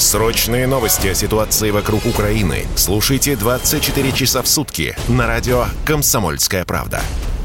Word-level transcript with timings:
Срочные 0.00 0.66
новости 0.66 1.08
о 1.08 1.14
ситуации 1.14 1.70
вокруг 1.70 2.06
Украины 2.06 2.64
слушайте 2.74 3.36
24 3.36 4.12
часа 4.12 4.40
в 4.40 4.48
сутки 4.48 4.96
на 5.08 5.26
радио 5.26 5.66
«Комсомольская 5.84 6.64
правда». 6.64 7.02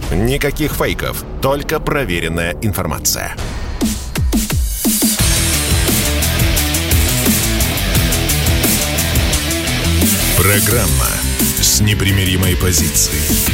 Никаких 0.09 0.71
фейков, 0.71 1.25
только 1.41 1.81
проверенная 1.81 2.55
информация. 2.61 3.35
Программа 10.37 11.09
с 11.59 11.81
непримиримой 11.81 12.55
позицией. 12.55 13.51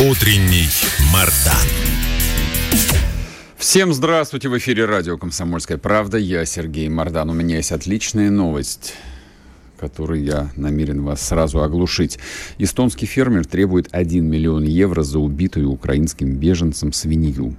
Утренний 0.00 0.70
Мардан. 1.12 1.93
Всем 3.66 3.94
здравствуйте! 3.94 4.50
В 4.50 4.58
эфире 4.58 4.84
радио 4.84 5.16
«Комсомольская 5.16 5.78
правда». 5.78 6.18
Я 6.18 6.44
Сергей 6.44 6.86
Мордан. 6.90 7.30
У 7.30 7.32
меня 7.32 7.56
есть 7.56 7.72
отличная 7.72 8.30
новость 8.30 8.92
которую 9.78 10.22
я 10.22 10.50
намерен 10.54 11.02
вас 11.02 11.22
сразу 11.22 11.62
оглушить. 11.62 12.18
Эстонский 12.58 13.06
фермер 13.06 13.46
требует 13.46 13.88
1 13.90 14.22
миллион 14.22 14.64
евро 14.64 15.02
за 15.02 15.18
убитую 15.18 15.70
украинским 15.70 16.36
беженцем 16.36 16.92
свинью. 16.92 17.56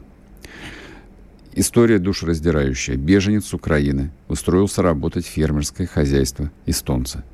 История 1.54 1.98
душераздирающая. 1.98 2.98
Беженец 2.98 3.48
с 3.48 3.56
Украины 3.56 4.12
устроился 4.28 4.84
работать 4.84 5.26
в 5.26 5.30
фермерское 5.30 5.88
хозяйство 5.88 6.52
эстонца– 6.68 7.24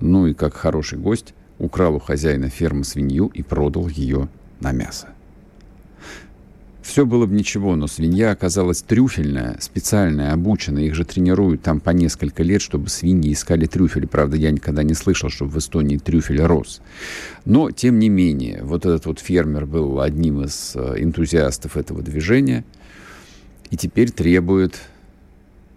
ну 0.00 0.26
и 0.26 0.34
как 0.34 0.54
хороший 0.54 0.98
гость 0.98 1.34
украл 1.60 1.94
у 1.94 2.00
хозяина 2.00 2.48
фермы 2.48 2.82
свинью 2.82 3.30
и 3.32 3.42
продал 3.42 3.86
ее 3.86 4.28
на 4.58 4.72
мясо. 4.72 5.06
Все 6.82 7.06
было 7.06 7.26
бы 7.26 7.34
ничего, 7.34 7.76
но 7.76 7.86
свинья 7.86 8.32
оказалась 8.32 8.82
трюфельная, 8.82 9.56
специальная, 9.60 10.32
обученная. 10.32 10.82
Их 10.82 10.94
же 10.94 11.04
тренируют 11.04 11.62
там 11.62 11.78
по 11.78 11.90
несколько 11.90 12.42
лет, 12.42 12.60
чтобы 12.60 12.88
свиньи 12.88 13.32
искали 13.32 13.66
трюфели. 13.66 14.06
Правда, 14.06 14.36
я 14.36 14.50
никогда 14.50 14.82
не 14.82 14.94
слышал, 14.94 15.30
чтобы 15.30 15.52
в 15.52 15.58
Эстонии 15.58 15.96
трюфель 15.96 16.42
рос. 16.42 16.80
Но, 17.44 17.70
тем 17.70 18.00
не 18.00 18.08
менее, 18.08 18.62
вот 18.64 18.84
этот 18.84 19.06
вот 19.06 19.20
фермер 19.20 19.64
был 19.64 20.00
одним 20.00 20.42
из 20.42 20.72
э, 20.74 20.96
энтузиастов 20.98 21.76
этого 21.76 22.02
движения 22.02 22.64
и 23.70 23.76
теперь 23.76 24.10
требует 24.10 24.80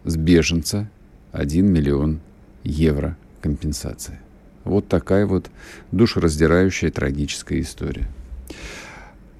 с 0.03 0.17
беженца 0.17 0.89
1 1.33 1.65
миллион 1.71 2.19
евро 2.63 3.15
компенсация. 3.41 4.19
Вот 4.63 4.87
такая 4.87 5.27
вот 5.27 5.51
душераздирающая 5.91 6.89
трагическая 6.89 7.61
история. 7.61 8.07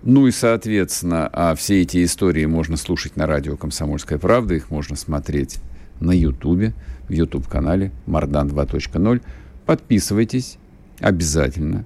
Ну 0.05 0.27
и, 0.27 0.31
соответственно, 0.31 1.27
а 1.33 1.55
все 1.55 1.81
эти 1.81 2.05
истории 2.05 2.45
можно 2.45 2.77
слушать 2.77 3.16
на 3.16 3.25
радио 3.25 3.57
«Комсомольская 3.57 4.19
правда», 4.19 4.53
их 4.53 4.69
можно 4.69 4.95
смотреть 4.95 5.57
на 5.99 6.11
Ютубе, 6.11 6.73
в 7.09 7.11
Ютуб-канале 7.11 7.91
«Мардан 8.05 8.47
2.0». 8.47 9.23
Подписывайтесь 9.65 10.59
обязательно, 10.99 11.85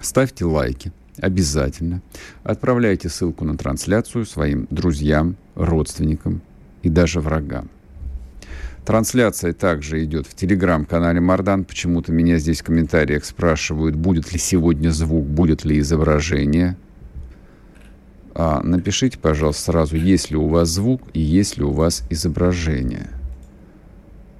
ставьте 0.00 0.46
лайки 0.46 0.90
обязательно, 1.18 2.00
отправляйте 2.44 3.10
ссылку 3.10 3.44
на 3.44 3.58
трансляцию 3.58 4.24
своим 4.24 4.66
друзьям, 4.70 5.36
родственникам 5.54 6.40
и 6.82 6.88
даже 6.88 7.20
врагам. 7.20 7.68
Трансляция 8.86 9.52
также 9.52 10.02
идет 10.02 10.26
в 10.26 10.34
телеграм-канале 10.34 11.20
Мардан. 11.20 11.64
Почему-то 11.64 12.10
меня 12.10 12.38
здесь 12.38 12.62
в 12.62 12.64
комментариях 12.64 13.26
спрашивают, 13.26 13.96
будет 13.96 14.32
ли 14.32 14.38
сегодня 14.38 14.88
звук, 14.88 15.26
будет 15.26 15.66
ли 15.66 15.78
изображение. 15.78 16.78
А, 18.34 18.62
напишите, 18.62 19.18
пожалуйста, 19.18 19.72
сразу, 19.72 19.96
есть 19.96 20.30
ли 20.30 20.36
у 20.36 20.48
вас 20.48 20.68
звук 20.68 21.02
и 21.12 21.20
есть 21.20 21.56
ли 21.56 21.64
у 21.64 21.70
вас 21.70 22.04
изображение. 22.10 23.10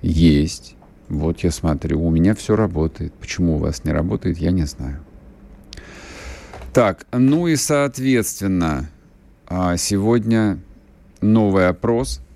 Есть. 0.02 0.76
Вот 1.08 1.40
я 1.40 1.50
смотрю, 1.50 2.04
у 2.04 2.10
меня 2.10 2.34
все 2.34 2.56
работает. 2.56 3.12
Почему 3.14 3.56
у 3.56 3.58
вас 3.58 3.84
не 3.84 3.92
работает, 3.92 4.38
я 4.38 4.50
не 4.52 4.64
знаю. 4.64 5.00
Так, 6.72 7.06
ну 7.12 7.48
и, 7.48 7.56
соответственно, 7.56 8.88
а, 9.46 9.76
сегодня 9.76 10.58
новый 11.20 11.68
опрос– 11.68 12.20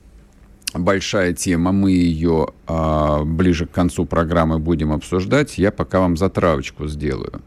большая 0.74 1.32
тема, 1.32 1.72
мы 1.72 1.92
ее 1.92 2.48
а, 2.66 3.24
ближе 3.24 3.66
к 3.66 3.70
концу 3.70 4.04
программы 4.04 4.58
будем 4.58 4.92
обсуждать. 4.92 5.58
Я 5.58 5.70
пока 5.70 6.00
вам 6.00 6.16
затравочку 6.16 6.88
сделаю. 6.88 7.42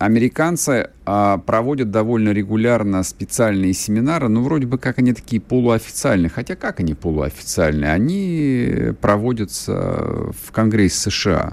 Американцы 0.00 0.88
а, 1.04 1.36
проводят 1.36 1.90
довольно 1.90 2.30
регулярно 2.30 3.02
специальные 3.02 3.74
семинары, 3.74 4.28
ну, 4.30 4.42
вроде 4.42 4.66
бы 4.66 4.78
как 4.78 4.98
они 4.98 5.12
такие 5.12 5.42
полуофициальные. 5.42 6.30
Хотя 6.30 6.56
как 6.56 6.80
они 6.80 6.94
полуофициальные? 6.94 7.92
Они 7.92 8.94
проводятся 9.02 10.32
в 10.42 10.52
Конгрессе 10.52 11.10
США. 11.10 11.52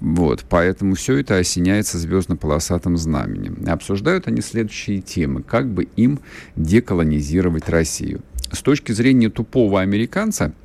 Вот, 0.00 0.44
поэтому 0.48 0.96
все 0.96 1.18
это 1.18 1.36
осеняется 1.36 1.98
звездно-полосатым 1.98 2.96
знаменем. 2.96 3.62
Обсуждают 3.68 4.26
они 4.26 4.40
следующие 4.40 5.00
темы. 5.00 5.44
Как 5.44 5.68
бы 5.68 5.84
им 5.94 6.18
деколонизировать 6.56 7.68
Россию? 7.68 8.22
С 8.50 8.60
точки 8.60 8.90
зрения 8.90 9.30
тупого 9.30 9.80
американца– 9.80 10.52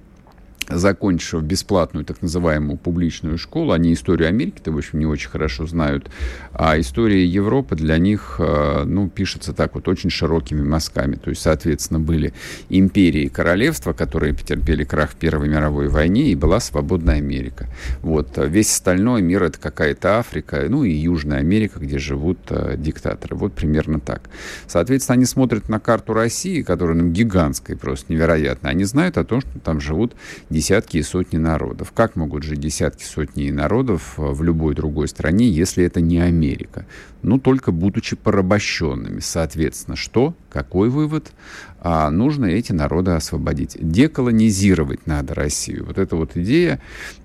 закончив 0.69 1.43
бесплатную 1.43 2.05
так 2.05 2.21
называемую 2.21 2.77
публичную 2.77 3.37
школу, 3.37 3.71
они 3.71 3.93
историю 3.93 4.27
Америки-то, 4.27 4.71
в 4.71 4.77
общем, 4.77 4.99
не 4.99 5.05
очень 5.05 5.29
хорошо 5.29 5.67
знают, 5.67 6.09
а 6.53 6.79
история 6.79 7.25
Европы 7.25 7.75
для 7.75 7.97
них, 7.97 8.37
э, 8.39 8.83
ну, 8.85 9.09
пишется 9.09 9.53
так 9.53 9.75
вот 9.75 9.87
очень 9.87 10.09
широкими 10.09 10.63
мазками. 10.63 11.15
То 11.15 11.29
есть, 11.29 11.41
соответственно, 11.41 11.99
были 11.99 12.33
империи 12.69 13.23
и 13.23 13.29
королевства, 13.29 13.93
которые 13.93 14.33
потерпели 14.33 14.83
крах 14.83 15.11
в 15.11 15.15
Первой 15.15 15.49
мировой 15.49 15.87
войне, 15.87 16.29
и 16.29 16.35
была 16.35 16.59
свободная 16.59 17.17
Америка. 17.17 17.67
Вот. 18.01 18.37
Весь 18.37 18.71
остальной 18.71 19.21
мир— 19.21 19.43
это 19.43 19.59
какая-то 19.59 20.19
Африка, 20.19 20.65
ну, 20.67 20.83
и 20.83 20.91
Южная 20.91 21.39
Америка, 21.39 21.79
где 21.79 21.99
живут 21.99 22.39
э, 22.49 22.75
диктаторы. 22.77 23.35
Вот 23.35 23.53
примерно 23.53 23.99
так. 23.99 24.29
Соответственно, 24.67 25.15
они 25.15 25.25
смотрят 25.25 25.69
на 25.69 25.79
карту 25.79 26.13
России, 26.13 26.61
которая, 26.61 26.95
ну, 26.95 27.09
гигантская, 27.09 27.77
просто 27.77 28.11
невероятно. 28.11 28.69
Они 28.69 28.83
знают 28.83 29.17
о 29.17 29.23
том, 29.23 29.41
что 29.41 29.59
там 29.59 29.79
живут 29.79 30.15
десятки 30.55 30.97
и 30.97 31.03
сотни 31.03 31.37
народов. 31.37 31.91
Как 31.91 32.15
могут 32.15 32.43
жить 32.43 32.61
десятки, 32.61 33.03
сотни 33.03 33.51
народов 33.51 34.13
э, 34.17 34.21
в 34.21 34.41
любой 34.41 34.73
другой 34.73 35.09
стране, 35.09 35.49
если 35.49 35.83
это 35.83 35.99
не 35.99 36.19
Америка? 36.19 36.85
Ну, 37.21 37.39
только 37.39 37.71
будучи 37.73 38.15
порабощенными. 38.15 39.19
Соответственно, 39.19 39.97
что? 39.97 40.33
Какой 40.49 40.89
вывод? 40.89 41.33
А, 41.81 42.09
нужно 42.09 42.45
эти 42.45 42.71
народы 42.71 43.11
освободить. 43.11 43.77
Деколонизировать 43.79 45.05
надо 45.05 45.33
Россию. 45.33 45.85
Вот 45.85 45.97
эта 45.97 46.15
вот 46.15 46.37
идея, 46.37 46.79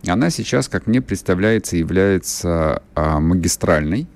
она 0.06 0.30
сейчас, 0.30 0.68
как 0.68 0.88
мне 0.88 1.00
представляется, 1.00 1.76
является 1.76 2.82
а, 2.96 3.20
магистральной 3.20 4.08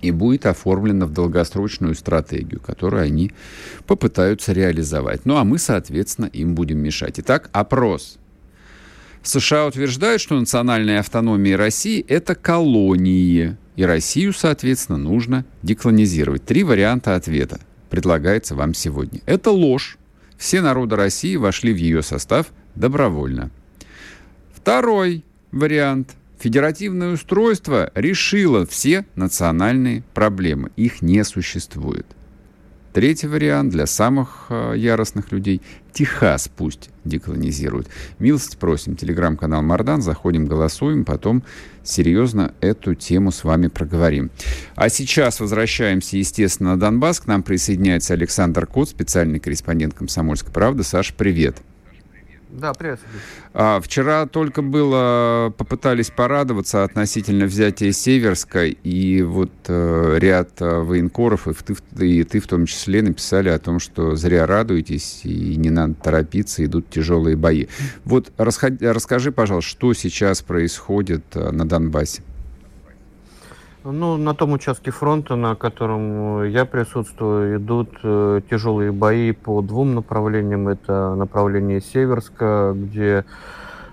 и 0.00 0.10
будет 0.10 0.46
оформлена 0.46 1.06
в 1.06 1.12
долгосрочную 1.12 1.94
стратегию, 1.94 2.60
которую 2.60 3.02
они 3.02 3.32
попытаются 3.86 4.52
реализовать. 4.52 5.26
Ну 5.26 5.36
а 5.36 5.44
мы, 5.44 5.58
соответственно, 5.58 6.26
им 6.26 6.54
будем 6.54 6.78
мешать. 6.78 7.20
Итак, 7.20 7.50
опрос. 7.52 8.18
США 9.22 9.66
утверждают, 9.66 10.22
что 10.22 10.38
национальная 10.38 11.00
автономия 11.00 11.56
России– 11.56 12.04
это 12.08 12.34
колонии, 12.34 13.56
и 13.76 13.84
Россию, 13.84 14.32
соответственно, 14.32 14.98
нужно 14.98 15.44
деколонизировать. 15.62 16.44
Три 16.44 16.64
варианта 16.64 17.14
ответа 17.14 17.60
предлагается 17.90 18.54
вам 18.54 18.72
сегодня. 18.72 19.20
Это 19.26 19.50
ложь. 19.50 19.98
Все 20.38 20.62
народы 20.62 20.96
России 20.96 21.36
вошли 21.36 21.72
в 21.72 21.76
ее 21.76 22.02
состав 22.02 22.46
добровольно. 22.74 23.50
Второй 24.54 25.24
вариант– 25.52 26.10
Федеративное 26.40 27.12
устройство 27.12 27.90
решило 27.94 28.64
все 28.64 29.04
национальные 29.14 30.02
проблемы. 30.14 30.70
Их 30.74 31.02
не 31.02 31.22
существует. 31.22 32.06
Третий 32.94 33.28
вариант 33.28 33.70
для 33.70 33.86
самых 33.86 34.46
э, 34.48 34.72
яростных 34.76 35.30
людей– 35.30 35.60
Техас 35.92 36.48
пусть 36.48 36.90
деколонизирует. 37.04 37.88
Милость 38.18 38.58
просим, 38.58 38.96
телеграм-канал 38.96 39.62
Мардан, 39.62 40.02
заходим, 40.02 40.46
голосуем, 40.46 41.04
потом 41.04 41.42
серьезно 41.82 42.54
эту 42.60 42.94
тему 42.94 43.32
с 43.32 43.44
вами 43.44 43.68
проговорим. 43.68 44.30
А 44.76 44.88
сейчас 44.88 45.40
возвращаемся, 45.40 46.16
естественно, 46.16 46.70
на 46.70 46.80
Донбасс. 46.80 47.20
К 47.20 47.26
нам 47.26 47.42
присоединяется 47.42 48.14
Александр 48.14 48.66
Кот, 48.66 48.88
специальный 48.88 49.40
корреспондент 49.40 49.94
«Комсомольской 49.94 50.52
правды». 50.52 50.84
Саш, 50.84 51.14
привет. 51.14 51.58
Да, 52.52 52.74
привет. 52.74 52.98
А, 53.54 53.80
вчера 53.80 54.26
только 54.26 54.60
было, 54.60 55.54
попытались 55.56 56.10
порадоваться 56.10 56.82
относительно 56.82 57.44
взятия 57.44 57.92
Северска, 57.92 58.66
и 58.66 59.22
вот 59.22 59.52
э, 59.68 60.16
ряд 60.18 60.60
э, 60.60 60.80
военкоров, 60.80 61.46
и 61.46 61.54
ты, 61.54 62.08
и 62.08 62.24
ты 62.24 62.40
в 62.40 62.48
том 62.48 62.66
числе, 62.66 63.02
написали 63.02 63.50
о 63.50 63.58
том, 63.58 63.78
что 63.78 64.16
зря 64.16 64.46
радуетесь, 64.46 65.20
и 65.24 65.54
не 65.56 65.70
надо 65.70 65.94
торопиться, 65.94 66.64
идут 66.64 66.90
тяжелые 66.90 67.36
бои. 67.36 67.66
Вот 68.04 68.32
расскажи, 68.36 68.78
расскажи 68.80 69.30
пожалуйста, 69.30 69.70
что 69.70 69.94
сейчас 69.94 70.42
происходит 70.42 71.24
э, 71.34 71.50
на 71.52 71.68
Донбассе? 71.68 72.22
Ну, 73.82 74.18
на 74.18 74.34
том 74.34 74.52
участке 74.52 74.90
фронта, 74.90 75.36
на 75.36 75.54
котором 75.54 76.44
я 76.44 76.66
присутствую, 76.66 77.56
идут 77.56 77.88
э, 78.02 78.42
тяжелые 78.50 78.92
бои 78.92 79.32
по 79.32 79.62
двум 79.62 79.94
направлениям. 79.94 80.68
Это 80.68 81.14
направление 81.14 81.80
Северска, 81.80 82.74
где 82.76 83.24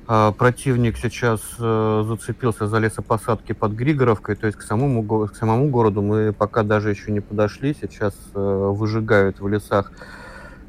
э, 0.09 0.31
противник 0.37 0.97
сейчас 0.97 1.39
э, 1.57 2.03
зацепился 2.05 2.67
за 2.67 2.79
лесопосадки 2.79 3.53
под 3.53 3.71
Григоровкой, 3.71 4.35
то 4.35 4.47
есть 4.47 4.57
к 4.57 4.61
самому, 4.61 5.03
к 5.25 5.33
самому 5.37 5.69
городу 5.69 6.01
мы 6.01 6.33
пока 6.33 6.63
даже 6.63 6.89
еще 6.89 7.13
не 7.13 7.21
подошли. 7.21 7.73
Сейчас 7.73 8.13
э, 8.35 8.39
выжигают 8.39 9.39
в 9.39 9.47
лесах 9.47 9.93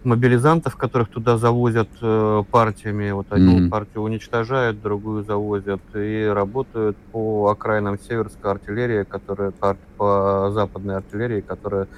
мобилизантов, 0.05 0.77
которых 0.77 1.09
туда 1.09 1.39
завозят 1.39 1.89
э, 2.01 2.45
партиями. 2.51 3.11
Вот 3.11 3.27
одну 3.31 3.59
mm-hmm. 3.59 3.69
партию 3.69 4.03
уничтожают, 4.03 4.81
другую 4.81 5.25
завозят. 5.25 5.81
И 5.95 6.31
работают 6.33 6.97
по 7.13 7.49
окраинам 7.49 7.99
Северской 7.99 8.51
артиллерии, 8.51 9.05
которая 9.05 9.51
по, 9.51 9.77
по 9.97 10.51
западной 10.53 10.97
артиллерии, 10.97 11.41
которая 11.41 11.89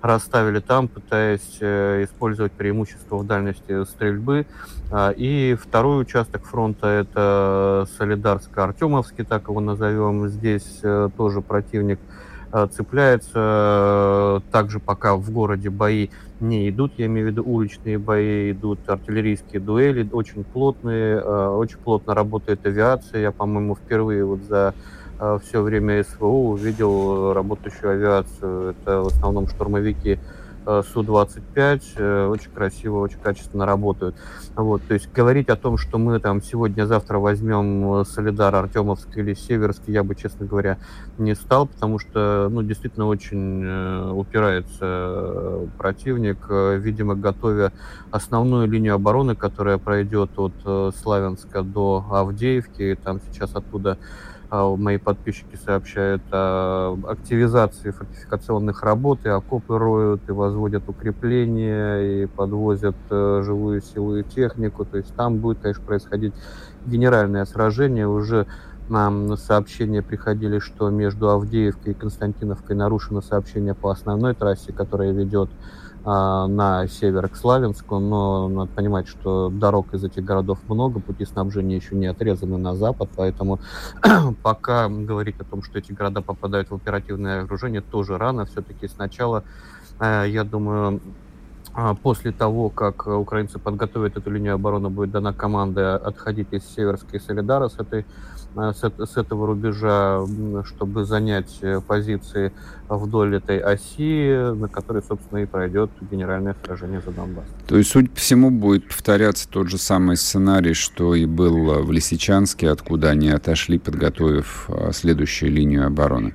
расставили 0.00 0.60
там, 0.60 0.88
пытаясь 0.88 1.58
э, 1.60 2.04
использовать 2.04 2.52
преимущество 2.52 3.16
в 3.16 3.26
дальности 3.26 3.84
стрельбы. 3.84 4.46
А, 4.90 5.10
и 5.10 5.54
второй 5.54 6.02
участок 6.02 6.44
фронта 6.44 6.86
это 6.86 7.86
Солидарско-Артемовский, 7.98 9.24
так 9.24 9.48
его 9.48 9.60
назовем. 9.60 10.28
Здесь 10.28 10.80
э, 10.82 11.10
тоже 11.16 11.42
противник 11.42 11.98
Э, 12.52 12.66
цепляется. 12.70 13.30
Э, 13.34 14.40
также 14.50 14.80
пока 14.80 15.14
в 15.14 15.30
городе 15.30 15.70
бои 15.70 16.08
не 16.40 16.68
идут, 16.70 16.92
я 16.96 17.06
имею 17.06 17.28
в 17.28 17.30
виду 17.30 17.44
уличные 17.44 17.98
бои, 17.98 18.52
идут 18.52 18.80
артиллерийские 18.88 19.60
дуэли, 19.60 20.08
очень 20.12 20.44
плотные, 20.44 21.16
э, 21.16 21.48
очень 21.48 21.78
плотно 21.78 22.14
работает 22.14 22.64
авиация. 22.66 23.22
Я, 23.22 23.32
по-моему, 23.32 23.74
впервые 23.74 24.24
вот 24.24 24.42
за 24.42 24.74
все 25.42 25.60
время 25.60 26.02
СВО 26.02 26.52
увидел 26.52 27.34
работающую 27.34 27.92
авиацию. 27.92 28.70
Это 28.70 29.02
в 29.02 29.08
основном 29.08 29.48
штурмовики 29.48 30.14
Э, 30.14 30.39
Су-25 30.64 31.82
э, 31.96 32.26
очень 32.26 32.50
красиво, 32.50 32.98
очень 32.98 33.18
качественно 33.18 33.66
работают. 33.66 34.16
Вот, 34.54 34.82
то 34.86 34.94
есть 34.94 35.10
говорить 35.12 35.48
о 35.48 35.56
том, 35.56 35.76
что 35.76 35.98
мы 35.98 36.18
там 36.20 36.42
сегодня-завтра 36.42 37.18
возьмем 37.18 38.00
э, 38.00 38.04
Солидар, 38.04 38.54
Артемовск 38.54 39.16
или 39.16 39.34
Северск, 39.34 39.82
я 39.86 40.02
бы, 40.02 40.14
честно 40.14 40.46
говоря, 40.46 40.78
не 41.18 41.34
стал, 41.34 41.66
потому 41.66 41.98
что, 41.98 42.48
ну, 42.50 42.62
действительно 42.62 43.06
очень 43.06 44.10
упирается 44.12 45.68
противник, 45.78 46.38
видимо, 46.48 47.14
готовя 47.14 47.72
основную 48.10 48.66
линию 48.68 48.94
обороны, 48.94 49.34
которая 49.34 49.78
пройдет 49.78 50.30
от 50.36 50.94
Славянска 50.94 51.62
до 51.62 52.04
Авдеевки, 52.10 52.98
там 53.02 53.20
сейчас 53.30 53.54
оттуда 53.54 53.98
мои 54.50 54.98
подписчики 54.98 55.56
сообщают 55.56 56.22
о 56.32 56.98
активизации 57.08 57.90
фортификационных 57.90 58.82
работ, 58.82 59.20
и 59.24 59.28
окопы 59.28 59.78
роют, 59.78 60.28
и 60.28 60.32
возводят 60.32 60.88
укрепления, 60.88 62.22
и 62.22 62.26
подвозят 62.26 62.96
э, 63.10 63.42
живую 63.44 63.80
силу 63.80 64.16
и 64.16 64.24
технику. 64.24 64.84
То 64.84 64.96
есть 64.98 65.14
там 65.14 65.38
будет, 65.38 65.60
конечно, 65.60 65.84
происходить 65.84 66.34
генеральное 66.86 67.44
сражение. 67.44 68.08
Уже 68.08 68.46
нам 68.88 69.36
сообщения 69.36 70.02
приходили, 70.02 70.58
что 70.58 70.90
между 70.90 71.30
Авдеевкой 71.30 71.92
и 71.92 71.96
Константиновкой 71.96 72.74
нарушено 72.74 73.20
сообщение 73.20 73.74
по 73.74 73.90
основной 73.90 74.34
трассе, 74.34 74.72
которая 74.72 75.12
ведет 75.12 75.48
а, 75.50 75.54
на 76.04 76.86
север 76.88 77.28
к 77.28 77.36
Славянску, 77.36 77.98
но 77.98 78.48
надо 78.48 78.70
понимать, 78.72 79.06
что 79.08 79.50
дорог 79.50 79.92
из 79.92 80.04
этих 80.04 80.24
городов 80.24 80.58
много, 80.68 81.00
пути 81.00 81.24
снабжения 81.24 81.76
еще 81.76 81.94
не 81.94 82.06
отрезаны 82.06 82.56
на 82.56 82.74
запад, 82.74 83.10
поэтому 83.16 83.60
пока 84.42 84.88
говорить 84.88 85.40
о 85.40 85.44
том, 85.44 85.62
что 85.62 85.78
эти 85.78 85.92
города 85.92 86.22
попадают 86.22 86.70
в 86.70 86.74
оперативное 86.74 87.44
окружение, 87.44 87.80
тоже 87.80 88.18
рано. 88.18 88.46
Все-таки 88.46 88.88
сначала, 88.88 89.44
э, 89.98 90.24
я 90.28 90.44
думаю, 90.44 91.00
а, 91.72 91.94
после 91.94 92.32
того, 92.32 92.68
как 92.68 93.06
украинцы 93.06 93.58
подготовят 93.58 94.16
эту 94.16 94.30
линию 94.30 94.54
обороны, 94.54 94.88
будет 94.88 95.12
дана 95.12 95.32
команда 95.32 95.96
отходить 95.96 96.48
из 96.52 96.64
Северской 96.64 97.20
Солидара 97.20 97.68
с 97.68 97.78
этой 97.78 98.04
с, 98.54 98.82
с 98.82 99.16
этого 99.16 99.46
рубежа, 99.46 100.20
чтобы 100.64 101.04
занять 101.04 101.58
э, 101.62 101.80
позиции 101.86 102.52
вдоль 102.88 103.36
этой 103.36 103.58
оси, 103.58 104.54
на 104.54 104.68
которой, 104.68 105.02
собственно, 105.06 105.38
и 105.38 105.46
пройдет 105.46 105.90
генеральное 106.10 106.56
сражение 106.64 107.00
за 107.04 107.12
Донбасс. 107.12 107.44
То 107.66 107.76
есть, 107.76 107.90
судя 107.90 108.10
по 108.10 108.16
всему, 108.16 108.50
будет 108.50 108.88
повторяться 108.88 109.48
тот 109.48 109.68
же 109.68 109.78
самый 109.78 110.16
сценарий, 110.16 110.74
что 110.74 111.14
и 111.14 111.26
был 111.26 111.82
в 111.84 111.92
Лисичанске, 111.92 112.70
откуда 112.70 113.10
они 113.10 113.30
отошли, 113.30 113.78
подготовив 113.78 114.68
э, 114.68 114.90
следующую 114.92 115.52
линию 115.52 115.86
обороны. 115.86 116.34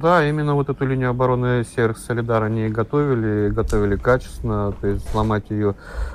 Да, 0.00 0.28
именно 0.28 0.54
вот 0.54 0.68
эту 0.68 0.86
линию 0.86 1.10
обороны 1.10 1.64
Север 1.64 1.96
Солидар 1.96 2.44
они 2.44 2.68
готовили, 2.68 3.48
готовили 3.48 3.96
качественно, 3.96 4.72
то 4.80 4.86
есть 4.86 5.08
сломать 5.10 5.50
ее 5.50 5.74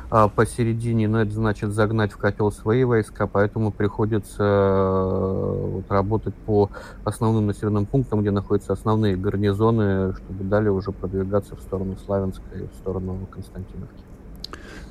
а, 0.10 0.30
посередине, 0.30 1.10
но 1.10 1.22
это 1.22 1.32
значит 1.32 1.72
загнать 1.72 2.14
в 2.14 2.18
котел 2.18 2.50
свои 2.50 2.86
войска, 2.86 3.28
поэтому 3.28 3.72
приходится 3.72 4.38
а, 4.40 5.68
вот, 5.68 5.92
работать 5.92 6.34
по 6.34 6.70
основным 7.04 7.48
населенным 7.48 7.86
пунктам, 7.86 8.22
где 8.22 8.32
находятся 8.32 8.72
основные 8.72 9.18
гарнизоны, 9.18 10.14
чтобы 10.14 10.46
далее 10.46 10.72
уже 10.72 10.94
продвигаться 10.94 11.58
в 11.58 11.60
сторону 11.60 11.98
Славянска 12.06 12.56
и 12.56 12.62
в 12.62 12.74
сторону 12.80 13.28
Константиновки. 13.32 14.04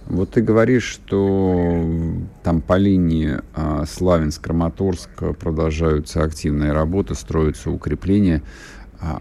Вот 0.06 0.30
ты 0.30 0.42
говоришь, 0.42 0.84
что 0.84 1.82
там 2.42 2.60
по 2.60 2.76
линии 2.76 3.38
а, 3.54 3.84
Славянск-Краматорск 3.86 5.34
продолжаются 5.38 6.22
активные 6.24 6.72
работы, 6.72 7.14
строятся 7.14 7.70
укрепления. 7.70 8.42
А, 9.02 9.18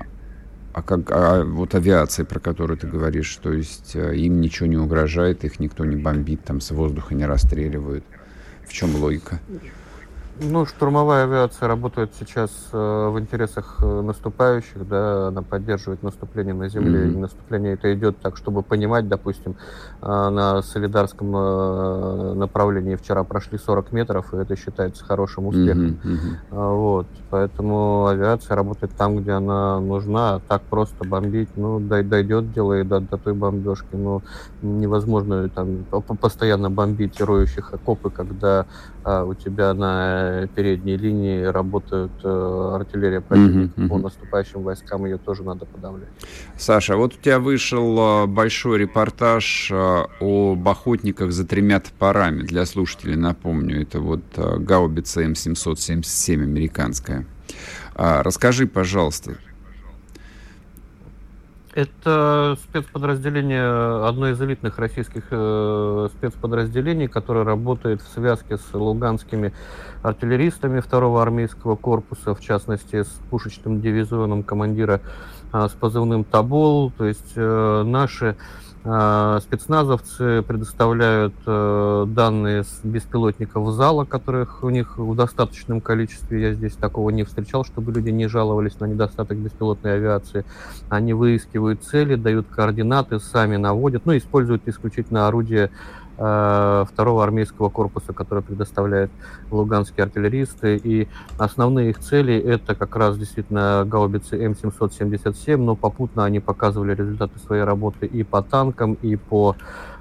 а 0.74 0.82
как 0.84 1.12
а 1.12 1.44
вот 1.44 1.74
авиация, 1.76 2.24
про 2.24 2.40
которую 2.40 2.78
ты 2.78 2.88
говоришь, 2.88 3.36
то 3.42 3.52
есть 3.52 3.96
а, 3.96 4.12
им 4.12 4.40
ничего 4.40 4.68
не 4.68 4.78
угрожает, 4.78 5.44
их 5.44 5.60
никто 5.60 5.84
не 5.86 5.96
бомбит, 5.96 6.44
там 6.44 6.62
с 6.62 6.72
воздуха 6.72 7.16
не 7.16 7.26
расстреливают. 7.26 8.06
В 8.66 8.72
чем 8.72 8.96
логика? 8.96 9.42
Ну, 10.40 10.66
штурмовая 10.66 11.26
авиация 11.26 11.68
работает 11.68 12.12
сейчас 12.18 12.52
э, 12.72 13.10
в 13.10 13.20
интересах 13.20 13.78
э, 13.82 14.02
наступающих, 14.02 14.88
да, 14.88 15.28
она 15.28 15.42
поддерживает 15.42 16.04
наступление 16.04 16.54
на 16.54 16.70
земле. 16.70 17.06
Mm-hmm. 17.06 17.14
И 17.14 17.18
наступление 17.18 17.74
это 17.74 17.94
идет 17.94 18.18
так, 18.20 18.38
чтобы 18.38 18.64
понимать, 18.64 19.08
допустим, 19.08 19.56
э, 20.02 20.08
на 20.08 20.62
солидарском 20.62 21.36
э, 21.36 22.34
направлении 22.36 22.96
вчера 22.96 23.24
прошли 23.24 23.58
40 23.58 23.92
метров, 23.92 24.34
и 24.34 24.38
это 24.38 24.56
считается 24.56 25.04
хорошим 25.04 25.48
успехом. 25.48 26.00
Mm-hmm. 26.04 26.40
Mm-hmm. 26.52 26.76
Вот, 26.76 27.08
поэтому 27.30 28.08
авиация 28.08 28.56
работает 28.56 28.94
там, 28.94 29.18
где 29.18 29.34
она 29.34 29.80
нужна, 29.80 30.36
а 30.36 30.40
так 30.40 30.62
просто 30.64 31.04
бомбить, 31.04 31.50
ну, 31.56 31.80
дойдет 31.80 32.54
дело 32.54 32.80
и 32.80 32.84
до, 32.84 33.00
до 33.02 33.18
той 33.18 33.34
бомбежки, 33.34 33.96
но 33.96 34.22
невозможно 34.62 35.50
там 35.50 35.84
постоянно 36.20 36.70
бомбить 36.70 37.20
роющих 37.20 37.74
окопы, 37.74 38.10
когда 38.10 38.66
а 39.04 39.24
у 39.24 39.34
тебя 39.34 39.74
на 39.74 40.21
передней 40.56 40.98
линии 40.98 41.44
работают 41.44 42.12
э, 42.24 42.72
артиллерия 42.76 43.22
противника 43.22 43.80
uh-huh. 43.80 43.88
по 43.88 43.98
наступающим 43.98 44.64
войскам, 44.64 45.06
ее 45.06 45.18
тоже 45.18 45.44
надо 45.44 45.66
подавлять. 45.66 46.10
Саша, 46.58 46.98
вот 46.98 47.16
у 47.16 47.18
тебя 47.18 47.40
вышел 47.40 48.24
э, 48.24 48.28
большой 48.28 48.80
репортаж 48.80 49.70
э, 49.72 50.04
об 50.20 50.68
охотниках 50.68 51.32
за 51.32 51.46
тремя 51.46 51.80
топорами. 51.80 52.44
Для 52.44 52.66
слушателей 52.66 53.16
напомню, 53.16 53.82
это 53.82 54.00
вот 54.00 54.22
э, 54.36 54.58
гаубица 54.58 55.24
М777 55.24 56.34
американская. 56.34 57.26
А, 57.96 58.24
расскажи, 58.24 58.68
пожалуйста, 58.68 59.36
Это 61.74 62.58
спецподразделение, 62.64 64.06
одно 64.06 64.30
из 64.30 64.42
элитных 64.42 64.78
российских 64.78 65.24
э, 65.32 66.10
спецподразделений, 66.18 67.08
которое 67.08 67.46
работает 67.46 68.02
в 68.02 68.10
связке 68.10 68.58
с 68.58 68.74
луганскими 68.74 69.54
артиллеристами 70.04 70.82
второго 70.82 71.22
армейского 71.22 71.78
корпуса, 71.78 72.36
в 72.36 72.42
частности, 72.42 73.04
с 73.04 73.22
пушечным 73.30 73.80
дивизионом 73.80 74.44
командира 74.44 75.00
э, 75.54 75.68
с 75.70 75.72
позывным 75.72 76.26
«Тобол». 76.26 76.92
То 76.98 77.06
есть 77.06 77.32
э, 77.38 77.84
наши 77.86 78.36
а, 78.36 78.36
спецназовцы 78.84 80.42
предоставляют 80.42 81.36
э, 81.46 82.06
данные 82.08 82.64
с 82.64 82.80
беспилотников 82.84 83.72
зала, 83.74 84.06
которых 84.06 84.64
у 84.64 84.70
них 84.70 84.98
в 84.98 85.16
достаточном 85.16 85.82
количестве. 85.82 86.42
Я 86.42 86.54
здесь 86.54 86.74
такого 86.74 87.12
не 87.12 87.24
встречал, 87.24 87.64
чтобы 87.64 87.92
люди 87.92 88.10
не 88.10 88.28
жаловались 88.28 88.80
на 88.80 88.86
недостаток 88.86 89.38
беспилотной 89.38 89.96
авиации. 89.96 90.46
Они 90.90 91.14
выискивают 91.14 91.84
цели, 91.84 92.16
дают 92.16 92.48
координаты, 92.48 93.20
сами 93.20 93.58
наводят, 93.58 94.08
ну, 94.08 94.18
используют 94.18 94.68
исключительно 94.68 95.28
орудия 95.28 95.70
второго 96.22 97.24
армейского 97.24 97.70
корпуса, 97.70 98.14
который 98.14 98.44
предоставляет 98.44 99.10
луганские 99.50 100.04
артиллеристы. 100.04 100.78
И 100.78 101.08
основные 101.38 101.90
их 101.90 102.00
цели 102.00 102.38
это 102.38 102.76
как 102.76 102.96
раз 102.96 103.18
действительно 103.18 103.84
гаубицы 103.88 104.38
М777, 104.38 105.58
но 105.58 105.76
попутно 105.76 106.26
они 106.26 106.40
показывали 106.40 106.94
результаты 106.94 107.40
своей 107.40 107.64
работы 107.64 108.06
и 108.06 108.24
по 108.24 108.44
танкам, 108.44 108.94
и 109.02 109.16
по 109.16 109.56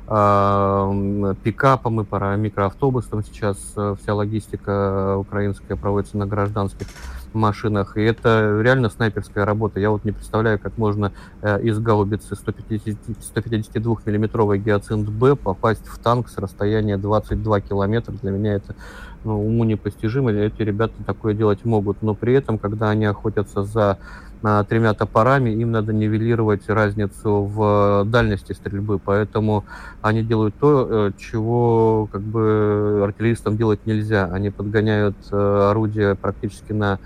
э, 0.09 1.35
пикапам, 1.43 2.01
и 2.01 2.05
по 2.05 2.37
микроавтобусам. 2.37 3.23
Сейчас 3.25 3.57
э, 3.77 3.95
вся 4.03 4.15
логистика 4.15 5.17
украинская 5.17 5.77
проводится 5.77 6.19
на 6.19 6.27
гражданских 6.27 6.87
машинах. 7.35 7.97
И 7.97 8.03
это 8.03 8.61
реально 8.63 8.91
снайперская 8.91 9.45
работа. 9.45 9.81
Я 9.81 9.91
вот 9.91 10.05
не 10.05 10.13
представляю, 10.13 10.59
как 10.59 10.77
можно 10.79 11.13
э, 11.43 11.63
из 11.63 11.79
гаубицы 11.79 12.35
150, 12.37 12.97
152 13.21 13.97
миллиметровой 14.07 14.59
гиацинт 14.59 15.09
Б 15.09 15.37
попасть 15.37 15.87
в 15.87 15.99
танк 15.99 16.29
с 16.29 16.39
расстояния 16.39 16.97
22 16.97 17.61
километра. 17.61 18.13
Для 18.23 18.31
меня 18.31 18.55
это 18.55 18.75
ну, 19.25 19.47
уму 19.47 19.65
непостижимо. 19.65 20.33
Эти 20.33 20.63
ребята 20.63 20.95
такое 21.07 21.35
делать 21.35 21.65
могут. 21.65 22.03
Но 22.03 22.15
при 22.15 22.35
этом, 22.35 22.59
когда 22.59 22.91
они 22.91 23.05
охотятся 23.05 23.63
за 23.65 23.99
тремя 24.43 24.95
топорами, 24.95 25.51
им 25.51 25.71
надо 25.71 25.93
нивелировать 25.93 26.69
разницу 26.69 27.43
в 27.43 28.05
дальности 28.07 28.53
стрельбы, 28.53 28.99
поэтому 28.99 29.65
они 30.03 30.23
делают 30.23 30.55
то, 30.59 30.89
э, 30.91 31.11
чего 31.19 32.09
как 32.11 32.23
бы 32.23 33.03
артиллеристам 33.05 33.57
делать 33.57 33.87
нельзя. 33.87 34.31
Они 34.33 34.51
подгоняют 34.51 35.17
э, 35.31 35.69
орудие 35.71 36.15
практически 36.15 36.73
на 36.73 36.99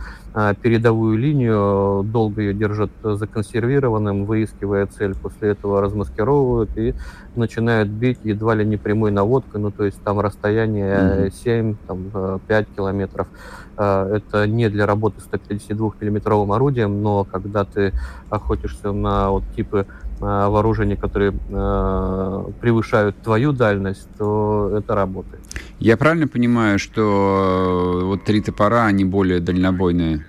передовую 0.62 1.16
линию, 1.16 2.02
долго 2.02 2.42
ее 2.42 2.54
держат 2.54 2.90
законсервированным, 3.04 4.24
выискивая 4.24 4.86
цель, 4.86 5.14
после 5.14 5.50
этого 5.50 5.80
размаскировывают 5.80 6.76
и 6.76 6.92
начинают 7.36 7.88
бить 7.88 8.18
едва 8.24 8.56
ли 8.56 8.64
не 8.64 8.76
прямой 8.76 9.12
наводкой, 9.12 9.60
ну 9.60 9.70
то 9.70 9.84
есть 9.84 10.02
там 10.02 10.18
расстояние 10.18 11.30
7, 11.30 11.76
там, 11.86 12.40
5 12.48 12.66
километров. 12.74 13.28
А, 13.76 14.16
это 14.16 14.46
не 14.46 14.68
для 14.68 14.86
работы 14.86 15.20
152 15.20 15.92
миллиметровым 16.00 16.52
орудием, 16.52 17.02
но 17.02 17.24
когда 17.24 17.64
ты 17.64 17.92
охотишься 18.30 18.92
на 18.92 19.30
вот 19.30 19.44
типы 19.56 19.86
а, 20.20 20.48
вооружений, 20.48 20.96
которые 20.96 21.32
э, 21.32 22.44
превышают 22.60 23.16
твою 23.22 23.52
дальность, 23.52 24.08
то 24.16 24.72
это 24.78 24.94
работает. 24.94 25.42
Я 25.80 25.96
правильно 25.96 26.28
понимаю, 26.28 26.78
что 26.78 28.00
э, 28.00 28.04
вот 28.04 28.24
три 28.24 28.40
топора, 28.40 28.86
они 28.86 29.04
более 29.04 29.40
дальнобойные? 29.40 30.24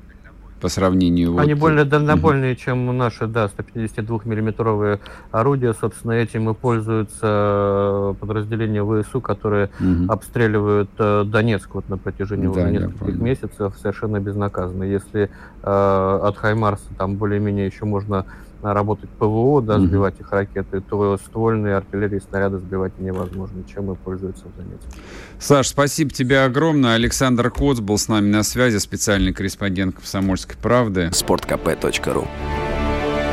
По 0.66 0.70
сравнению... 0.70 1.38
Они 1.38 1.54
вот... 1.54 1.60
более 1.60 1.86
дальнобойные, 1.86 2.54
угу. 2.54 2.60
чем 2.60 2.98
наши, 2.98 3.28
да, 3.28 3.48
152-миллиметровые 3.56 5.00
орудия. 5.30 5.76
Собственно, 5.80 6.14
этим 6.14 6.50
и 6.50 6.56
пользуются 6.56 8.16
подразделения 8.20 8.84
ВСУ, 8.84 9.22
которые 9.22 9.70
угу. 9.80 10.12
обстреливают 10.12 10.90
э, 10.98 11.24
Донецк 11.24 11.76
вот 11.76 11.88
на 11.88 12.00
протяжении 12.00 12.52
да, 12.52 12.68
нескольких 12.68 13.20
месяцев 13.20 13.76
совершенно 13.80 14.20
безнаказанно. 14.20 14.86
Если 14.86 15.30
э, 15.62 16.20
от 16.24 16.36
Хаймарса 16.36 16.90
там 16.98 17.14
более-менее 17.18 17.68
еще 17.68 17.86
можно 17.86 18.26
работать 18.74 19.10
ПВО, 19.10 19.62
да, 19.62 19.80
сбивать 19.80 20.20
их 20.20 20.32
ракеты, 20.32 20.82
то 20.82 21.18
ствольные 21.18 21.76
артиллерии 21.76 22.20
снаряды 22.20 22.60
сбивать 22.60 23.00
невозможно, 23.00 23.64
чем 23.72 23.92
и 23.92 23.96
пользуются 23.96 24.46
в 24.46 24.56
Донецке. 24.58 25.02
Саш, 25.40 25.68
спасибо 25.68 26.12
тебе 26.12 26.42
огромное. 26.42 26.96
Александр 26.96 27.50
Коц 27.52 27.80
был 27.80 27.98
с 27.98 28.08
нами 28.08 28.30
на 28.30 28.44
связи, 28.44 28.78
специальный 28.78 29.34
корреспондент 29.34 29.96
«Комсомольской 29.96 30.56
правды». 30.58 31.10
Спорткп.ру 31.12 32.28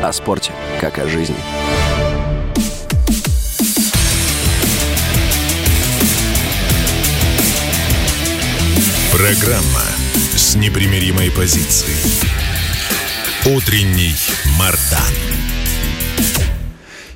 О 0.03 0.12
спорте, 0.12 0.53
как 0.81 0.99
о 0.99 1.07
жизни. 1.07 1.37
Программа 9.12 9.85
с 10.35 10.57
непримиримой 10.57 11.31
позицией. 11.31 12.42
Утренний 13.45 14.15
Мардан. 14.57 15.01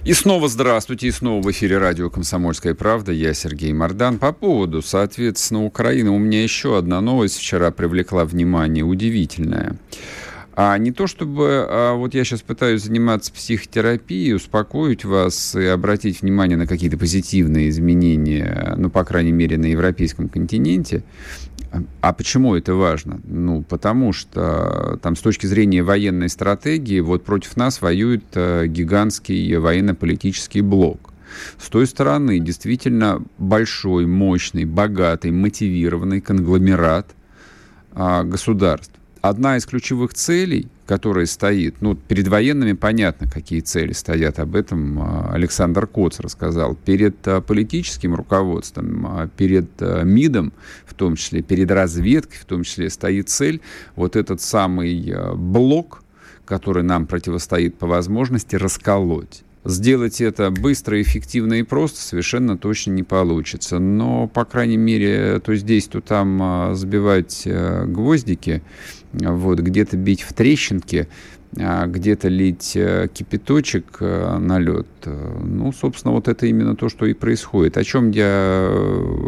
И 0.04 0.12
снова 0.12 0.48
здравствуйте, 0.48 1.06
и 1.06 1.10
снова 1.12 1.40
в 1.40 1.48
эфире 1.52 1.78
радио 1.78 2.10
«Комсомольская 2.10 2.74
правда». 2.74 3.12
Я 3.12 3.32
Сергей 3.32 3.72
Мордан. 3.72 4.18
По 4.18 4.32
поводу, 4.32 4.82
соответственно, 4.82 5.64
Украины 5.64 6.10
у 6.10 6.18
меня 6.18 6.42
еще 6.42 6.76
одна 6.76 7.00
новость 7.00 7.38
вчера 7.38 7.70
привлекла 7.70 8.24
внимание, 8.24 8.82
удивительная. 8.82 9.76
А 10.56 10.76
не 10.78 10.90
то 10.90 11.06
чтобы, 11.06 11.64
а 11.68 11.94
вот 11.94 12.12
я 12.14 12.24
сейчас 12.24 12.42
пытаюсь 12.42 12.82
заниматься 12.82 13.32
психотерапией, 13.32 14.34
успокоить 14.34 15.04
вас 15.04 15.54
и 15.54 15.66
обратить 15.66 16.22
внимание 16.22 16.56
на 16.56 16.66
какие-то 16.66 16.98
позитивные 16.98 17.68
изменения, 17.68 18.74
ну, 18.76 18.90
по 18.90 19.04
крайней 19.04 19.32
мере, 19.32 19.58
на 19.58 19.66
европейском 19.66 20.28
континенте. 20.28 21.04
А 22.00 22.12
почему 22.12 22.54
это 22.54 22.74
важно? 22.74 23.20
Ну, 23.24 23.62
потому 23.62 24.12
что 24.12 24.98
там 25.02 25.16
с 25.16 25.20
точки 25.20 25.46
зрения 25.46 25.82
военной 25.82 26.28
стратегии 26.28 27.00
вот 27.00 27.24
против 27.24 27.56
нас 27.56 27.80
воюет 27.82 28.24
э, 28.34 28.66
гигантский 28.66 29.56
военно-политический 29.56 30.60
блок. 30.60 31.12
С 31.58 31.68
той 31.68 31.86
стороны 31.86 32.38
действительно 32.38 33.22
большой, 33.38 34.06
мощный, 34.06 34.64
богатый, 34.64 35.30
мотивированный 35.30 36.20
конгломерат 36.20 37.14
а, 37.92 38.22
государств 38.22 38.95
одна 39.28 39.56
из 39.56 39.66
ключевых 39.66 40.14
целей, 40.14 40.68
которая 40.86 41.26
стоит, 41.26 41.76
ну, 41.80 41.96
перед 41.96 42.28
военными 42.28 42.72
понятно, 42.72 43.28
какие 43.28 43.60
цели 43.60 43.92
стоят, 43.92 44.38
об 44.38 44.54
этом 44.54 45.00
а, 45.00 45.32
Александр 45.32 45.86
Коц 45.86 46.20
рассказал, 46.20 46.74
перед 46.76 47.16
а, 47.26 47.40
политическим 47.40 48.14
руководством, 48.14 49.06
а, 49.06 49.28
перед 49.28 49.68
МИДом, 49.80 50.52
в 50.86 50.94
том 50.94 51.16
числе, 51.16 51.42
перед 51.42 51.70
разведкой, 51.70 52.38
в 52.38 52.44
том 52.44 52.62
числе, 52.62 52.88
стоит 52.88 53.28
цель, 53.28 53.60
вот 53.96 54.16
этот 54.16 54.40
самый 54.40 55.14
блок, 55.34 56.02
который 56.44 56.84
нам 56.84 57.06
противостоит 57.06 57.76
по 57.76 57.86
возможности, 57.86 58.54
расколоть. 58.54 59.42
Сделать 59.64 60.20
это 60.20 60.52
быстро, 60.52 61.02
эффективно 61.02 61.54
и 61.54 61.64
просто 61.64 62.00
совершенно 62.00 62.56
точно 62.56 62.92
не 62.92 63.02
получится. 63.02 63.80
Но, 63.80 64.28
по 64.28 64.44
крайней 64.44 64.76
мере, 64.76 65.40
то 65.40 65.56
здесь, 65.56 65.88
то 65.88 66.00
там 66.00 66.72
сбивать 66.76 67.42
гвоздики 67.44 68.62
вот, 69.20 69.60
где-то 69.60 69.96
бить 69.96 70.22
в 70.22 70.32
трещинки, 70.32 71.08
а 71.58 71.86
где-то 71.86 72.28
лить 72.28 72.72
э, 72.74 73.08
кипяточек 73.12 73.96
э, 74.00 74.38
на 74.38 74.58
лед. 74.58 74.86
Ну, 75.04 75.72
собственно, 75.72 76.12
вот 76.12 76.28
это 76.28 76.46
именно 76.46 76.76
то, 76.76 76.88
что 76.88 77.06
и 77.06 77.14
происходит. 77.14 77.78
О 77.78 77.84
чем 77.84 78.10
я 78.10 78.68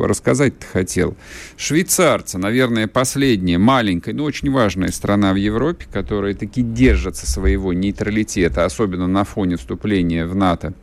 рассказать-то 0.02 0.66
хотел. 0.66 1.16
Швейцарцы, 1.56 2.36
наверное, 2.36 2.86
последняя, 2.86 3.58
маленькая, 3.58 4.12
но 4.12 4.24
очень 4.24 4.50
важная 4.50 4.90
страна 4.90 5.32
в 5.32 5.36
Европе, 5.36 5.86
которая 5.90 6.34
таки 6.34 6.62
держится 6.62 7.26
своего 7.26 7.72
нейтралитета, 7.72 8.64
особенно 8.64 9.06
на 9.06 9.24
фоне 9.24 9.56
вступления 9.56 10.26
в 10.26 10.34
НАТО, 10.34 10.74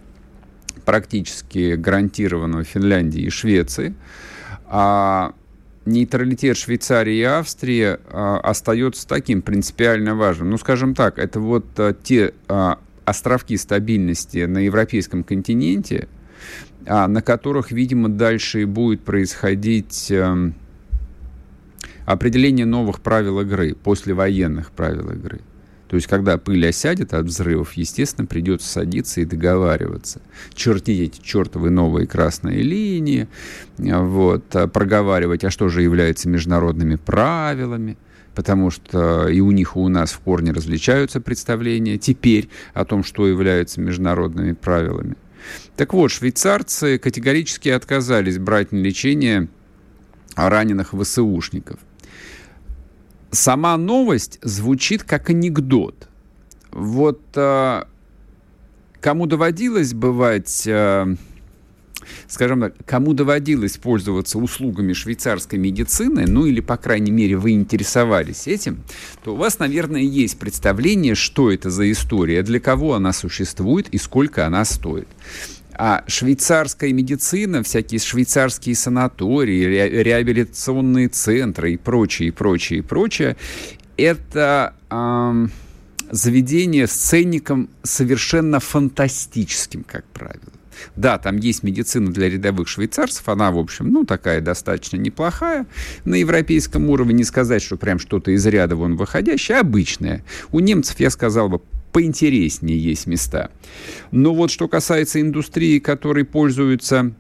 практически 0.86 1.76
гарантированного 1.76 2.64
Финляндии 2.64 3.22
и 3.22 3.30
Швеции. 3.30 3.94
А 4.66 5.34
нейтралитет 5.86 6.58
Швейцарии 6.58 7.18
и 7.18 7.24
Австрии 7.24 7.98
а, 8.08 8.40
остается 8.40 9.08
таким 9.08 9.42
принципиально 9.42 10.16
важным. 10.16 10.50
Ну, 10.50 10.58
скажем 10.58 10.96
так, 10.96 11.20
это 11.20 11.40
вот 11.40 11.66
а, 11.78 11.94
те 11.94 12.34
а, 12.48 12.80
островки 13.06 13.56
стабильности 13.56 14.46
на 14.46 14.60
европейском 14.60 15.24
континенте, 15.24 16.08
а, 16.88 17.08
на 17.08 17.22
которых, 17.22 17.72
видимо, 17.72 18.10
дальше 18.10 18.64
и 18.64 18.66
будет 18.66 19.02
происходить 19.02 20.12
а, 20.12 20.52
определение 22.06 22.66
новых 22.66 23.02
правил 23.02 23.40
игры, 23.42 23.76
послевоенных 23.76 24.72
правил 24.72 25.12
игры. 25.12 25.42
То 25.88 25.98
есть, 25.98 26.08
когда 26.08 26.38
пыль 26.38 26.68
осядет 26.68 27.14
от 27.14 27.26
взрывов, 27.26 27.74
естественно, 27.74 28.26
придется 28.26 28.68
садиться 28.68 29.22
и 29.22 29.26
договариваться. 29.26 30.22
Чертить 30.54 31.16
эти 31.16 31.24
чертовы 31.24 31.70
новые 31.70 32.08
красные 32.08 32.62
линии, 32.64 33.28
вот, 33.78 34.56
а 34.56 34.68
проговаривать, 34.68 35.44
а 35.44 35.52
что 35.52 35.70
же 35.70 35.84
является 35.84 36.28
международными 36.28 36.96
правилами, 36.96 37.98
потому 38.34 38.72
что 38.72 39.28
и 39.28 39.40
у 39.42 39.52
них, 39.52 39.76
и 39.76 39.80
у 39.80 39.88
нас 39.88 40.12
в 40.12 40.20
корне 40.20 40.52
различаются 40.52 41.22
представления 41.22 41.98
теперь 41.98 42.50
о 42.74 42.84
том, 42.84 43.04
что 43.04 43.28
является 43.28 43.80
международными 43.80 44.54
правилами. 44.54 45.16
Так 45.76 45.94
вот, 45.94 46.10
швейцарцы 46.10 46.98
категорически 46.98 47.70
отказались 47.70 48.40
брать 48.40 48.72
на 48.72 48.78
лечение 48.78 49.48
раненых 50.36 50.94
ВСУшников. 51.00 51.80
Сама 53.36 53.76
новость 53.76 54.40
звучит 54.42 55.04
как 55.04 55.30
анекдот. 55.30 56.08
Вот 56.72 57.22
а, 57.36 57.88
кому 59.02 59.28
доводилось 59.28 59.94
бывать 59.94 60.66
а, 60.68 61.14
скажем 62.28 62.62
так, 62.62 62.76
кому 62.86 63.14
доводилось 63.14 63.78
пользоваться 63.78 64.38
услугами 64.38 64.94
швейцарской 64.94 65.60
медицины, 65.60 66.26
ну 66.28 66.46
или, 66.46 66.62
по 66.62 66.78
крайней 66.78 67.12
мере, 67.12 67.36
вы 67.36 67.52
интересовались 67.52 68.48
этим, 68.48 68.84
то 69.24 69.34
у 69.34 69.38
вас, 69.38 69.60
наверное, 69.60 70.02
есть 70.02 70.40
представление, 70.40 71.16
что 71.16 71.52
это 71.52 71.70
за 71.70 71.92
история, 71.92 72.42
для 72.42 72.60
кого 72.60 72.94
она 72.94 73.12
существует 73.12 73.90
и 73.90 73.98
сколько 73.98 74.46
она 74.46 74.64
стоит. 74.66 75.08
А 75.78 76.04
швейцарская 76.08 76.94
медицина, 76.94 77.62
всякие 77.62 78.00
швейцарские 78.00 78.76
санатории, 78.76 79.66
ре 79.66 80.04
реабилитационные 80.04 81.10
центры 81.10 81.74
и 81.74 81.78
прочее, 81.78 82.30
и 82.30 82.32
прочее, 82.32 82.80
и 82.80 82.82
прочее, 82.82 83.36
это 83.98 84.74
э, 84.90 85.48
заведение 86.12 86.88
с 86.88 86.92
ценником 86.92 87.70
совершенно 87.84 88.60
фантастическим, 88.60 89.84
как 89.84 90.06
правило. 90.06 90.40
Да, 90.96 91.18
там 91.18 91.38
есть 91.38 91.64
медицина 91.64 92.12
для 92.12 92.30
рядовых 92.30 92.68
швейцарцев, 92.68 93.28
она, 93.30 93.52
в 93.52 93.58
общем, 93.58 93.90
ну, 93.90 94.06
такая 94.06 94.42
достаточно 94.42 94.98
неплохая. 94.98 95.66
На 96.04 96.16
европейском 96.16 96.90
уровне 96.90 97.14
не 97.14 97.24
сказать, 97.24 97.62
что 97.62 97.78
прям 97.78 98.00
что-то 98.00 98.32
из 98.32 98.46
ряда 98.46 98.76
вон 98.76 98.96
выходящее, 98.96 99.60
обычное. 99.60 100.24
У 100.52 100.60
немцев, 100.60 101.00
я 101.00 101.10
сказал 101.10 101.50
бы, 101.50 101.62
поинтереснее 101.96 102.78
есть 102.78 103.08
места. 103.08 103.52
Но 104.12 104.34
вот 104.34 104.52
что 104.52 104.68
касается 104.68 105.22
индустрии, 105.22 105.80
которой 105.80 106.26
пользуются 106.26 107.14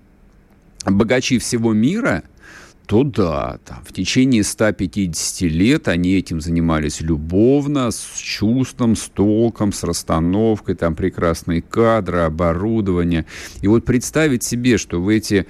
богачи 0.85 1.39
всего 1.39 1.71
мира– 1.71 2.23
то 2.85 3.03
да, 3.03 3.57
там, 3.65 3.79
в 3.83 3.93
течение 3.93 4.43
150 4.43 5.41
лет 5.49 5.87
они 5.87 6.13
этим 6.13 6.39
занимались 6.39 7.01
любовно, 7.01 7.89
с 7.89 8.17
чувством, 8.17 8.95
с 8.95 9.09
толком, 9.09 9.73
с 9.73 9.83
расстановкой, 9.83 10.75
там 10.75 10.95
прекрасные 10.95 11.61
кадры, 11.61 12.19
оборудование. 12.19 13.25
И 13.61 13.67
вот 13.67 13.85
представить 13.85 14.43
себе, 14.43 14.77
что 14.77 15.01
в 15.01 15.09
эти 15.09 15.47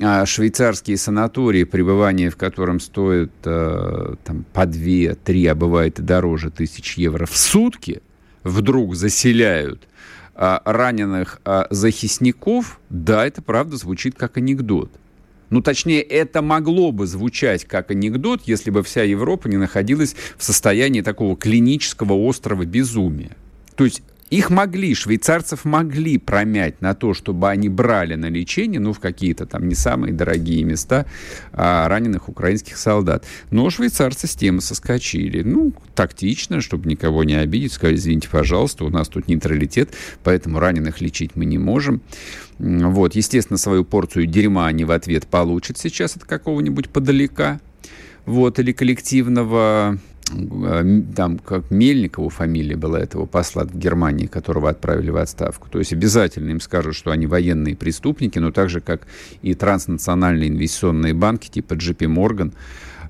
а, 0.00 0.26
швейцарские 0.26 0.98
санатории, 0.98 1.64
пребывание 1.64 2.28
в 2.28 2.36
котором 2.36 2.80
стоит 2.80 3.32
а, 3.44 4.16
там, 4.24 4.44
по 4.52 4.66
2-3, 4.66 5.46
а 5.48 5.54
бывает 5.54 6.00
и 6.00 6.02
дороже 6.02 6.50
тысяч 6.50 6.98
евро 6.98 7.24
в 7.24 7.36
сутки, 7.36 8.02
вдруг 8.44 8.94
заселяют 8.94 9.88
а, 10.34 10.62
раненых 10.64 11.40
а, 11.44 11.66
захисников, 11.70 12.78
да, 12.90 13.26
это 13.26 13.42
правда 13.42 13.76
звучит 13.76 14.14
как 14.16 14.36
анекдот. 14.36 14.90
Ну, 15.50 15.62
точнее, 15.62 16.00
это 16.02 16.42
могло 16.42 16.90
бы 16.90 17.06
звучать 17.06 17.64
как 17.64 17.90
анекдот, 17.90 18.42
если 18.46 18.70
бы 18.70 18.82
вся 18.82 19.02
Европа 19.02 19.48
не 19.48 19.56
находилась 19.56 20.16
в 20.36 20.42
состоянии 20.42 21.00
такого 21.00 21.36
клинического 21.36 22.28
острого 22.28 22.64
безумия. 22.64 23.36
То 23.76 23.84
есть 23.84 24.02
их 24.30 24.50
могли, 24.50 24.94
швейцарцев 24.94 25.64
могли 25.64 26.18
промять 26.18 26.80
на 26.80 26.94
то, 26.94 27.14
чтобы 27.14 27.50
они 27.50 27.68
брали 27.68 28.14
на 28.14 28.26
лечение, 28.26 28.80
ну, 28.80 28.92
в 28.92 29.00
какие-то 29.00 29.46
там 29.46 29.68
не 29.68 29.74
самые 29.74 30.12
дорогие 30.12 30.64
места 30.64 31.06
а, 31.52 31.86
раненых 31.88 32.28
украинских 32.28 32.76
солдат. 32.76 33.24
Но 33.50 33.68
швейцарцы 33.70 34.26
с 34.26 34.34
темы 34.34 34.60
соскочили. 34.60 35.42
Ну, 35.42 35.72
тактично, 35.94 36.60
чтобы 36.60 36.88
никого 36.88 37.24
не 37.24 37.34
обидеть, 37.34 37.72
сказали, 37.72 37.96
извините, 37.96 38.28
пожалуйста, 38.30 38.84
у 38.84 38.90
нас 38.90 39.08
тут 39.08 39.28
нейтралитет, 39.28 39.90
поэтому 40.22 40.58
раненых 40.58 41.00
лечить 41.00 41.36
мы 41.36 41.44
не 41.44 41.58
можем. 41.58 42.00
Вот, 42.58 43.14
естественно, 43.14 43.58
свою 43.58 43.84
порцию 43.84 44.26
дерьма 44.26 44.66
они 44.66 44.84
в 44.84 44.90
ответ 44.90 45.26
получат 45.26 45.78
сейчас 45.78 46.16
от 46.16 46.24
какого-нибудь 46.24 46.88
подалека, 46.88 47.60
вот, 48.26 48.58
или 48.58 48.72
коллективного 48.72 49.98
там 50.26 51.38
как 51.38 51.70
Мельникову 51.70 52.28
фамилия 52.30 52.76
была 52.76 53.00
этого 53.00 53.26
посла 53.26 53.64
в 53.64 53.76
Германии, 53.76 54.26
которого 54.26 54.70
отправили 54.70 55.10
в 55.10 55.16
отставку. 55.16 55.68
То 55.70 55.78
есть 55.78 55.92
обязательно 55.92 56.50
им 56.50 56.60
скажут, 56.60 56.94
что 56.94 57.10
они 57.10 57.26
военные 57.26 57.76
преступники, 57.76 58.38
но 58.38 58.50
так 58.50 58.70
же, 58.70 58.80
как 58.80 59.06
и 59.42 59.54
транснациональные 59.54 60.48
инвестиционные 60.48 61.14
банки 61.14 61.50
типа 61.50 61.74
JP 61.74 62.06
Morgan, 62.14 62.52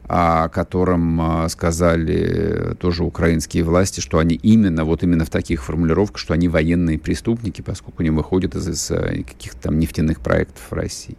о 0.07 0.49
котором 0.49 1.49
сказали 1.49 2.75
тоже 2.79 3.05
украинские 3.05 3.63
власти, 3.63 4.01
что 4.01 4.19
они 4.19 4.35
именно, 4.35 4.85
вот 4.85 5.03
именно 5.03 5.25
в 5.25 5.31
таких 5.31 5.65
формулировках, 5.65 6.19
что 6.19 6.35
они 6.35 6.49
военные 6.49 6.99
преступники, 6.99 7.63
поскольку 7.63 8.03
они 8.03 8.11
выходят 8.11 8.55
из, 8.55 8.69
из 8.69 8.91
э, 8.91 9.23
каких-то 9.23 9.63
там 9.63 9.79
нефтяных 9.79 10.21
проектов 10.21 10.63
в 10.69 10.75
России. 10.75 11.17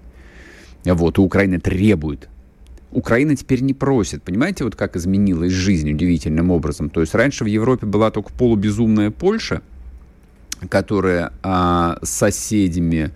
Вот, 0.84 1.18
и 1.18 1.22
Украина 1.22 1.60
требует 1.60 2.30
Украина 2.96 3.36
теперь 3.36 3.62
не 3.62 3.74
просит. 3.74 4.24
Понимаете, 4.24 4.64
вот 4.64 4.78
как 4.78 4.96
изменилась 4.96 5.52
жизнь 5.52 5.92
удивительным 5.92 6.50
образом. 6.50 6.90
То 6.90 7.02
есть 7.02 7.14
раньше 7.14 7.44
в 7.44 7.48
Европе 7.48 7.86
была 7.86 8.10
только 8.10 8.32
полубезумная 8.32 9.12
Польша, 9.12 9.62
которая 10.70 11.34
а, 11.44 12.00
с 12.02 12.10
соседями, 12.10 13.12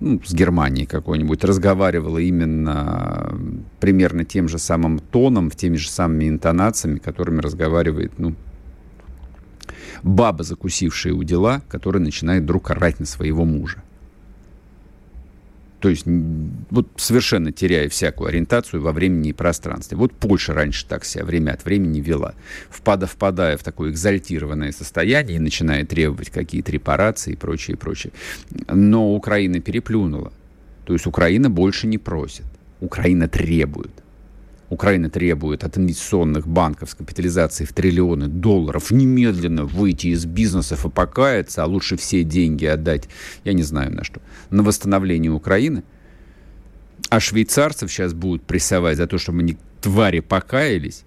ну, 0.00 0.22
с 0.24 0.32
Германией 0.32 0.86
какой-нибудь, 0.86 1.44
разговаривала 1.44 2.16
именно 2.16 3.38
примерно 3.78 4.24
тем 4.24 4.48
же 4.48 4.58
самым 4.58 4.98
тоном, 5.00 5.50
в 5.50 5.56
теми 5.56 5.76
же 5.76 5.90
самыми 5.90 6.30
интонациями, 6.30 6.98
которыми 6.98 7.42
разговаривает, 7.42 8.18
ну, 8.18 8.34
баба, 10.02 10.44
закусившая 10.44 11.12
у 11.12 11.22
дела, 11.24 11.60
которая 11.68 12.02
начинает 12.02 12.44
вдруг 12.44 12.70
орать 12.70 13.00
на 13.00 13.06
своего 13.06 13.44
мужа. 13.44 13.83
То 15.84 15.90
есть 15.90 16.06
вот 16.70 16.88
совершенно 16.96 17.52
теряя 17.52 17.90
всякую 17.90 18.28
ориентацию 18.28 18.80
во 18.80 18.92
времени 18.92 19.28
и 19.28 19.32
пространстве. 19.34 19.98
Вот 19.98 20.14
Польша 20.14 20.54
раньше 20.54 20.86
так 20.86 21.04
себя 21.04 21.26
время 21.26 21.50
от 21.50 21.66
времени 21.66 22.00
вела, 22.00 22.34
впада, 22.70 23.06
впадая 23.06 23.58
в 23.58 23.62
такое 23.62 23.90
экзальтированное 23.90 24.72
состояние 24.72 25.36
и 25.36 25.40
начиная 25.40 25.84
требовать 25.84 26.30
какие-то 26.30 26.72
репарации 26.72 27.34
и 27.34 27.36
прочее, 27.36 27.76
и 27.76 27.78
прочее. 27.78 28.14
Но 28.66 29.14
Украина 29.14 29.60
переплюнула. 29.60 30.32
То 30.86 30.94
есть 30.94 31.06
Украина 31.06 31.50
больше 31.50 31.86
не 31.86 31.98
просит. 31.98 32.46
Украина 32.80 33.28
требует. 33.28 34.03
Украина 34.74 35.08
требует 35.08 35.62
от 35.62 35.78
инвестиционных 35.78 36.48
банков 36.48 36.90
с 36.90 36.94
капитализацией 36.94 37.68
в 37.68 37.72
триллионы 37.72 38.26
долларов 38.26 38.90
немедленно 38.90 39.64
выйти 39.64 40.08
из 40.08 40.24
бизнесов 40.26 40.84
и 40.84 40.90
покаяться, 40.90 41.62
а 41.62 41.66
лучше 41.66 41.96
все 41.96 42.24
деньги 42.24 42.64
отдать, 42.64 43.08
я 43.44 43.52
не 43.52 43.62
знаю 43.62 43.94
на 43.94 44.02
что, 44.02 44.20
на 44.50 44.64
восстановление 44.64 45.30
Украины. 45.30 45.84
А 47.08 47.20
швейцарцев 47.20 47.92
сейчас 47.92 48.14
будут 48.14 48.42
прессовать 48.42 48.96
за 48.96 49.06
то, 49.06 49.16
чтобы 49.16 49.40
они 49.40 49.58
твари 49.80 50.18
покаялись. 50.18 51.04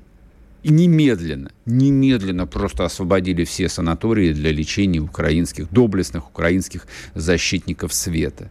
И 0.63 0.71
немедленно, 0.71 1.51
немедленно 1.65 2.47
просто 2.47 2.85
освободили 2.85 3.43
все 3.43 3.67
санатории 3.67 4.31
для 4.31 4.53
лечения 4.53 5.01
украинских, 5.01 5.69
доблестных 5.71 6.29
украинских 6.29 6.87
защитников 7.15 7.93
света. 7.93 8.49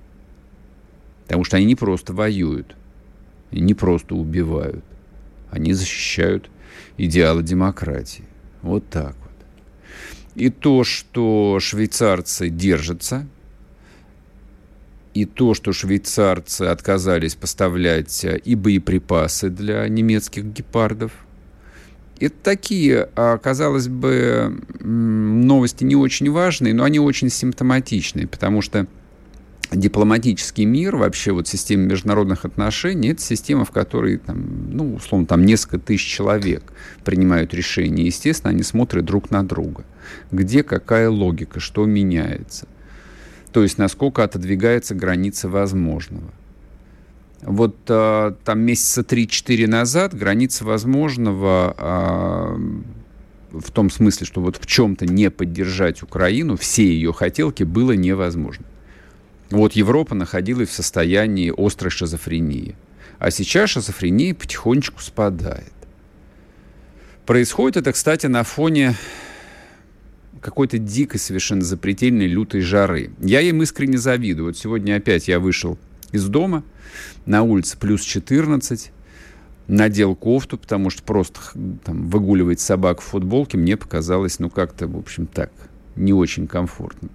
Потому 1.25 1.45
что 1.45 1.57
они 1.57 1.65
не 1.65 1.75
просто 1.75 2.13
воюют, 2.13 2.77
не 3.51 3.73
просто 3.73 4.15
убивают. 4.15 4.85
Они 5.51 5.73
защищают 5.73 6.51
идеалы 6.97 7.43
демократии. 7.43 8.25
Вот 8.63 8.89
так 8.89 9.15
вот. 9.17 9.33
И 10.35 10.51
то, 10.51 10.85
что 10.85 11.59
швейцарцы 11.61 12.49
держатся, 12.49 13.27
и 15.15 15.25
то, 15.25 15.55
что 15.55 15.73
швейцарцы 15.73 16.63
отказались 16.63 17.35
поставлять 17.35 18.23
э, 18.25 18.37
и 18.37 18.55
боеприпасы 18.55 19.49
для 19.49 19.89
немецких 19.89 20.45
гепардов, 20.45 21.13
это 22.21 22.35
такие, 22.43 23.09
а, 23.15 23.39
казалось 23.39 23.89
бы, 23.89 24.59
новости 24.81 25.85
не 25.85 25.97
очень 25.97 26.31
важные, 26.31 26.75
но 26.75 26.85
они 26.85 26.99
очень 26.99 27.31
симптоматичные, 27.31 28.27
потому 28.27 28.63
что 28.63 28.87
дипломатический 29.71 30.65
мир, 30.65 30.97
вообще 30.97 31.33
вот 31.33 31.49
система 31.49 31.85
международных 31.85 32.45
отношений, 32.45 33.09
это 33.09 33.23
система, 33.23 33.65
в 33.65 33.71
которой, 33.71 34.19
там, 34.19 34.71
ну, 34.71 34.95
условно, 34.95 35.27
там 35.27 35.45
несколько 35.45 35.79
тысяч 35.79 36.07
человек 36.07 36.73
принимают 37.05 37.55
решения. 37.55 38.07
Естественно, 38.07 38.51
они 38.51 38.63
смотрят 38.63 39.05
друг 39.05 39.31
на 39.31 39.43
друга. 39.43 39.85
Где 40.31 40.63
какая 40.63 41.11
логика, 41.11 41.61
что 41.61 41.85
меняется. 41.85 42.69
То 43.53 43.63
есть, 43.63 43.79
насколько 43.79 44.23
отодвигается 44.23 44.95
граница 44.95 45.49
возможного. 45.49 46.31
Вот 47.43 47.77
а, 47.89 48.37
там 48.45 48.61
месяца 48.61 49.03
3-4 49.03 49.67
назад 49.67 50.15
граница 50.15 50.65
возможного 50.65 51.75
а, 51.79 52.57
в 53.53 53.71
том 53.71 53.91
смысле, 53.91 54.27
что 54.27 54.41
вот 54.41 54.57
в 54.57 54.67
чем-то 54.67 55.07
не 55.07 55.31
поддержать 55.31 56.03
Украину, 56.03 56.57
все 56.57 56.85
ее 56.85 57.13
хотелки 57.13 57.63
было 57.63 57.93
невозможно. 57.93 58.65
Вот 59.51 59.75
Европа 59.75 60.15
находилась 60.15 60.71
в 60.71 60.73
состоянии 60.73 61.53
острой 61.57 61.91
шизофрении. 61.91 62.75
А 63.19 63.31
сейчас 63.31 63.71
шизофрения 63.71 64.35
потихонечку 64.35 65.01
спадает. 65.01 65.73
Происходит 67.25 67.77
это, 67.77 67.93
кстати, 67.93 68.27
на 68.27 68.43
фоне 68.43 68.95
какой-то 70.41 70.79
дикой, 70.79 71.19
совершенно 71.19 71.63
запретельной, 71.63 72.27
лютой 72.27 72.61
жары. 72.61 73.11
Я 73.21 73.41
им 73.41 73.63
искренне 73.63 73.99
завидую. 73.99 74.47
Вот 74.47 74.57
сегодня 74.57 74.97
опять 74.97 75.29
я 75.29 75.41
вышел 75.41 75.79
из 76.13 76.27
дома, 76.27 76.63
на 77.25 77.43
улице 77.43 77.77
плюс 77.79 78.03
14, 78.03 78.93
надел 79.67 80.15
кофту, 80.15 80.59
потому 80.59 80.91
что 80.91 81.03
просто 81.03 81.41
там, 81.85 82.09
выгуливать 82.09 82.61
собак 82.61 83.01
в 83.01 83.05
футболке 83.05 83.59
мне 83.59 83.77
показалось, 83.77 84.39
ну, 84.39 84.51
как-то, 84.51 84.87
в 84.87 84.97
общем, 84.97 85.27
так, 85.27 85.51
не 85.97 86.13
очень 86.13 86.47
комфортно. 86.47 87.09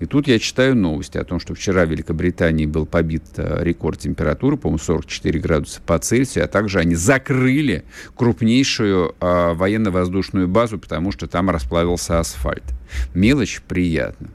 И 0.00 0.06
тут 0.06 0.26
я 0.26 0.38
читаю 0.38 0.74
новости 0.74 1.18
о 1.18 1.24
том, 1.24 1.38
что 1.38 1.54
вчера 1.54 1.86
в 1.86 1.90
Великобритании 1.90 2.66
был 2.66 2.84
побит 2.84 3.22
э, 3.36 3.62
рекорд 3.62 4.00
температуры, 4.00 4.56
по-моему, 4.56 4.78
44 4.78 5.40
градуса 5.40 5.80
по 5.86 5.98
Цельсию, 5.98 6.44
а 6.44 6.48
также 6.48 6.80
они 6.80 6.94
закрыли 6.94 7.84
крупнейшую 8.16 9.14
э, 9.20 9.52
военно-воздушную 9.54 10.48
базу, 10.48 10.78
потому 10.78 11.12
что 11.12 11.28
там 11.28 11.48
расплавился 11.50 12.18
асфальт. 12.18 12.64
Мелочь 13.14 13.62
приятно. 13.66 14.28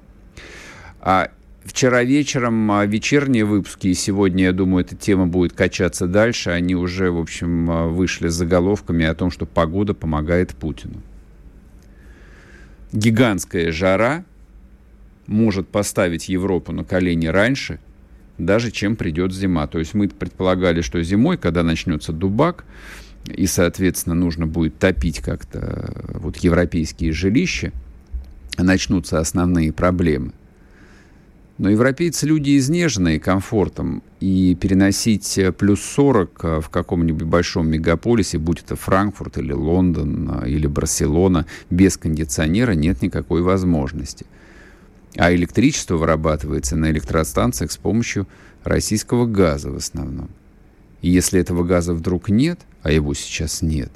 А 1.01 1.29
вчера 1.63 2.03
вечером 2.03 2.71
а, 2.71 2.85
вечерние 2.85 3.45
выпуски, 3.45 3.87
и 3.87 3.93
сегодня, 3.93 4.45
я 4.45 4.53
думаю, 4.53 4.85
эта 4.85 4.95
тема 4.95 5.27
будет 5.27 5.53
качаться 5.53 6.07
дальше, 6.07 6.49
они 6.49 6.75
уже, 6.75 7.11
в 7.11 7.19
общем, 7.19 7.69
а, 7.69 7.87
вышли 7.87 8.27
с 8.27 8.33
заголовками 8.33 9.05
о 9.05 9.15
том, 9.15 9.31
что 9.31 9.45
погода 9.45 9.93
помогает 9.93 10.55
Путину. 10.55 11.01
Гигантская 12.91 13.71
жара 13.71 14.25
может 15.29 15.67
поставить 15.67 16.27
Европу 16.27 16.71
на 16.73 16.83
колени 16.83 17.27
раньше, 17.27 17.79
даже 18.37 18.71
чем 18.71 18.95
придет 18.95 19.31
зима. 19.31 19.67
То 19.67 19.79
есть 19.79 19.93
мы 19.93 20.09
предполагали, 20.09 20.81
что 20.81 21.01
зимой, 21.03 21.37
когда 21.37 21.63
начнется 21.63 22.11
дубак, 22.11 22.65
и, 23.27 23.45
соответственно, 23.45 24.15
нужно 24.15 24.47
будет 24.47 24.79
топить 24.79 25.19
как-то 25.19 25.59
э, 25.59 26.17
вот 26.17 26.37
европейские 26.37 27.11
жилища, 27.11 27.71
начнутся 28.57 29.19
основные 29.19 29.71
проблемы. 29.71 30.31
Но 31.57 31.69
европейцы 31.69 32.25
люди 32.25 32.57
изнеженные 32.57 33.19
комфортом, 33.19 34.01
и 34.21 34.55
переносить 34.55 35.37
э, 35.37 35.51
плюс 35.51 35.81
40 35.81 36.39
э, 36.41 36.61
в 36.61 36.69
каком-нибудь 36.69 37.27
большом 37.27 37.69
мегаполисе, 37.69 38.39
будь 38.39 38.63
это 38.63 38.75
Франкфурт 38.75 39.37
или 39.37 39.51
Лондон 39.51 40.43
или 40.45 40.65
Барселона, 40.65 41.45
без 41.69 41.97
кондиционера 41.97 42.71
нет 42.71 43.03
никакой 43.03 43.43
возможности– 43.43 44.25
а 45.15 45.33
электричество 45.33 45.97
вырабатывается 45.97 46.75
на 46.75 46.91
электростанциях 46.91 47.71
с 47.71 47.77
помощью 47.77 48.27
российского 48.63 49.25
газа 49.25 49.71
в 49.71 49.77
основном. 49.77 50.29
И 51.01 51.09
если 51.09 51.39
этого 51.39 51.63
газа 51.63 51.93
вдруг 51.93 52.29
нет, 52.29 52.59
а 52.81 52.91
его 52.91 53.13
сейчас 53.13 53.61
нет, 53.61 53.91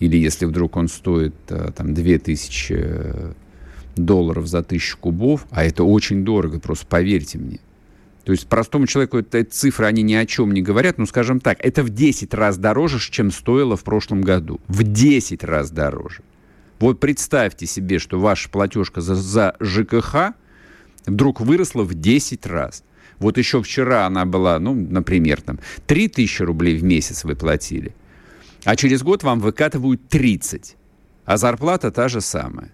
или 0.00 0.16
если 0.16 0.44
вдруг 0.44 0.76
он 0.76 0.88
стоит 0.88 1.34
э, 1.48 1.70
там 1.74 1.94
2000 1.94 2.74
э, 2.76 3.32
долларов 3.96 4.46
за 4.46 4.62
тысячу 4.62 4.98
кубов, 4.98 5.46
а 5.50 5.64
это 5.64 5.84
очень 5.84 6.24
дорого, 6.24 6.60
просто 6.60 6.86
поверьте 6.86 7.38
мне. 7.38 7.60
То 8.24 8.32
есть 8.32 8.46
простому 8.46 8.86
человеку 8.86 9.18
эти 9.18 9.42
цифры, 9.44 9.86
они 9.86 10.02
ни 10.02 10.14
о 10.14 10.26
чем 10.26 10.52
не 10.52 10.60
говорят, 10.60 10.98
ну, 10.98 11.06
скажем 11.06 11.40
так, 11.40 11.58
это 11.64 11.82
в 11.82 11.88
10 11.88 12.34
раз 12.34 12.58
дороже, 12.58 12.98
чем 13.10 13.30
стоило 13.30 13.76
в 13.76 13.84
прошлом 13.84 14.20
году. 14.20 14.60
В 14.68 14.82
10 14.82 15.42
раз 15.44 15.70
дороже. 15.70 16.20
Вот 16.78 17.00
представьте 17.00 17.66
себе, 17.66 17.98
что 17.98 18.20
ваша 18.20 18.50
платежка 18.50 19.00
за, 19.00 19.14
за 19.14 19.56
ЖКХ– 19.60 20.34
вдруг 21.08 21.40
выросла 21.40 21.82
в 21.82 21.94
10 21.94 22.46
раз. 22.46 22.84
Вот 23.18 23.38
еще 23.38 23.62
вчера 23.62 24.06
она 24.06 24.24
была, 24.24 24.58
ну, 24.58 24.74
например, 24.74 25.40
там, 25.40 25.58
3 25.86 26.08
тысячи 26.08 26.42
рублей 26.42 26.76
в 26.76 26.84
месяц 26.84 27.24
вы 27.24 27.34
платили, 27.34 27.94
а 28.64 28.76
через 28.76 29.02
год 29.02 29.22
вам 29.22 29.40
выкатывают 29.40 30.08
30, 30.08 30.76
а 31.24 31.36
зарплата 31.36 31.90
та 31.90 32.08
же 32.08 32.20
самая. 32.20 32.70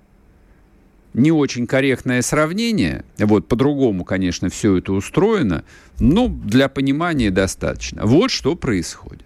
Не 1.15 1.31
очень 1.31 1.67
корректное 1.67 2.23
сравнение, 2.23 3.05
вот 3.19 3.47
по-другому, 3.47 4.05
конечно, 4.05 4.49
все 4.49 4.79
это 4.79 4.93
устроено, 4.93 5.65
но 6.01 6.29
для 6.29 6.69
понимания 6.69 7.31
достаточно. 7.31 8.05
Вот 8.05 8.31
что 8.33 8.57
происходит. 8.57 9.25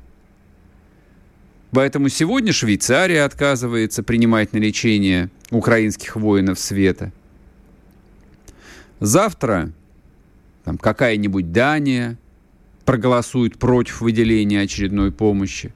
Поэтому 1.70 2.08
сегодня 2.08 2.52
Швейцария 2.52 3.24
отказывается 3.24 4.02
принимать 4.02 4.52
на 4.52 4.58
лечение 4.58 5.30
украинских 5.50 6.16
воинов 6.16 6.58
света. 6.58 7.12
Завтра 9.00 9.72
там, 10.64 10.76
какая-нибудь 10.76 11.52
Дания 11.52 12.18
проголосует 12.84 13.58
против 13.58 14.00
выделения 14.00 14.60
очередной 14.60 15.12
помощи. 15.12 15.72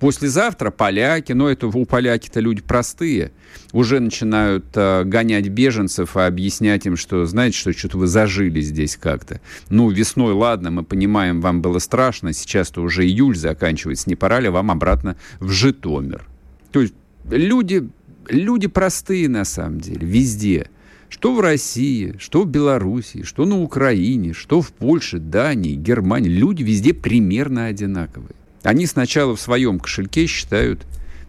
Послезавтра 0.00 0.70
поляки, 0.70 1.32
но 1.32 1.48
это 1.48 1.66
у 1.66 1.84
поляки-то 1.84 2.38
люди 2.38 2.62
простые, 2.62 3.32
уже 3.72 3.98
начинают 3.98 4.64
э, 4.74 5.02
гонять 5.04 5.48
беженцев 5.48 6.16
и 6.16 6.20
объяснять 6.20 6.86
им, 6.86 6.96
что, 6.96 7.26
знаете, 7.26 7.58
что 7.58 7.72
что-то 7.72 7.98
вы 7.98 8.06
зажили 8.06 8.60
здесь 8.60 8.96
как-то. 8.96 9.40
Ну, 9.70 9.90
весной, 9.90 10.34
ладно, 10.34 10.70
мы 10.70 10.84
понимаем, 10.84 11.40
вам 11.40 11.62
было 11.62 11.80
страшно, 11.80 12.32
сейчас-то 12.32 12.80
уже 12.80 13.04
июль 13.04 13.36
заканчивается, 13.36 14.08
не 14.08 14.14
пора 14.14 14.38
ли 14.38 14.48
вам 14.48 14.70
обратно 14.70 15.16
в 15.40 15.50
Житомир? 15.50 16.24
То 16.70 16.80
есть 16.80 16.94
люди, 17.28 17.88
люди 18.28 18.68
простые 18.68 19.28
на 19.28 19.44
самом 19.44 19.80
деле, 19.80 20.06
везде– 20.06 20.70
что 21.08 21.34
в 21.34 21.40
России, 21.40 22.14
что 22.18 22.42
в 22.42 22.46
Белоруссии, 22.46 23.22
что 23.22 23.44
на 23.44 23.60
Украине, 23.60 24.32
что 24.32 24.60
в 24.60 24.72
Польше, 24.72 25.18
Дании, 25.18 25.74
Германии. 25.74 26.28
Люди 26.28 26.62
везде 26.62 26.92
примерно 26.92 27.66
одинаковые. 27.66 28.32
Они 28.62 28.86
сначала 28.86 29.34
в 29.34 29.40
своем 29.40 29.78
кошельке 29.78 30.26
считают 30.26 30.86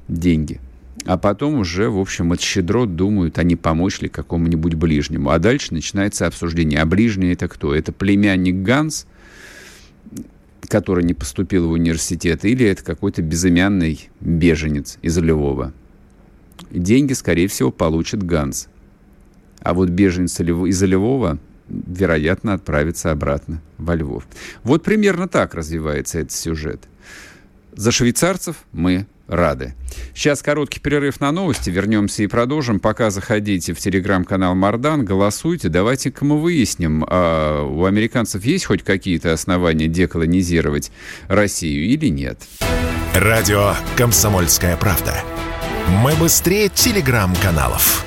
деньги, 0.07 0.59
а 1.05 1.17
потом 1.17 1.59
уже, 1.59 1.89
в 1.89 1.99
общем, 1.99 2.31
от 2.31 2.41
щедро 2.41 2.85
думают, 2.85 3.37
они 3.37 3.55
помочь 3.55 4.01
ли 4.01 4.09
какому-нибудь 4.09 4.73
ближнему. 4.73 5.29
А 5.29 5.39
дальше 5.39 5.73
начинается 5.73 6.27
обсуждение. 6.27 6.81
А 6.81 6.85
ближний 6.85 7.31
это 7.31 7.47
кто? 7.47 7.73
Это 7.73 7.91
племянник 7.91 8.55
Ганс, 8.55 9.05
который 10.67 11.03
не 11.03 11.13
поступил 11.13 11.69
в 11.69 11.71
университет, 11.71 12.43
или 12.43 12.65
это 12.65 12.83
какой-то 12.83 13.21
безымянный 13.21 14.09
беженец 14.19 14.97
из 15.01 15.17
Львова. 15.17 15.73
Деньги, 16.69 17.13
скорее 17.13 17.47
всего, 17.47 17.71
получит 17.71 18.23
Ганс. 18.23 18.67
А 19.61 19.73
вот 19.73 19.89
беженец 19.89 20.39
из 20.39 20.83
Львова, 20.83 21.37
вероятно, 21.67 22.53
отправится 22.53 23.11
обратно 23.11 23.61
во 23.77 23.95
Львов. 23.95 24.27
Вот 24.63 24.83
примерно 24.83 25.27
так 25.27 25.53
развивается 25.53 26.19
этот 26.19 26.31
сюжет. 26.31 26.87
За 27.73 27.91
швейцарцев 27.91 28.55
мы 28.71 29.05
рады. 29.27 29.75
Сейчас 30.13 30.41
короткий 30.41 30.79
перерыв 30.79 31.19
на 31.21 31.31
новости, 31.31 31.69
вернемся 31.69 32.23
и 32.23 32.27
продолжим. 32.27 32.79
Пока 32.79 33.09
заходите 33.11 33.73
в 33.73 33.79
телеграм-канал 33.79 34.55
Мардан, 34.55 35.05
голосуйте, 35.05 35.69
давайте-ка 35.69 36.25
мы 36.25 36.41
выясним, 36.41 37.05
а 37.07 37.63
у 37.63 37.85
американцев 37.85 38.43
есть 38.43 38.65
хоть 38.65 38.83
какие-то 38.83 39.31
основания 39.31 39.87
деколонизировать 39.87 40.91
Россию 41.27 41.85
или 41.85 42.07
нет. 42.07 42.39
Радио 43.13 43.73
«Комсомольская 43.95 44.75
правда». 44.77 45.13
Мы 46.03 46.15
быстрее 46.15 46.69
телеграм-каналов. 46.69 48.05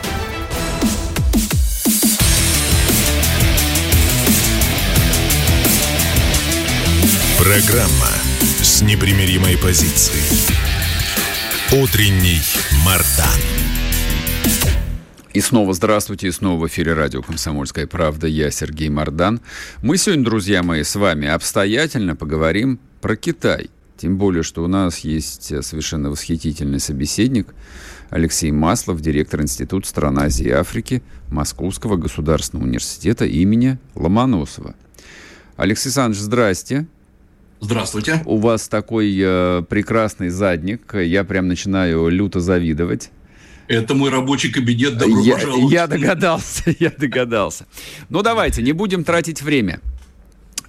Программа 7.43 8.07
с 8.63 8.83
непримиримой 8.83 9.59
позицией. 9.59 10.23
Утренний 11.73 12.39
Мардан. 12.87 13.41
И 15.35 15.41
снова 15.41 15.75
здравствуйте, 15.75 16.29
и 16.29 16.31
снова 16.31 16.61
в 16.61 16.69
эфире 16.69 16.95
радио 16.95 17.21
«Комсомольская 17.21 17.89
правда». 17.89 18.29
Я 18.29 18.53
Сергей 18.53 18.91
Мардан. 18.91 19.41
Мы 19.83 19.97
сегодня, 19.97 20.25
друзья 20.25 20.63
мои, 20.63 20.85
с 20.85 20.95
вами 20.95 21.27
обстоятельно 21.27 22.15
поговорим 22.15 22.79
про 23.01 23.17
Китай. 23.17 23.71
Тем 23.97 24.19
более, 24.19 24.45
что 24.45 24.63
у 24.63 24.69
нас 24.69 25.01
есть 25.01 25.65
совершенно 25.65 26.11
восхитительный 26.11 26.79
собеседник 26.79 27.49
Алексей 28.11 28.53
Маслов, 28.53 29.01
директор 29.01 29.43
Института 29.43 29.89
стран 29.89 30.21
Азии 30.21 30.47
и 30.47 30.51
Африки 30.51 31.03
Московского 31.29 31.97
государственного 31.97 32.67
университета 32.67 33.25
имени 33.25 33.79
Ломоносова. 33.97 34.77
Алексей 35.57 35.89
Александрович, 35.89 36.23
здрасте. 36.23 36.87
Здравствуйте. 37.63 38.21
У 38.25 38.39
вас 38.39 38.67
такой 38.67 39.17
э, 39.17 39.63
прекрасный 39.69 40.31
задник. 40.31 40.95
Я 40.95 41.23
прям 41.23 41.47
начинаю 41.47 42.09
люто 42.09 42.41
завидовать. 42.41 43.11
Это 43.69 43.95
мой 43.95 44.11
рабочий 44.11 44.51
кабинет. 44.51 44.99
Добро 44.99 45.21
я, 45.21 45.35
пожаловать. 45.35 45.73
Я 45.73 45.87
догадался, 45.87 46.75
я 46.81 46.91
догадался. 46.91 47.67
Ну, 48.09 48.23
давайте, 48.23 48.63
не 48.63 48.73
будем 48.73 49.05
тратить 49.05 49.43
время. 49.43 49.79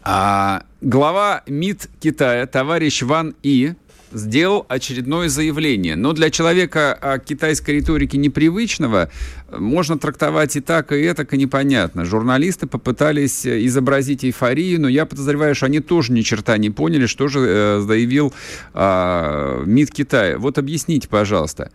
А, 0.03 0.65
глава 0.82 1.41
МИД 1.47 1.89
Китая, 1.99 2.45
товарищ 2.45 3.01
Ван 3.01 3.36
И, 3.41 3.73
сделал 4.13 4.65
очередное 4.69 5.30
заявление. 5.30 5.95
Но 5.95 6.13
для 6.13 6.30
человека 6.30 6.97
а, 6.99 7.19
китайской 7.19 7.71
риторики 7.71 8.15
непривычного 8.15 9.10
можно 9.52 9.97
трактовать 9.97 10.56
и 10.56 10.62
так, 10.62 10.91
и 10.91 11.02
это, 11.02 11.23
и 11.23 11.38
непонятно. 11.38 12.06
Журналисты 12.06 12.67
попытались 12.67 13.45
э, 13.45 13.65
изобразить 13.65 14.23
эйфорию, 14.23 14.82
но 14.82 14.88
я 14.88 15.06
подозреваю, 15.06 15.56
что 15.56 15.67
они 15.67 15.80
тоже 15.80 16.13
ни 16.13 16.21
черта 16.21 16.58
не 16.58 16.69
поняли, 16.69 17.06
что 17.06 17.28
же 17.28 17.39
э, 17.39 17.80
заявил 17.86 18.34
э, 18.73 19.63
МИД 19.65 19.91
Китая. 19.91 20.38
Вот 20.38 20.58
объясните, 20.58 21.08
пожалуйста. 21.08 21.71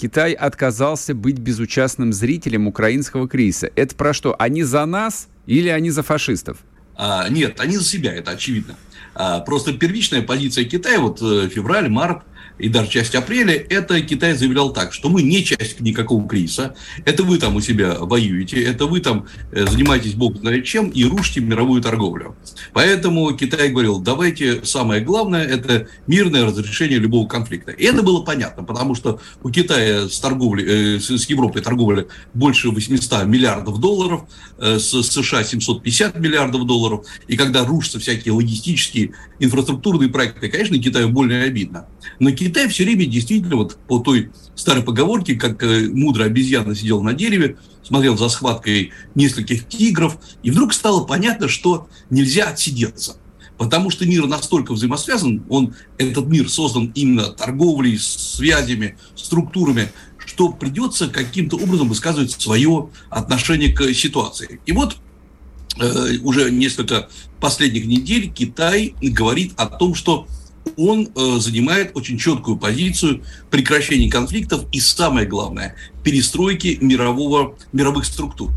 Китай 0.00 0.32
отказался 0.32 1.14
быть 1.14 1.38
безучастным 1.38 2.12
зрителем 2.12 2.66
украинского 2.66 3.28
кризиса. 3.28 3.70
Это 3.76 3.94
про 3.94 4.14
что? 4.14 4.34
Они 4.38 4.62
за 4.62 4.86
нас 4.86 5.28
или 5.46 5.68
они 5.68 5.90
за 5.90 6.02
фашистов? 6.02 6.58
А, 6.96 7.28
нет, 7.28 7.60
они 7.60 7.76
за 7.76 7.84
себя, 7.84 8.12
это 8.12 8.30
очевидно. 8.30 8.76
А, 9.14 9.40
просто 9.40 9.72
первичная 9.72 10.22
позиция 10.22 10.64
Китая, 10.64 11.00
вот 11.00 11.20
э, 11.20 11.48
февраль, 11.48 11.88
март, 11.88 12.22
и 12.60 12.68
даже 12.68 12.90
часть 12.90 13.14
апреля, 13.14 13.54
это 13.54 14.00
Китай 14.02 14.34
заявлял 14.34 14.72
так, 14.72 14.92
что 14.92 15.08
мы 15.08 15.22
не 15.22 15.44
часть 15.44 15.80
никакого 15.80 16.28
кризиса, 16.28 16.74
это 17.04 17.22
вы 17.22 17.38
там 17.38 17.56
у 17.56 17.60
себя 17.60 17.96
воюете, 17.98 18.62
это 18.62 18.86
вы 18.86 19.00
там 19.00 19.26
э, 19.52 19.66
занимаетесь 19.66 20.14
бог 20.14 20.36
знает 20.38 20.64
чем 20.64 20.90
и 20.90 21.04
рушите 21.04 21.40
мировую 21.40 21.82
торговлю. 21.82 22.36
Поэтому 22.72 23.32
Китай 23.32 23.70
говорил, 23.70 23.98
давайте 23.98 24.64
самое 24.64 25.00
главное, 25.00 25.44
это 25.44 25.88
мирное 26.06 26.44
разрешение 26.44 26.98
любого 26.98 27.26
конфликта. 27.26 27.72
И 27.72 27.84
это 27.84 28.02
было 28.02 28.20
понятно, 28.22 28.62
потому 28.62 28.94
что 28.94 29.20
у 29.42 29.50
Китая 29.50 30.08
с, 30.08 30.20
торговлей, 30.20 30.96
э, 30.96 31.00
с 31.00 31.24
Европой 31.26 31.62
торговля 31.62 32.06
больше 32.34 32.70
800 32.70 33.24
миллиардов 33.24 33.80
долларов, 33.80 34.24
э, 34.58 34.78
с 34.78 35.02
США 35.02 35.44
750 35.44 36.18
миллиардов 36.18 36.66
долларов, 36.66 37.06
и 37.26 37.36
когда 37.36 37.64
рушатся 37.64 37.98
всякие 37.98 38.34
логистические 38.34 39.12
инфраструктурные 39.40 40.08
проекты, 40.10 40.48
конечно, 40.48 40.78
Китаю 40.78 41.08
больно 41.08 41.42
обидно. 41.42 41.88
Но 42.20 42.30
Китай 42.30 42.68
все 42.68 42.84
время 42.84 43.06
действительно, 43.06 43.56
вот 43.56 43.76
по 43.88 43.98
той 43.98 44.30
старой 44.54 44.84
поговорке, 44.84 45.34
как 45.34 45.62
э, 45.64 45.88
мудрая 45.88 46.28
обезьяна 46.28 46.74
сидела 46.74 47.02
на 47.02 47.14
дереве, 47.14 47.56
смотрел 47.82 48.16
за 48.16 48.28
схваткой 48.28 48.92
нескольких 49.14 49.66
тигров, 49.66 50.18
и 50.42 50.50
вдруг 50.50 50.72
стало 50.72 51.04
понятно, 51.04 51.48
что 51.48 51.88
нельзя 52.10 52.50
отсидеться. 52.50 53.16
Потому 53.56 53.90
что 53.90 54.06
мир 54.06 54.26
настолько 54.26 54.72
взаимосвязан, 54.72 55.44
он, 55.48 55.74
этот 55.98 56.26
мир 56.28 56.48
создан 56.48 56.92
именно 56.94 57.24
торговлей, 57.24 57.98
связями, 57.98 58.96
структурами, 59.16 59.92
что 60.24 60.50
придется 60.50 61.08
каким-то 61.08 61.56
образом 61.56 61.88
высказывать 61.88 62.30
свое 62.30 62.90
отношение 63.10 63.72
к 63.72 63.92
ситуации. 63.92 64.60
И 64.64 64.72
вот 64.72 64.96
уже 66.22 66.50
несколько 66.50 67.08
последних 67.40 67.86
недель 67.86 68.30
Китай 68.30 68.94
говорит 69.00 69.52
о 69.56 69.66
том, 69.66 69.94
что 69.94 70.26
он 70.76 71.08
э, 71.14 71.38
занимает 71.38 71.92
очень 71.94 72.18
четкую 72.18 72.56
позицию 72.56 73.22
прекращения 73.50 74.10
конфликтов 74.10 74.64
и, 74.72 74.80
самое 74.80 75.26
главное, 75.26 75.74
перестройки 76.04 76.78
мирового, 76.80 77.56
мировых 77.72 78.04
структур. 78.04 78.50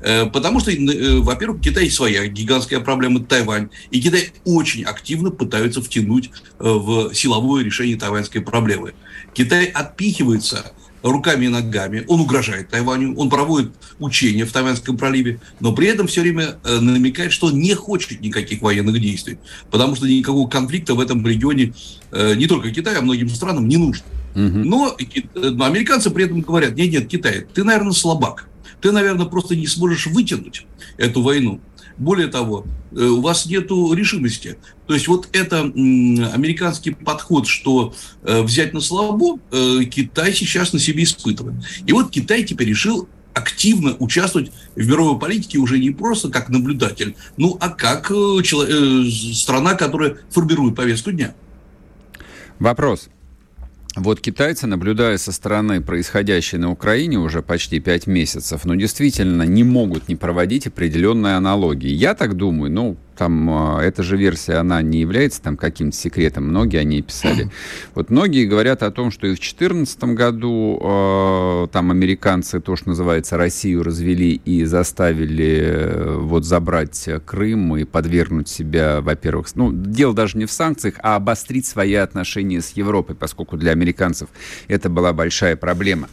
Э, 0.00 0.26
потому 0.26 0.60
что, 0.60 0.70
э, 0.70 1.18
во-первых, 1.18 1.58
у 1.58 1.62
Китая 1.62 1.90
своя 1.90 2.26
гигантская 2.26 2.80
проблема 2.80 3.20
Тайвань, 3.20 3.70
и 3.90 4.00
Китай 4.00 4.30
очень 4.44 4.84
активно 4.84 5.30
пытается 5.30 5.82
втянуть 5.82 6.30
э, 6.58 6.64
в 6.64 7.12
силовое 7.14 7.64
решение 7.64 7.96
тайваньской 7.96 8.40
проблемы. 8.40 8.94
Китай 9.34 9.66
отпихивается 9.66 10.72
руками 11.02 11.46
и 11.46 11.48
ногами, 11.48 12.04
он 12.08 12.20
угрожает 12.20 12.68
Тайваню, 12.70 13.14
он 13.16 13.30
проводит 13.30 13.72
учения 13.98 14.44
в 14.44 14.52
Тайваньском 14.52 14.96
проливе, 14.96 15.40
но 15.60 15.72
при 15.72 15.88
этом 15.88 16.06
все 16.06 16.22
время 16.22 16.56
э, 16.64 16.80
намекает, 16.80 17.32
что 17.32 17.50
не 17.50 17.74
хочет 17.74 18.20
никаких 18.20 18.62
военных 18.62 19.00
действий, 19.00 19.38
потому 19.70 19.94
что 19.94 20.06
никакого 20.06 20.48
конфликта 20.48 20.94
в 20.94 21.00
этом 21.00 21.26
регионе 21.26 21.74
э, 22.10 22.34
не 22.34 22.46
только 22.46 22.70
Китаю, 22.70 22.98
а 22.98 23.02
многим 23.02 23.28
странам 23.28 23.68
не 23.68 23.76
нужно. 23.76 24.04
Но, 24.34 24.96
но 25.34 25.64
американцы 25.64 26.10
при 26.10 26.24
этом 26.24 26.42
говорят, 26.42 26.76
нет, 26.76 26.92
нет, 26.92 27.08
Китай, 27.08 27.46
ты, 27.52 27.64
наверное, 27.64 27.92
слабак, 27.92 28.48
ты, 28.80 28.92
наверное, 28.92 29.26
просто 29.26 29.56
не 29.56 29.66
сможешь 29.66 30.06
вытянуть 30.06 30.66
эту 30.96 31.22
войну. 31.22 31.60
Более 31.98 32.28
того, 32.28 32.64
э, 32.92 33.02
у 33.02 33.20
вас 33.20 33.46
нет 33.46 33.70
решимости. 33.70 34.56
То 34.86 34.94
есть 34.94 35.08
вот 35.08 35.28
это 35.32 35.60
американский 35.60 36.92
подход, 36.92 37.46
что 37.46 37.94
э, 38.22 38.42
взять 38.42 38.72
на 38.72 38.80
слабо, 38.80 39.38
э, 39.50 39.84
Китай 39.84 40.32
сейчас 40.32 40.72
на 40.72 40.78
себе 40.78 41.02
испытывает. 41.02 41.56
И 41.86 41.92
вот 41.92 42.10
Китай 42.10 42.44
теперь 42.44 42.68
решил 42.68 43.08
активно 43.34 43.96
участвовать 43.98 44.52
в 44.74 44.86
мировой 44.86 45.18
политике 45.18 45.58
уже 45.58 45.78
не 45.78 45.90
просто 45.90 46.28
как 46.28 46.48
наблюдатель, 46.48 47.14
ну 47.36 47.56
а 47.60 47.68
как 47.68 48.08
человек, 48.08 49.12
страна, 49.12 49.74
которая 49.74 50.18
формирует 50.30 50.74
повестку 50.74 51.12
дня. 51.12 51.34
Вопрос. 52.58 53.08
Вот 54.00 54.20
китайцы, 54.20 54.68
наблюдая 54.68 55.18
со 55.18 55.32
стороны 55.32 55.80
происходящее 55.80 56.60
на 56.60 56.70
Украине 56.70 57.18
уже 57.18 57.42
почти 57.42 57.80
пять 57.80 58.06
месяцев, 58.06 58.64
ну, 58.64 58.76
действительно 58.76 59.42
не 59.42 59.64
могут 59.64 60.08
не 60.08 60.14
проводить 60.14 60.68
определенные 60.68 61.34
аналогии. 61.34 61.90
Я 61.90 62.14
так 62.14 62.34
думаю, 62.34 62.70
ну, 62.70 62.96
там 63.18 63.50
а, 63.50 63.82
эта 63.82 64.04
же 64.04 64.16
версия, 64.16 64.54
она 64.54 64.80
не 64.80 65.00
является 65.00 65.42
там 65.42 65.56
каким-то 65.56 65.96
секретом, 65.96 66.44
многие 66.44 66.76
о 66.78 66.84
ней 66.84 67.02
писали. 67.02 67.50
Вот 67.94 68.10
многие 68.10 68.46
говорят 68.46 68.82
о 68.82 68.90
том, 68.92 69.10
что 69.10 69.26
и 69.26 69.30
в 69.30 69.38
2014 69.38 70.04
году 70.04 70.78
э, 70.80 71.66
там 71.72 71.90
американцы, 71.90 72.60
то, 72.60 72.76
что 72.76 72.90
называется, 72.90 73.36
Россию 73.36 73.82
развели 73.82 74.40
и 74.44 74.64
заставили 74.64 75.60
э, 75.60 76.16
вот 76.18 76.44
забрать 76.44 77.08
Крым 77.26 77.76
и 77.76 77.84
подвергнуть 77.84 78.48
себя, 78.48 79.00
во-первых, 79.00 79.48
ну, 79.56 79.72
дело 79.72 80.14
даже 80.14 80.38
не 80.38 80.46
в 80.46 80.52
санкциях, 80.52 80.94
а 81.02 81.16
обострить 81.16 81.66
свои 81.66 81.94
отношения 81.94 82.60
с 82.60 82.70
Европой, 82.70 83.16
поскольку 83.16 83.56
для 83.56 83.72
американцев 83.72 84.28
это 84.68 84.88
была 84.88 85.12
большая 85.12 85.56
проблема. 85.56 86.08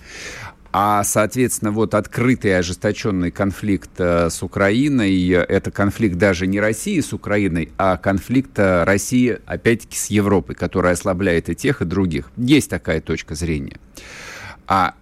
А, 0.77 1.05
соответственно, 1.05 1.71
вот 1.71 1.93
открытый 1.93 2.57
ожесточенный 2.57 3.31
конфликт 3.31 3.91
э, 3.97 4.29
с 4.29 4.43
Украиной, 4.43 5.29
это 5.29 5.71
конфликт 5.71 6.17
даже 6.17 6.47
не 6.47 6.59
России 6.59 6.99
с 6.99 7.13
Украиной, 7.13 7.69
а 7.77 7.95
конфликт 7.95 8.59
э, 8.59 8.83
России, 8.83 9.39
опять-таки, 9.45 9.95
с 9.95 10.07
Европой, 10.07 10.53
который 10.53 10.91
ослабляет 10.91 11.47
и 11.47 11.55
тех, 11.55 11.81
и 11.81 11.85
других. 11.85 12.29
Есть 12.35 12.69
такая 12.69 12.99
точка 12.99 13.35
зрения. 13.35 13.77
А 14.67 14.95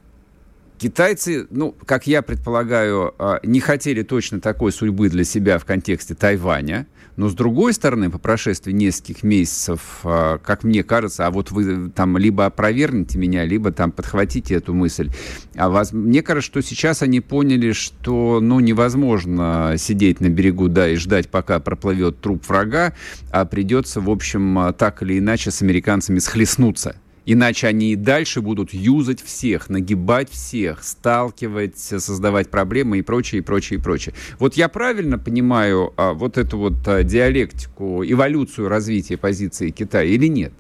Китайцы, 0.77 1.47
ну, 1.49 1.73
как 1.86 2.05
я 2.05 2.21
предполагаю, 2.21 3.15
э, 3.17 3.39
не 3.41 3.59
хотели 3.59 4.03
точно 4.03 4.41
такой 4.41 4.71
судьбы 4.71 5.09
для 5.09 5.23
себя 5.23 5.57
в 5.57 5.65
контексте 5.65 6.13
Тайваня. 6.13 6.86
Но 7.15 7.30
с 7.30 7.34
другой 7.34 7.73
стороны, 7.73 8.10
по 8.10 8.17
прошествии 8.17 8.71
нескольких 8.71 9.23
месяцев, 9.23 9.99
а, 10.04 10.38
как 10.39 10.63
мне 10.63 10.84
кажется, 10.84 11.28
а 11.28 11.32
вот 11.32 11.52
вы 11.52 11.89
там 11.89 12.17
либо 12.17 12.45
опровергнете 12.45 13.17
меня, 13.17 13.45
либо 13.45 13.71
там 13.71 13.91
подхватите 13.91 14.56
эту 14.56 14.73
мысль. 14.73 15.12
А 15.56 15.69
вас, 15.69 15.93
мне 15.93 16.21
кажется, 16.21 16.52
что 16.52 16.62
сейчас 16.62 17.02
они 17.02 17.21
поняли, 17.21 17.71
что 17.71 18.39
ну, 18.41 18.60
невозможно 18.60 19.76
сидеть 19.78 20.21
на 20.21 20.30
берегу 20.30 20.69
да, 20.69 20.89
и 20.89 20.95
ждать, 20.95 21.30
пока 21.30 21.60
проплывет 21.60 22.19
труп 22.21 22.43
врага, 22.47 22.93
а 23.32 23.45
придется, 23.45 24.02
в 24.02 24.10
общем, 24.10 24.73
так 24.78 25.04
или 25.04 25.19
иначе 25.19 25.52
с 25.52 25.62
американцами 25.62 26.19
схлестнуться. 26.19 26.95
Иначе 27.25 27.67
они 27.67 27.93
и 27.93 27.95
дальше 27.95 28.41
будут 28.41 28.73
юзать 28.73 29.21
всех, 29.21 29.69
нагибать 29.69 30.29
всех, 30.29 30.83
сталкивать, 30.83 31.77
создавать 31.77 32.49
проблемы 32.49 32.99
и 32.99 33.01
прочее, 33.01 33.39
и 33.39 33.41
прочее, 33.41 33.79
и 33.79 33.81
прочее. 33.81 34.13
Вот 34.39 34.55
я 34.55 34.67
правильно 34.67 35.17
понимаю 35.17 35.93
а, 35.95 36.13
вот 36.13 36.38
эту 36.38 36.57
вот 36.57 36.88
а, 36.88 37.03
диалектику, 37.03 38.03
эволюцию 38.03 38.67
развития 38.67 39.17
позиции 39.17 39.69
Китая 39.69 40.03
или 40.03 40.27
нет? 40.27 40.53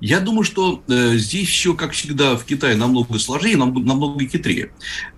Я 0.00 0.20
думаю, 0.20 0.44
что 0.44 0.82
э, 0.88 1.16
здесь 1.16 1.48
все, 1.48 1.74
как 1.74 1.92
всегда, 1.92 2.36
в 2.36 2.44
Китае 2.44 2.76
намного 2.76 3.18
сложнее, 3.18 3.56
нам, 3.56 3.72
намного 3.84 4.26
хитрее. 4.26 4.70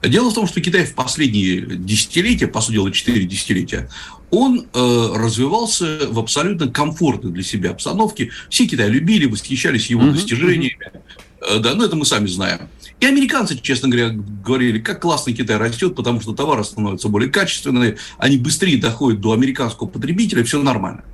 Дело 0.02 0.30
в 0.30 0.34
том, 0.34 0.46
что 0.46 0.60
Китай 0.60 0.86
в 0.86 0.94
последние 0.94 1.62
десятилетия, 1.62 2.46
по 2.46 2.60
сути 2.60 2.74
дела, 2.74 2.92
четыре 2.92 3.24
десятилетия, 3.24 3.90
он 4.30 4.66
э, 4.72 5.12
развивался 5.16 6.06
в 6.08 6.18
абсолютно 6.18 6.68
комфортной 6.68 7.32
для 7.32 7.42
себя 7.42 7.70
обстановке. 7.70 8.30
Все 8.50 8.66
Китай 8.66 8.88
любили, 8.88 9.26
восхищались 9.26 9.90
его 9.90 10.02
mm-hmm. 10.02 10.12
достижениями. 10.12 10.92
Э, 11.40 11.58
да, 11.58 11.74
ну 11.74 11.84
это 11.84 11.96
мы 11.96 12.04
сами 12.04 12.26
знаем. 12.26 12.68
И 13.00 13.06
американцы, 13.06 13.56
честно 13.60 13.88
говоря, 13.88 14.10
говорили, 14.10 14.80
как 14.80 15.00
классно 15.00 15.32
Китай 15.32 15.56
растет, 15.56 15.94
потому 15.94 16.20
что 16.20 16.34
товары 16.34 16.64
становятся 16.64 17.08
более 17.08 17.30
качественные, 17.30 17.96
они 18.18 18.38
быстрее 18.38 18.76
доходят 18.76 19.20
до 19.20 19.32
американского 19.32 19.86
потребителя, 19.86 20.42
все 20.42 20.60
нормально. 20.60 21.04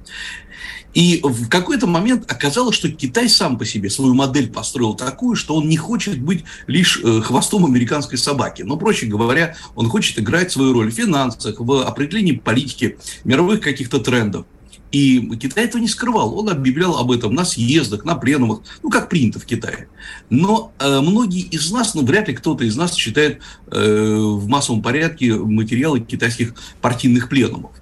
И 0.94 1.20
в 1.22 1.48
какой-то 1.48 1.86
момент 1.88 2.30
оказалось, 2.30 2.76
что 2.76 2.88
Китай 2.88 3.28
сам 3.28 3.58
по 3.58 3.64
себе 3.64 3.90
свою 3.90 4.14
модель 4.14 4.48
построил 4.48 4.94
такую, 4.94 5.34
что 5.34 5.56
он 5.56 5.68
не 5.68 5.76
хочет 5.76 6.20
быть 6.20 6.44
лишь 6.68 7.00
э, 7.02 7.20
хвостом 7.20 7.66
американской 7.66 8.16
собаки. 8.16 8.62
Но, 8.62 8.76
проще 8.76 9.06
говоря, 9.06 9.56
он 9.74 9.88
хочет 9.88 10.18
играть 10.20 10.52
свою 10.52 10.72
роль 10.72 10.92
в 10.92 10.94
финансах, 10.94 11.58
в 11.58 11.82
определении 11.82 12.32
политики, 12.32 12.96
мировых 13.24 13.60
каких-то 13.60 13.98
трендов. 13.98 14.46
И 14.92 15.28
Китай 15.36 15.64
этого 15.64 15.82
не 15.82 15.88
скрывал. 15.88 16.38
Он 16.38 16.48
объявлял 16.48 16.96
об 16.96 17.10
этом 17.10 17.34
на 17.34 17.44
съездах, 17.44 18.04
на 18.04 18.14
пленумах, 18.14 18.60
ну, 18.80 18.90
как 18.90 19.08
принято 19.08 19.40
в 19.40 19.44
Китае. 19.44 19.88
Но 20.30 20.72
э, 20.78 21.00
многие 21.00 21.40
из 21.40 21.72
нас, 21.72 21.96
ну, 21.96 22.04
вряд 22.04 22.28
ли 22.28 22.34
кто-то 22.34 22.62
из 22.62 22.76
нас 22.76 22.94
читает 22.94 23.40
э, 23.66 24.16
в 24.16 24.46
массовом 24.46 24.82
порядке 24.82 25.34
материалы 25.34 25.98
китайских 25.98 26.54
партийных 26.80 27.28
пленумов. 27.28 27.72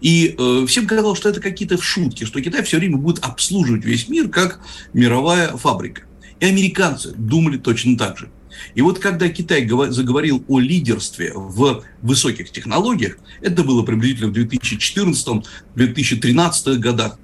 И 0.00 0.34
э, 0.38 0.64
всем 0.66 0.86
казалось, 0.86 1.18
что 1.18 1.28
это 1.28 1.40
какие-то 1.40 1.80
шутки, 1.80 2.24
что 2.24 2.40
Китай 2.40 2.62
все 2.62 2.78
время 2.78 2.96
будет 2.96 3.24
обслуживать 3.24 3.84
весь 3.84 4.08
мир 4.08 4.28
как 4.28 4.60
мировая 4.92 5.56
фабрика. 5.56 6.02
И 6.40 6.46
американцы 6.46 7.12
думали 7.16 7.58
точно 7.58 7.98
так 7.98 8.18
же. 8.18 8.30
И 8.74 8.82
вот 8.82 8.98
когда 8.98 9.28
Китай 9.28 9.68
заговорил 9.88 10.44
о 10.48 10.58
лидерстве 10.58 11.32
в 11.34 11.84
высоких 12.02 12.50
технологиях, 12.50 13.16
это 13.40 13.62
было 13.64 13.82
приблизительно 13.82 14.28
в 14.28 14.36
2014-2013 14.36 16.74
годах, 16.76 17.18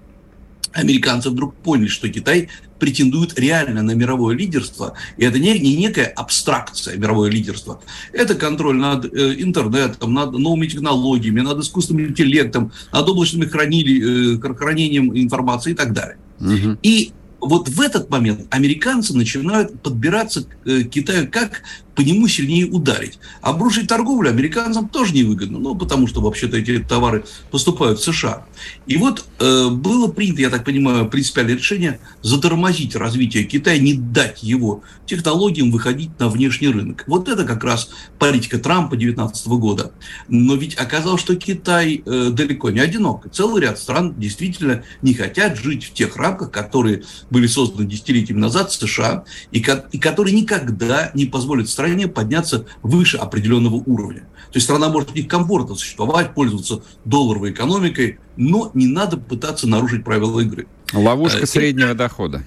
американцы 0.72 1.28
вдруг 1.30 1.54
поняли, 1.56 1.88
что 1.88 2.08
Китай 2.08 2.48
претендует 2.78 3.38
реально 3.38 3.82
на 3.82 3.92
мировое 3.92 4.36
лидерство. 4.36 4.94
И 5.16 5.24
это 5.24 5.38
не, 5.38 5.58
не 5.58 5.76
некая 5.76 6.06
абстракция 6.06 6.96
мировое 6.96 7.30
лидерство. 7.30 7.80
Это 8.12 8.34
контроль 8.34 8.76
над 8.76 9.04
э, 9.06 9.34
интернетом, 9.38 10.14
над 10.14 10.32
новыми 10.32 10.66
технологиями, 10.66 11.40
над 11.40 11.58
искусственным 11.60 12.06
интеллектом, 12.06 12.72
над 12.92 13.08
облачным 13.08 13.48
хранили, 13.48 14.36
э, 14.36 14.54
хранением 14.54 15.16
информации 15.16 15.72
и 15.72 15.74
так 15.74 15.92
далее. 15.92 16.18
Угу. 16.40 16.78
И 16.82 17.12
вот 17.40 17.68
в 17.68 17.80
этот 17.80 18.10
момент 18.10 18.46
американцы 18.50 19.16
начинают 19.16 19.80
подбираться 19.80 20.42
к 20.42 20.48
э, 20.66 20.82
Китаю, 20.84 21.28
как 21.30 21.62
по 21.96 22.02
нему 22.02 22.28
сильнее 22.28 22.66
ударить. 22.66 23.18
Обрушить 23.40 23.88
торговлю 23.88 24.28
американцам 24.28 24.88
тоже 24.88 25.14
невыгодно, 25.14 25.58
ну, 25.58 25.74
потому 25.74 26.06
что 26.06 26.20
вообще-то 26.20 26.58
эти 26.58 26.78
товары 26.78 27.24
поступают 27.50 27.98
в 27.98 28.04
США. 28.04 28.44
И 28.86 28.98
вот 28.98 29.24
э, 29.40 29.70
было 29.70 30.08
принято, 30.08 30.42
я 30.42 30.50
так 30.50 30.64
понимаю, 30.64 31.08
принципиальное 31.08 31.56
решение 31.56 31.98
затормозить 32.20 32.94
развитие 32.94 33.44
Китая, 33.44 33.78
не 33.78 33.94
дать 33.94 34.42
его 34.42 34.82
технологиям 35.06 35.70
выходить 35.70 36.10
на 36.18 36.28
внешний 36.28 36.68
рынок. 36.68 37.04
Вот 37.06 37.28
это 37.28 37.44
как 37.44 37.64
раз 37.64 37.88
политика 38.18 38.58
Трампа 38.58 38.96
2019 38.96 39.46
года. 39.48 39.92
Но 40.28 40.54
ведь 40.54 40.74
оказалось, 40.74 41.22
что 41.22 41.34
Китай 41.34 42.02
э, 42.04 42.28
далеко 42.30 42.70
не 42.70 42.80
одинок. 42.80 43.26
Целый 43.32 43.62
ряд 43.62 43.78
стран 43.78 44.14
действительно 44.18 44.82
не 45.00 45.14
хотят 45.14 45.56
жить 45.56 45.84
в 45.84 45.92
тех 45.94 46.16
рамках, 46.16 46.50
которые 46.50 47.04
были 47.30 47.46
созданы 47.46 47.86
десятилетиями 47.86 48.40
назад 48.40 48.70
США, 48.70 49.24
и, 49.50 49.64
и 49.92 49.98
которые 49.98 50.34
никогда 50.34 51.10
не 51.14 51.24
позволят 51.24 51.70
стране 51.70 51.85
стране 51.86 52.08
подняться 52.08 52.66
выше 52.82 53.16
определенного 53.16 53.76
уровня. 53.76 54.20
То 54.50 54.56
есть 54.56 54.64
страна 54.64 54.88
может 54.88 55.14
не 55.14 55.22
комфортно 55.22 55.76
существовать, 55.76 56.34
пользоваться 56.34 56.82
долларовой 57.04 57.52
экономикой, 57.52 58.18
но 58.36 58.70
не 58.74 58.86
надо 58.86 59.16
пытаться 59.16 59.68
нарушить 59.68 60.04
правила 60.04 60.40
игры. 60.40 60.66
Ловушка 60.92 61.42
э, 61.42 61.46
среднего 61.46 61.94
дохода. 61.94 62.42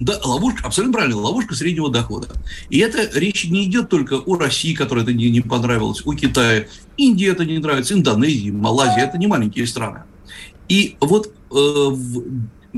Да, 0.00 0.18
ловушка, 0.24 0.66
абсолютно 0.66 0.94
правильно, 0.98 1.20
ловушка 1.20 1.54
среднего 1.54 1.90
дохода. 1.90 2.28
И 2.68 2.78
это 2.78 3.08
речь 3.18 3.44
не 3.44 3.64
идет 3.64 3.88
только 3.88 4.14
о 4.14 4.36
России, 4.36 4.74
которой 4.74 5.04
это 5.04 5.12
не, 5.12 5.30
не 5.30 5.40
понравилось, 5.40 6.02
о 6.04 6.14
Китае. 6.14 6.68
Индии 6.96 7.28
это 7.28 7.44
не 7.44 7.58
нравится, 7.58 7.94
Индонезии, 7.94 8.50
Малайзии, 8.50 9.02
это 9.02 9.18
не 9.18 9.28
маленькие 9.28 9.66
страны. 9.66 10.00
И 10.68 10.96
вот 11.00 11.26
э, 11.26 11.30
в 11.50 12.24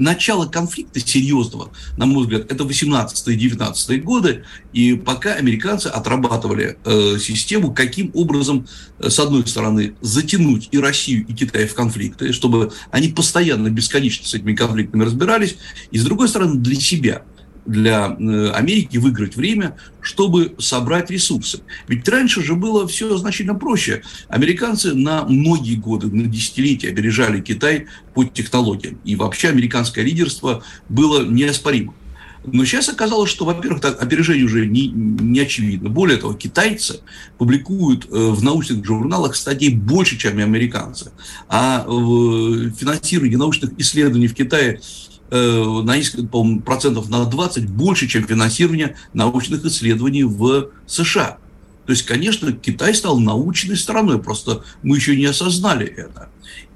начало 0.00 0.46
конфликта 0.46 1.00
серьезного, 1.00 1.70
на 1.96 2.06
мой 2.06 2.24
взгляд, 2.24 2.50
это 2.50 2.64
18-е 2.64 3.36
19 3.36 4.04
годы, 4.04 4.44
и 4.72 4.94
пока 4.94 5.34
американцы 5.34 5.86
отрабатывали 5.86 6.78
э, 6.84 7.18
систему, 7.20 7.72
каким 7.72 8.10
образом, 8.14 8.66
э, 8.98 9.10
с 9.10 9.18
одной 9.18 9.46
стороны, 9.46 9.94
затянуть 10.00 10.68
и 10.72 10.78
Россию, 10.78 11.26
и 11.26 11.34
Китай 11.34 11.66
в 11.66 11.74
конфликты, 11.74 12.32
чтобы 12.32 12.72
они 12.90 13.08
постоянно, 13.08 13.68
бесконечно 13.68 14.26
с 14.26 14.34
этими 14.34 14.54
конфликтами 14.54 15.04
разбирались, 15.04 15.56
и 15.90 15.98
с 15.98 16.04
другой 16.04 16.28
стороны, 16.28 16.56
для 16.56 16.76
себя– 16.76 17.22
для 17.70 18.16
э, 18.18 18.50
Америки 18.50 18.98
выиграть 18.98 19.37
время, 19.37 19.76
чтобы 20.00 20.54
собрать 20.59 21.11
ресурсы. 21.11 21.61
Ведь 21.87 22.09
раньше 22.09 22.42
же 22.42 22.54
было 22.54 22.87
все 22.88 23.16
значительно 23.16 23.54
проще. 23.54 24.02
Американцы 24.28 24.94
на 24.94 25.24
многие 25.24 25.76
годы, 25.76 26.09
на 26.09 26.26
десятилетия 26.26 26.90
опережали 26.90 27.40
Китай 27.40 27.87
по 28.14 28.24
технологиям. 28.24 28.98
И 29.04 29.14
вообще 29.14 29.48
американское 29.48 30.04
лидерство 30.04 30.64
было 30.88 31.24
неоспоримым. 31.24 31.94
Но 32.42 32.64
сейчас 32.64 32.88
оказалось, 32.88 33.30
что, 33.30 33.44
во-первых, 33.44 33.85
опережение 33.85 34.46
уже 34.46 34.66
не, 34.66 34.88
не 34.88 35.40
очевидно. 35.40 35.90
Более 35.90 36.16
того, 36.16 36.33
китайцы 36.33 37.00
публикуют 37.37 38.06
э, 38.06 38.09
в 38.09 38.42
научных 38.42 38.85
журналах 38.85 39.37
статей 39.37 39.74
больше, 39.74 40.16
чем 40.16 40.38
американцы. 40.38 41.12
А 41.48 41.85
финансирование 41.85 43.38
научных 43.38 43.78
исследований 43.78 44.26
в 44.26 44.35
Китае 44.35 44.80
Э, 44.80 45.09
на 45.30 45.96
по 46.30 46.44
процентов 46.60 47.08
на 47.08 47.24
20 47.24 47.68
больше, 47.68 48.08
чем 48.08 48.26
финансирование 48.26 48.96
научных 49.12 49.64
исследований 49.64 50.24
в 50.24 50.70
США. 50.86 51.38
То 51.86 51.92
есть, 51.92 52.04
конечно, 52.04 52.52
Китай 52.52 52.94
стал 52.94 53.18
научной 53.18 53.76
страной, 53.76 54.20
просто 54.22 54.64
мы 54.82 54.96
еще 54.96 55.16
не 55.16 55.24
осознали 55.26 55.86
это. 55.86 56.28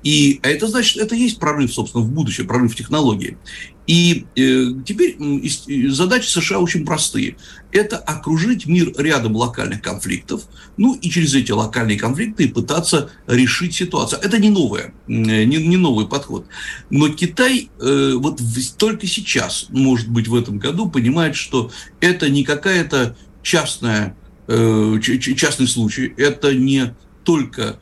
И 0.02 0.40
это 0.42 0.66
значит, 0.66 0.98
это 0.98 1.14
есть 1.14 1.38
прорыв, 1.38 1.72
собственно, 1.72 2.04
в 2.04 2.10
будущее, 2.10 2.46
прорыв 2.46 2.72
в 2.72 2.76
технологии. 2.76 3.38
И 3.86 4.26
э, 4.36 4.82
теперь 4.86 5.16
э, 5.20 5.88
задачи 5.88 6.26
США 6.26 6.58
очень 6.58 6.86
простые. 6.86 7.36
Это 7.70 7.98
окружить 7.98 8.66
мир 8.66 8.92
рядом 8.96 9.36
локальных 9.36 9.82
конфликтов, 9.82 10.44
ну 10.76 10.94
и 10.94 11.10
через 11.10 11.34
эти 11.34 11.52
локальные 11.52 11.98
конфликты 11.98 12.48
пытаться 12.48 13.10
решить 13.26 13.74
ситуацию. 13.74 14.20
Это 14.22 14.38
не 14.38 14.48
новое, 14.48 14.94
не, 15.06 15.44
не 15.44 15.76
новый 15.76 16.06
подход. 16.06 16.46
Но 16.88 17.08
Китай 17.10 17.68
э, 17.78 18.12
вот 18.16 18.40
в, 18.40 18.76
только 18.76 19.06
сейчас, 19.06 19.66
может 19.68 20.08
быть, 20.08 20.28
в 20.28 20.34
этом 20.34 20.58
году 20.58 20.88
понимает, 20.88 21.36
что 21.36 21.70
это 22.00 22.30
не 22.30 22.42
какая-то 22.42 23.16
частная, 23.42 24.16
э, 24.46 24.98
частный 25.00 25.68
случай, 25.68 26.14
это 26.16 26.54
не 26.54 26.94
только 27.24 27.78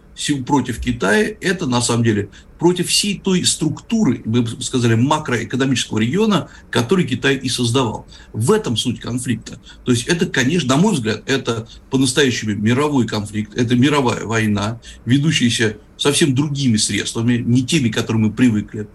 против 0.47 0.79
Китая, 0.79 1.35
это 1.41 1.67
на 1.67 1.81
самом 1.81 2.05
деле 2.05 2.29
против 2.59 2.89
всей 2.89 3.19
той 3.19 3.45
структуры, 3.45 4.23
мы 4.25 4.43
бы 4.43 4.63
сказали, 4.63 4.95
макроэкономического 4.95 5.99
региона, 5.99 6.49
который 6.71 7.05
Китай 7.05 7.37
и 7.37 7.49
создавал. 7.49 8.07
В 8.33 8.53
этом 8.53 8.77
суть 8.77 9.01
конфликта. 9.01 9.61
То 9.85 9.91
есть 9.91 10.07
это, 10.07 10.27
конечно, 10.27 10.77
на 10.77 10.81
мой 10.81 10.95
взгляд, 10.95 11.25
это 11.27 11.67
по-настоящему 11.91 12.55
мировой 12.55 13.07
конфликт, 13.09 13.55
это 13.57 13.75
мировая 13.75 14.25
война, 14.25 14.81
ведущаяся 15.05 15.79
совсем 15.97 16.35
другими 16.37 16.77
средствами, 16.77 17.39
не 17.39 17.65
теми, 17.65 17.89
к 17.89 17.95
которым 17.95 18.23
мы 18.23 18.33
привыкли. 18.33 18.87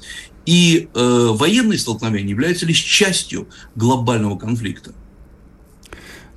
И 0.45 0.87
э, 0.93 1.27
военные 1.31 1.77
столкновения 1.77 2.29
являются 2.29 2.65
лишь 2.65 2.79
частью 2.79 3.49
глобального 3.75 4.37
конфликта. 4.37 4.93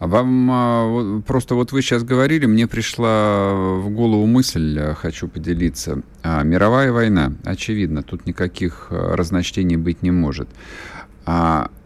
А 0.01 0.07
вам 0.07 0.51
а, 0.51 1.21
просто 1.27 1.55
вот 1.55 1.73
вы 1.73 1.83
сейчас 1.83 2.03
говорили, 2.03 2.47
мне 2.47 2.67
пришла 2.67 3.53
в 3.77 3.91
голову 3.91 4.27
мысль, 4.27 4.79
э, 4.79 4.95
хочу 4.95 5.29
поделиться. 5.29 6.03
А, 6.23 6.43
мировая 6.43 6.91
война, 6.91 7.35
очевидно, 7.45 8.03
тут 8.03 8.27
никаких 8.27 8.89
э, 8.91 9.15
разночтений 9.15 9.77
быть 9.77 10.03
не 10.03 10.11
может. 10.11 10.49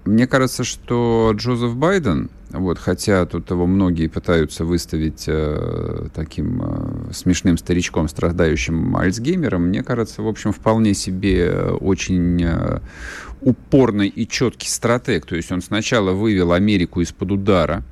Мне 0.05 0.27
кажется, 0.27 0.65
что 0.65 1.33
Джозеф 1.35 1.75
Байден, 1.77 2.29
вот, 2.51 2.79
хотя 2.79 3.25
тут 3.25 3.51
его 3.51 3.67
многие 3.67 4.09
пытаются 4.09 4.65
выставить 4.67 5.25
э, 5.27 6.09
таким 6.15 6.63
э, 6.63 7.13
смешным 7.13 7.57
старичком, 7.57 8.09
страдающим 8.09 8.97
Альцгеймером, 8.97 9.69
мне 9.69 9.83
кажется, 9.83 10.23
в 10.23 10.29
общем, 10.29 10.53
вполне 10.53 10.93
себе 10.93 11.51
очень 11.81 12.43
э, 12.45 12.81
упорный 13.41 14.09
и 14.09 14.29
четкий 14.29 14.69
стратег. 14.69 15.25
То 15.25 15.37
есть 15.37 15.51
он 15.51 15.63
сначала 15.63 16.13
вывел 16.13 16.53
Америку 16.53 17.01
из-под 17.01 17.33
удара, 17.33 17.83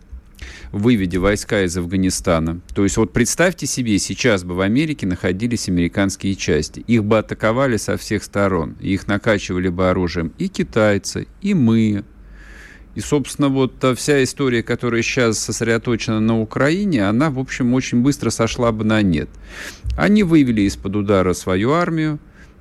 выведя 0.73 1.21
войска 1.21 1.63
из 1.63 1.77
Афганистана. 1.77 2.61
То 2.75 2.85
есть 2.85 2.97
вот 2.97 3.13
представьте 3.13 3.67
себе, 3.67 3.99
сейчас 3.99 4.45
бы 4.45 4.55
в 4.55 4.61
Америке 4.61 5.07
находились 5.07 5.69
американские 5.69 6.35
части. 6.35 6.81
Их 6.81 7.05
бы 7.05 7.19
атаковали 7.19 7.77
со 7.77 7.97
всех 7.97 8.25
сторон. 8.25 8.77
Их 8.81 9.07
накачивали 9.07 9.69
бы 9.69 9.91
оружием 9.91 10.33
и 10.39 10.49
китайцы, 10.49 11.27
и 11.41 11.55
мы. 11.55 12.05
И, 12.95 13.01
собственно, 13.01 13.49
вот 13.49 13.83
вся 13.97 14.23
история, 14.23 14.63
которая 14.63 15.03
сейчас 15.03 15.39
сосредоточена 15.39 16.21
на 16.21 16.41
Украине, 16.41 17.09
она, 17.09 17.31
в 17.31 17.39
общем, 17.39 17.73
очень 17.73 18.03
быстро 18.03 18.31
сошла 18.31 18.71
бы 18.71 18.85
на 18.85 19.01
нет. 19.01 19.31
Они 19.97 20.23
вывели 20.23 20.63
из-под 20.63 20.97
удара 20.97 21.33
свою 21.33 21.73
армию, 21.73 22.19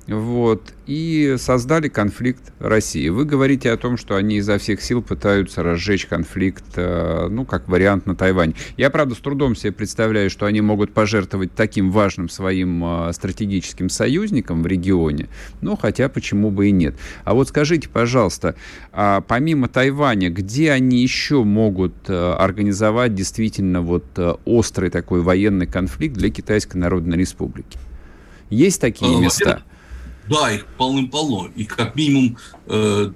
вот, 0.08 0.72
и 0.86 1.36
создали 1.38 1.88
конфликт 1.88 2.52
России. 2.58 3.08
Вы 3.08 3.24
говорите 3.24 3.70
о 3.70 3.76
том, 3.76 3.96
что 3.96 4.16
они 4.16 4.36
изо 4.36 4.58
всех 4.58 4.82
сил 4.82 5.00
пытаются 5.00 5.62
разжечь 5.62 6.06
конфликт, 6.06 6.64
э, 6.74 7.28
ну, 7.30 7.44
как 7.44 7.68
вариант 7.68 8.06
на 8.06 8.16
Тайвань. 8.16 8.54
Я, 8.76 8.90
правда, 8.90 9.14
с 9.14 9.18
трудом 9.18 9.54
себе 9.54 9.72
представляю, 9.72 10.28
что 10.28 10.46
они 10.46 10.60
могут 10.60 10.92
пожертвовать 10.92 11.54
таким 11.54 11.92
важным 11.92 12.28
своим 12.28 12.84
э, 12.84 13.12
стратегическим 13.12 13.88
союзником 13.88 14.62
в 14.62 14.66
регионе, 14.66 15.28
ну, 15.60 15.76
хотя 15.76 16.08
почему 16.08 16.50
бы 16.50 16.68
и 16.68 16.72
нет. 16.72 16.96
А 17.24 17.34
вот 17.34 17.48
скажите, 17.48 17.88
пожалуйста, 17.88 18.56
а 18.92 19.20
помимо 19.20 19.68
Тайваня, 19.68 20.30
где 20.30 20.72
они 20.72 21.00
еще 21.00 21.44
могут 21.44 21.94
э, 22.08 22.32
организовать 22.32 23.14
действительно 23.14 23.82
вот 23.82 24.04
острый 24.44 24.90
такой 24.90 25.22
военный 25.22 25.66
конфликт 25.66 26.16
для 26.16 26.30
Китайской 26.30 26.76
Народной 26.78 27.16
Республики? 27.16 27.78
Есть 28.50 28.80
такие 28.80 29.18
места? 29.18 29.62
Да, 30.28 30.52
их 30.52 30.66
полным-полно. 30.78 31.50
И 31.56 31.64
как 31.64 31.96
минимум 31.96 32.38
э, 32.66 33.12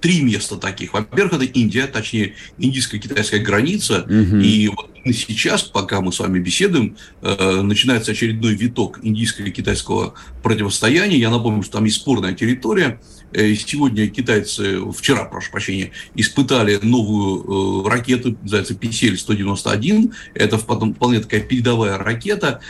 три 0.00 0.22
места 0.22 0.56
таких. 0.56 0.92
Во-первых, 0.92 1.34
это 1.34 1.44
Индия, 1.44 1.86
точнее, 1.86 2.34
индийско-китайская 2.58 3.40
граница. 3.40 4.02
Угу. 4.02 4.36
И 4.36 4.68
вот 4.68 4.90
сейчас, 5.12 5.62
пока 5.62 6.00
мы 6.00 6.12
с 6.12 6.20
вами 6.20 6.38
беседуем, 6.38 6.96
э, 7.22 7.60
начинается 7.62 8.12
очередной 8.12 8.54
виток 8.54 9.00
индийско-китайского 9.02 10.14
противостояния. 10.42 11.18
Я 11.18 11.30
напомню, 11.30 11.62
что 11.62 11.74
там 11.74 11.84
есть 11.84 11.96
спорная 11.96 12.34
территория. 12.34 13.00
Э, 13.32 13.54
сегодня 13.54 14.08
китайцы, 14.08 14.80
вчера, 14.92 15.24
прошу 15.24 15.50
прощения, 15.50 15.90
испытали 16.14 16.78
новую 16.82 17.84
э, 17.84 17.88
ракету, 17.88 18.36
называется 18.42 18.74
PCL-191. 18.74 20.12
Это 20.34 20.58
вполне 20.58 21.20
такая 21.20 21.40
передовая 21.40 21.98
ракета. 21.98 22.60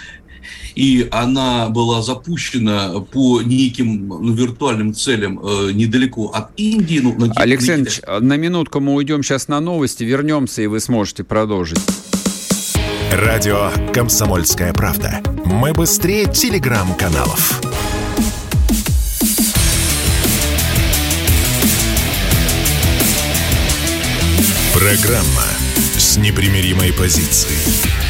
И 0.75 1.09
она 1.11 1.69
была 1.69 2.03
запущена 2.03 3.01
по 3.13 3.43
неким 3.43 4.09
ну, 4.09 4.33
виртуальным 4.33 4.95
целям 4.95 5.41
э, 5.43 5.73
недалеко 5.73 6.29
от 6.29 6.51
Индии. 6.57 7.01
Ну, 7.01 7.15
на, 7.17 7.33
Алексей 7.35 7.77
на, 8.07 8.21
на 8.21 8.37
минутку 8.37 8.81
мы 8.81 8.95
уйдем 8.95 9.23
сейчас 9.23 9.49
на 9.49 9.61
новости, 9.61 10.05
вернемся, 10.05 10.63
и 10.63 10.67
вы 10.67 10.81
сможете 10.81 11.25
продолжить. 11.25 11.81
Радио 13.11 13.71
«Комсомольская 13.93 14.73
правда». 14.73 15.21
Мы 15.45 15.73
быстрее 15.73 16.27
телеграм-каналов. 16.27 17.61
Программа 24.75 25.45
с 25.97 26.17
непримиримой 26.19 26.93
позицией. 26.93 28.08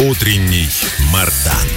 Утренний 0.00 0.66
Мардан. 1.12 1.68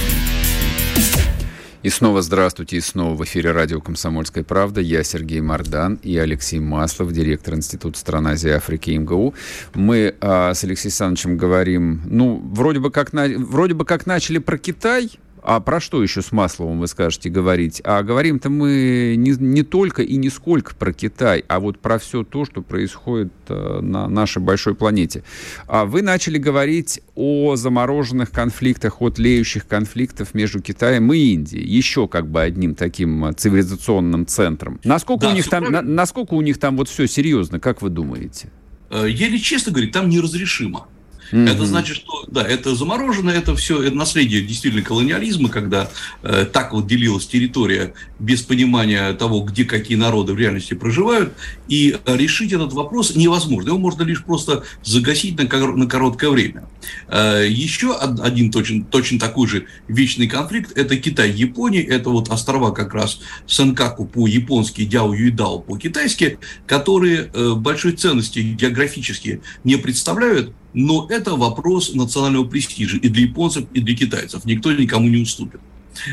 И 1.82 1.90
снова 1.90 2.22
здравствуйте, 2.22 2.78
и 2.78 2.80
снова 2.80 3.14
в 3.14 3.22
эфире 3.24 3.52
радио 3.52 3.82
«Комсомольская 3.82 4.42
правда». 4.42 4.80
Я 4.80 5.04
Сергей 5.04 5.42
Мардан 5.42 6.00
и 6.02 6.16
Алексей 6.16 6.58
Маслов, 6.58 7.12
директор 7.12 7.52
Института 7.52 7.98
стран 7.98 8.28
Азии 8.28 8.48
и 8.48 8.52
Африки 8.52 8.92
МГУ. 8.92 9.34
Мы 9.74 10.14
а, 10.22 10.54
с 10.54 10.64
Алексеем 10.64 10.88
Александровичем 10.88 11.36
говорим, 11.36 12.00
ну, 12.06 12.40
вроде 12.54 12.80
бы, 12.80 12.90
как 12.90 13.12
на, 13.12 13.28
вроде 13.28 13.74
бы 13.74 13.84
как 13.84 14.06
начали 14.06 14.38
про 14.38 14.56
Китай, 14.56 15.10
а 15.44 15.60
про 15.60 15.78
что 15.80 16.02
еще 16.02 16.22
с 16.22 16.32
Масловым 16.32 16.80
вы 16.80 16.86
скажете 16.86 17.28
говорить? 17.28 17.82
А 17.84 18.02
говорим-то 18.02 18.48
мы 18.48 19.14
не, 19.16 19.32
не 19.32 19.62
только 19.62 20.02
и 20.02 20.16
не 20.16 20.30
сколько 20.30 20.74
про 20.74 20.92
Китай, 20.92 21.44
а 21.48 21.60
вот 21.60 21.78
про 21.78 21.98
все 21.98 22.24
то, 22.24 22.46
что 22.46 22.62
происходит 22.62 23.32
э, 23.48 23.80
на 23.80 24.08
нашей 24.08 24.40
большой 24.40 24.74
планете. 24.74 25.22
А 25.66 25.84
вы 25.84 26.00
начали 26.00 26.38
говорить 26.38 27.02
о 27.14 27.56
замороженных 27.56 28.30
конфликтах, 28.30 29.02
о 29.02 29.10
тлеющих 29.10 29.66
конфликтах 29.66 30.32
между 30.32 30.62
Китаем 30.62 31.12
и 31.12 31.18
Индией. 31.18 31.68
Еще 31.68 32.08
как 32.08 32.26
бы 32.26 32.40
одним 32.40 32.74
таким 32.74 33.26
э, 33.26 33.32
цивилизационным 33.34 34.26
центром. 34.26 34.80
Насколько, 34.82 35.26
да, 35.26 35.32
у, 35.32 35.34
них 35.34 35.48
там, 35.48 35.64
на, 35.64 35.82
насколько 35.82 36.34
у 36.34 36.40
них 36.40 36.58
там 36.58 36.78
вот 36.78 36.88
все 36.88 37.06
серьезно, 37.06 37.60
как 37.60 37.82
вы 37.82 37.90
думаете? 37.90 38.48
Э, 38.90 39.06
еле 39.08 39.38
честно 39.38 39.72
говорить, 39.72 39.92
там 39.92 40.08
неразрешимо. 40.08 40.86
Mm-hmm. 41.32 41.50
Это 41.50 41.66
значит, 41.66 41.96
что 41.96 42.24
да, 42.28 42.42
это 42.42 42.74
заморожено, 42.74 43.30
это 43.30 43.54
все 43.56 43.82
это 43.82 43.96
наследие 43.96 44.42
действительно 44.42 44.82
колониализма, 44.82 45.48
когда 45.48 45.90
э, 46.22 46.46
так 46.50 46.72
вот 46.72 46.86
делилась 46.86 47.26
территория 47.26 47.94
без 48.18 48.42
понимания 48.42 49.12
того, 49.14 49.40
где 49.40 49.64
какие 49.64 49.96
народы 49.96 50.32
в 50.34 50.38
реальности 50.38 50.74
проживают, 50.74 51.32
и 51.68 51.96
решить 52.06 52.52
этот 52.52 52.72
вопрос 52.72 53.16
невозможно. 53.16 53.68
Его 53.68 53.78
можно 53.78 54.02
лишь 54.02 54.24
просто 54.24 54.64
загасить 54.82 55.38
на, 55.38 55.44
на 55.76 55.86
короткое 55.86 56.30
время. 56.30 56.68
Э, 57.08 57.46
еще 57.48 57.96
один 57.96 58.50
точно, 58.50 58.84
точно 58.84 59.18
такой 59.18 59.48
же 59.48 59.66
вечный 59.88 60.28
конфликт– 60.28 60.72
это 60.76 60.96
Китай-Япония, 60.96 61.82
это 61.82 62.10
вот 62.10 62.30
острова 62.30 62.70
как 62.72 62.94
раз 62.94 63.20
Сенкаку 63.46 64.06
по-японски, 64.06 64.84
Дяо 64.84 65.14
Юйдао 65.14 65.60
по-китайски, 65.60 66.38
которые 66.66 67.30
э, 67.32 67.54
большой 67.54 67.92
ценности 67.92 68.40
географически 68.40 69.40
не 69.64 69.76
представляют, 69.76 70.52
но 70.74 71.06
это 71.08 71.36
вопрос 71.36 71.94
национального 71.94 72.44
престижа 72.44 72.98
и 72.98 73.08
для 73.08 73.22
японцев, 73.22 73.64
и 73.72 73.80
для 73.80 73.96
китайцев. 73.96 74.44
Никто 74.44 74.72
никому 74.72 75.08
не 75.08 75.22
уступит. 75.22 75.60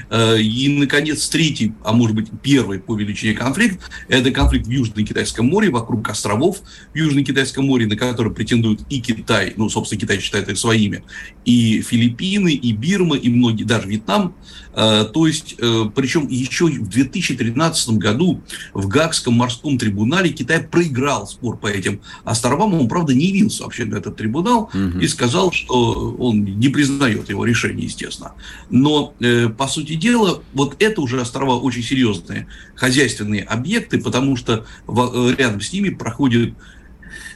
Э, 0.10 0.40
и, 0.40 0.70
наконец, 0.70 1.28
третий, 1.30 1.74
а 1.84 1.94
может 1.94 2.16
быть 2.16 2.28
первый 2.42 2.80
по 2.80 2.96
величине 2.96 3.34
конфликт, 3.34 3.80
это 4.08 4.32
конфликт 4.32 4.68
в 4.68 4.70
Южно-Китайском 4.70 5.46
море, 5.46 5.70
вокруг 5.70 6.10
островов 6.10 6.62
в 6.94 6.96
Южно-Китайском 6.96 7.66
море, 7.66 7.88
на 7.88 7.96
которые 7.96 8.34
претендуют 8.34 8.82
и 8.90 9.02
Китай, 9.02 9.54
ну, 9.58 9.70
собственно, 9.70 10.00
Китай 10.00 10.20
считает 10.20 10.50
их 10.50 10.58
своими, 10.58 11.04
и 11.46 11.82
Филиппины, 11.82 12.54
и 12.54 12.72
Бирма, 12.74 13.16
и 13.16 13.30
многие, 13.30 13.64
даже 13.64 13.88
Вьетнам. 13.88 14.36
Э, 14.74 15.06
то 15.12 15.28
есть, 15.28 15.56
э, 15.58 15.86
причем 15.94 16.28
еще 16.28 16.66
в 16.66 16.90
2013 16.90 17.98
году 17.98 18.42
в 18.74 18.88
Гагском 18.88 19.34
морском 19.34 19.78
трибунале 19.78 20.30
Китай 20.30 20.62
проиграл 20.62 21.28
спор 21.28 21.58
по 21.58 21.68
этим 21.68 22.02
островам. 22.24 22.74
Он, 22.74 22.88
правда, 22.88 23.14
не 23.14 23.26
явился 23.26 23.64
вообще 23.64 23.86
на 23.86 23.98
этот 23.98 24.16
трибунал 24.16 24.70
угу. 24.74 25.00
и 25.00 25.08
сказал, 25.08 25.52
что 25.52 26.16
он 26.18 26.44
не 26.44 26.70
признает 26.70 27.30
его 27.30 27.46
решение, 27.46 27.86
естественно. 27.86 28.34
Но, 28.70 29.14
по 29.58 29.68
сути 29.68 29.96
дела, 29.96 30.42
вот 30.54 30.76
это 30.80 31.02
уже 31.02 31.20
острова 31.20 31.56
очень 31.56 31.84
серьезные 31.84 32.48
хозяйственные 32.76 33.44
объекты, 33.44 34.00
потому 34.00 34.36
что 34.36 34.66
рядом 34.88 35.62
с 35.62 35.72
ними 35.74 35.90
проходит 35.90 36.50
э, 36.50 36.54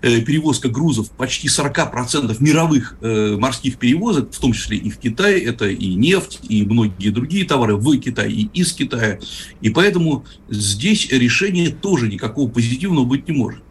перевозка 0.06 0.70
грузов 0.70 1.10
почти 1.12 1.48
40% 1.48 2.36
мировых 2.40 2.98
э, 3.02 3.36
морских 3.38 3.78
перевозок, 3.78 4.32
в 4.32 4.40
том 4.40 4.54
числе 4.54 4.78
и 4.78 4.90
в 4.90 4.98
Китае, 4.98 5.44
это 5.44 5.68
и 5.68 5.96
нефть, 5.96 6.40
и 6.48 6.64
многие 6.64 7.10
другие 7.10 7.46
товары 7.46 7.76
в 7.76 7.98
Китае 8.00 8.32
и 8.32 8.50
из 8.54 8.74
Китая. 8.74 9.20
И 9.62 9.70
поэтому 9.70 10.26
здесь 10.50 11.10
решение 11.12 11.70
тоже 11.70 12.08
никакого 12.08 12.50
позитивного 12.50 13.06
быть 13.06 13.28
не 13.28 13.34
может. 13.34 13.62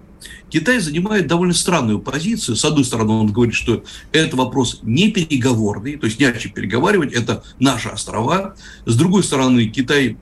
Китай 0.48 0.78
занимает 0.78 1.26
довольно 1.26 1.54
странную 1.54 1.98
позицию. 1.98 2.56
С 2.56 2.64
одной 2.64 2.84
стороны, 2.84 3.12
он 3.12 3.32
говорит, 3.32 3.54
что 3.54 3.84
это 4.12 4.36
вопрос 4.36 4.80
не 4.82 5.10
переговорный, 5.10 5.96
то 5.96 6.06
есть 6.06 6.18
не 6.18 6.26
о 6.26 6.32
чем 6.32 6.52
переговаривать, 6.52 7.12
это 7.12 7.42
наши 7.58 7.88
острова. 7.88 8.54
С 8.86 8.96
другой 8.96 9.24
стороны, 9.24 9.66
Китай 9.66 10.16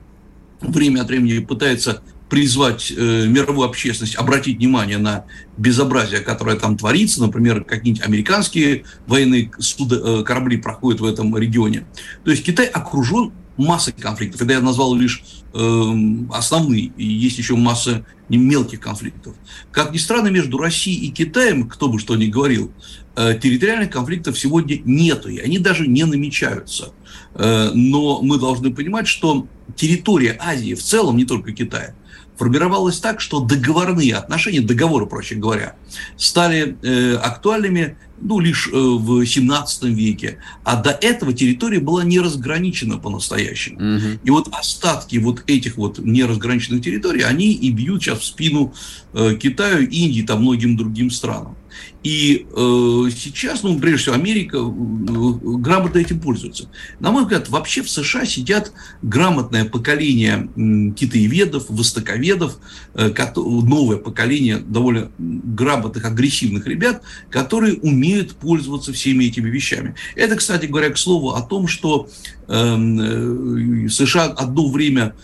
время 0.61 1.01
от 1.01 1.07
времени 1.07 1.39
пытается 1.39 2.01
призвать 2.33 2.91
э, 2.91 3.27
мировую 3.27 3.69
общественность 3.69 4.15
обратить 4.15 4.57
внимание 4.57 4.97
на 4.97 5.25
безобразие, 5.55 6.21
которое 6.21 6.55
там 6.55 6.75
творится. 6.75 7.21
Например, 7.21 7.63
какие-нибудь 7.63 8.03
американские 8.03 8.85
военные 9.05 9.51
суда, 9.59 9.97
э, 10.03 10.23
корабли 10.23 10.57
проходят 10.57 10.99
в 10.99 11.05
этом 11.05 11.37
регионе. 11.37 11.85
То 12.25 12.31
есть 12.31 12.43
Китай 12.43 12.65
окружен 12.65 13.33
массой 13.55 13.93
конфликтов. 13.93 14.41
Это 14.41 14.53
я 14.53 14.61
назвал 14.61 14.95
лишь 14.95 15.23
э, 15.53 15.93
основные. 16.31 16.91
Есть 16.97 17.37
еще 17.37 17.55
масса 17.55 18.03
мелких 18.29 18.79
конфликтов. 18.79 19.35
Как 19.71 19.93
ни 19.93 19.99
странно, 19.99 20.29
между 20.29 20.57
Россией 20.57 21.05
и 21.05 21.11
Китаем, 21.11 21.69
кто 21.69 21.87
бы 21.87 21.99
что 21.99 22.15
ни 22.15 22.25
говорил, 22.25 22.71
э, 23.15 23.37
территориальных 23.39 23.91
конфликтов 23.91 24.39
сегодня 24.39 24.81
нету, 24.85 25.29
и 25.29 25.37
они 25.37 25.59
даже 25.59 25.85
не 25.85 26.03
намечаются. 26.03 26.93
Э, 27.35 27.69
но 27.75 28.23
мы 28.23 28.39
должны 28.39 28.73
понимать, 28.73 29.07
что 29.07 29.45
территория 29.75 30.35
Азии 30.39 30.73
в 30.73 30.81
целом, 30.81 31.17
не 31.17 31.25
только 31.25 31.51
Китая, 31.51 31.93
формировалась 32.37 32.99
так, 32.99 33.21
что 33.21 33.39
договорные 33.39 34.15
отношения, 34.15 34.61
договоры, 34.61 35.05
проще 35.05 35.35
говоря, 35.35 35.75
стали 36.17 36.77
э, 36.81 37.15
актуальными 37.15 37.97
ну, 38.23 38.39
лишь 38.39 38.69
э, 38.71 38.75
в 38.75 39.25
17 39.25 39.83
веке. 39.83 40.37
А 40.63 40.81
до 40.81 40.91
этого 40.91 41.33
территория 41.33 41.79
была 41.79 42.03
не 42.03 42.19
разграничена 42.19 42.97
по-настоящему. 42.97 43.77
Угу. 43.77 44.07
И 44.23 44.29
вот 44.29 44.47
остатки 44.51 45.17
вот 45.17 45.43
этих 45.47 45.77
вот 45.77 45.99
неразграниченных 45.99 46.83
территорий, 46.83 47.21
они 47.21 47.51
и 47.51 47.71
бьют 47.71 48.03
сейчас 48.03 48.19
в 48.19 48.25
спину 48.25 48.73
э, 49.13 49.35
Китаю, 49.35 49.87
Индии, 49.87 50.21
там 50.21 50.41
многим 50.41 50.77
другим 50.77 51.11
странам. 51.11 51.55
И 52.03 52.45
э, 52.51 53.09
сейчас, 53.15 53.63
ну, 53.63 53.79
прежде 53.79 53.97
всего, 53.97 54.15
Америка 54.15 54.57
э, 54.57 54.61
грамотно 54.61 55.99
этим 55.99 56.19
пользуется. 56.19 56.69
На 56.99 57.11
мой 57.11 57.23
взгляд, 57.23 57.47
вообще 57.47 57.81
в 57.81 57.89
США 57.89 58.25
сидят 58.25 58.73
грамотное 59.01 59.63
поколение 59.63 60.49
э, 60.55 60.91
китаеведов, 60.95 61.69
востоковедов, 61.69 62.57
э, 62.93 63.09
новое 63.35 63.97
поколение 63.97 64.57
довольно 64.57 65.11
грамотных, 65.17 66.03
агрессивных 66.03 66.67
ребят, 66.67 67.03
которые 67.29 67.75
умеют 67.75 68.35
пользоваться 68.35 68.91
всеми 68.91 69.25
этими 69.25 69.49
вещами. 69.49 69.95
Это, 70.15 70.35
кстати 70.35 70.65
говоря, 70.65 70.89
к 70.89 70.97
слову 70.97 71.31
о 71.31 71.41
том, 71.41 71.67
что 71.67 72.09
эм, 72.49 73.85
э, 73.85 73.89
США 73.89 74.25
одно 74.25 74.69
время 74.69 75.15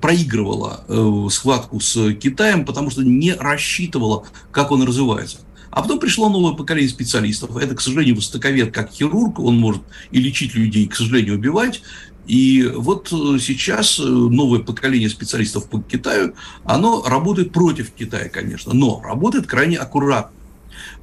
проигрывала 0.00 0.84
э, 0.88 1.28
схватку 1.30 1.80
с 1.80 2.12
Китаем, 2.14 2.64
потому 2.64 2.90
что 2.90 3.02
не 3.02 3.32
рассчитывала, 3.32 4.24
как 4.50 4.70
он 4.70 4.82
развивается. 4.82 5.38
А 5.70 5.82
потом 5.82 5.98
пришло 5.98 6.28
новое 6.28 6.54
поколение 6.54 6.90
специалистов. 6.90 7.56
Это, 7.56 7.74
к 7.74 7.80
сожалению, 7.80 8.16
востоковед 8.16 8.72
как 8.72 8.90
хирург, 8.90 9.38
он 9.38 9.58
может 9.58 9.82
и 10.10 10.20
лечить 10.20 10.54
людей, 10.54 10.84
и, 10.84 10.88
к 10.88 10.96
сожалению, 10.96 11.34
убивать. 11.34 11.82
И 12.26 12.70
вот 12.74 13.10
э, 13.10 13.38
сейчас 13.40 13.98
э, 13.98 14.02
новое 14.02 14.60
поколение 14.60 15.08
специалистов 15.08 15.68
по 15.68 15.80
Китаю, 15.80 16.34
оно 16.64 17.02
работает 17.06 17.52
против 17.52 17.90
Китая, 17.90 18.28
конечно, 18.28 18.74
но 18.74 19.00
работает 19.02 19.46
крайне 19.46 19.78
аккуратно. 19.78 20.36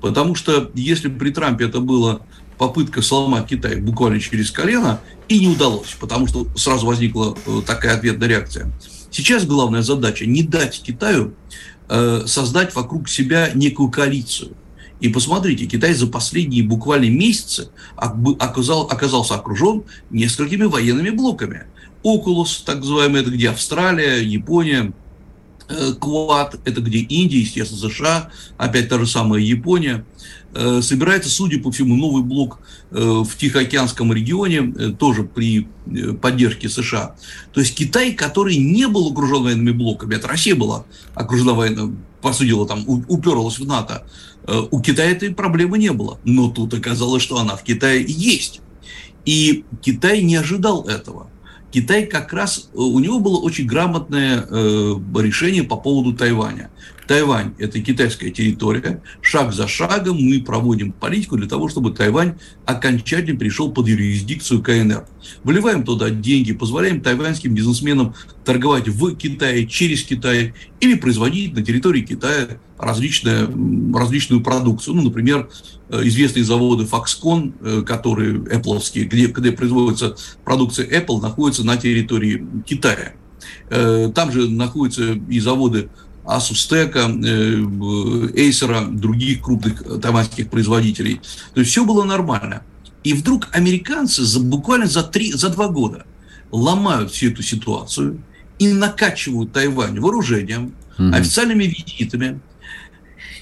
Потому 0.01 0.35
что 0.35 0.71
если 0.75 1.09
при 1.09 1.31
Трампе 1.31 1.65
это 1.65 1.79
было 1.79 2.21
попытка 2.57 3.01
сломать 3.01 3.47
Китай 3.47 3.77
буквально 3.77 4.19
через 4.19 4.51
колено, 4.51 5.01
и 5.27 5.39
не 5.39 5.47
удалось, 5.47 5.95
потому 5.99 6.27
что 6.27 6.47
сразу 6.55 6.85
возникла 6.85 7.35
э, 7.45 7.61
такая 7.65 7.97
ответная 7.97 8.27
реакция. 8.27 8.71
Сейчас 9.09 9.45
главная 9.45 9.81
задача 9.81 10.25
не 10.25 10.43
дать 10.43 10.81
Китаю 10.81 11.33
создать 11.87 12.73
вокруг 12.75 13.09
себя 13.09 13.51
некую 13.53 13.89
коалицию. 13.89 14.55
И 14.99 15.09
посмотрите, 15.09 15.65
Китай 15.65 15.93
за 15.93 16.07
последние 16.07 16.63
буквально 16.63 17.09
месяцы 17.09 17.69
оказал, 17.95 18.83
оказался 18.83 19.35
окружен 19.35 19.83
несколькими 20.09 20.63
военными 20.63 21.09
блоками. 21.09 21.65
Окулус, 22.01 22.63
так 22.65 22.77
называемый, 22.77 23.21
это 23.21 23.31
где 23.31 23.49
Австралия, 23.49 24.21
Япония, 24.21 24.83
э, 24.83 25.04
Квад, 25.99 26.59
это 26.65 26.81
где 26.81 26.99
Индия, 26.99 27.39
естественно, 27.39 27.89
США, 27.89 28.29
опять 28.57 28.89
та 28.89 28.99
же 28.99 29.07
самая 29.07 29.41
Япония. 29.41 30.05
Э, 30.55 30.81
собирается, 30.81 31.29
судя 31.29 31.59
по 31.59 31.69
всему, 31.69 31.97
новый 31.97 32.23
блок 32.23 32.59
э, 32.91 32.97
в 32.97 33.37
Тихоокеанском 33.37 34.13
регионе, 34.13 34.73
э, 34.77 34.91
тоже 34.91 35.23
при 35.23 35.67
поддержке 36.21 36.69
США. 36.69 37.15
То 37.53 37.59
есть 37.59 37.75
Китай, 37.75 38.13
который 38.13 38.55
не 38.55 38.87
был 38.87 39.11
окружен 39.11 39.43
военными 39.43 39.71
блоками, 39.71 40.15
это 40.15 40.29
Россия 40.29 40.55
была 40.55 40.85
окружена 41.13 41.53
военными, 41.53 41.97
по 42.21 42.31
сути 42.31 42.47
дела, 42.47 42.65
там 42.65 42.85
уперлась 42.87 43.59
в 43.59 43.67
НАТО, 43.67 44.07
у 44.71 44.81
Китая 44.81 45.11
этой 45.11 45.31
проблемы 45.31 45.77
не 45.77 45.91
было. 45.91 46.19
Но 46.23 46.49
тут 46.49 46.73
оказалось, 46.73 47.21
что 47.21 47.37
она 47.37 47.55
в 47.55 47.63
Китае 47.63 48.03
есть. 48.07 48.61
И 49.25 49.65
Китай 49.81 50.23
не 50.23 50.37
ожидал 50.37 50.87
этого. 50.87 51.29
Китай 51.75 52.05
как 52.05 52.31
раз, 52.31 52.69
у 52.73 52.97
него 53.01 53.19
было 53.19 53.37
очень 53.37 53.67
грамотное 53.67 54.47
решение 55.21 55.61
по 55.61 55.75
поводу 55.75 56.13
Тайваня. 56.13 56.69
Тайвань– 57.07 57.53
это 57.59 57.79
китайская 57.79 58.31
территория. 58.31 59.01
Шаг 59.21 59.53
за 59.53 59.67
шагом 59.67 60.17
мы 60.17 60.41
проводим 60.41 60.91
политику 60.91 61.37
для 61.37 61.47
того, 61.47 61.69
чтобы 61.69 61.91
Тайвань 61.91 62.35
окончательно 62.65 63.37
пришел 63.37 63.71
под 63.71 63.87
юрисдикцию 63.87 64.61
КНР. 64.61 65.05
Вливаем 65.43 65.83
туда 65.83 66.09
деньги, 66.09 66.53
позволяем 66.53 67.01
тайваньским 67.01 67.53
бизнесменам 67.53 68.15
торговать 68.43 68.87
в 68.87 69.15
Китае, 69.15 69.67
через 69.67 70.03
Китай 70.03 70.53
или 70.79 70.95
производить 70.95 71.53
на 71.53 71.63
территории 71.63 72.01
Китая 72.01 72.47
различные, 72.77 73.47
различную 73.93 74.41
продукцию. 74.41 74.95
Ну, 74.95 75.03
например, 75.03 75.49
э, 75.89 76.01
известные 76.05 76.43
заводы 76.43 76.85
Foxconn, 76.85 77.53
э, 77.61 77.81
которые 77.83 78.35
Apple, 78.35 78.81
где, 79.05 79.27
где 79.27 79.51
производится 79.51 80.15
продукция 80.43 80.87
Apple, 80.87 81.21
находятся 81.21 81.63
на 81.63 81.77
территории 81.77 82.45
Китая. 82.65 83.13
Э, 83.69 84.11
там 84.13 84.31
же 84.31 84.49
находятся 84.49 85.19
и 85.29 85.39
заводы 85.39 85.89
Асустека, 86.25 87.07
Эйсера, 88.35 88.81
других 88.85 89.41
крупных 89.41 90.01
тайваньских 90.01 90.49
производителей. 90.49 91.21
То 91.53 91.59
есть 91.61 91.71
все 91.71 91.85
было 91.85 92.03
нормально. 92.03 92.63
И 93.03 93.13
вдруг 93.13 93.49
американцы 93.51 94.23
за, 94.23 94.39
буквально 94.39 94.87
за, 94.87 95.03
три, 95.03 95.31
за 95.31 95.49
два 95.49 95.67
года 95.67 96.05
ломают 96.51 97.11
всю 97.11 97.29
эту 97.29 97.43
ситуацию 97.43 98.21
и 98.57 98.67
накачивают 98.67 99.51
Тайвань 99.51 99.99
вооружением, 99.99 100.73
mm-hmm. 100.97 101.15
официальными 101.15 101.65
визитами. 101.65 102.39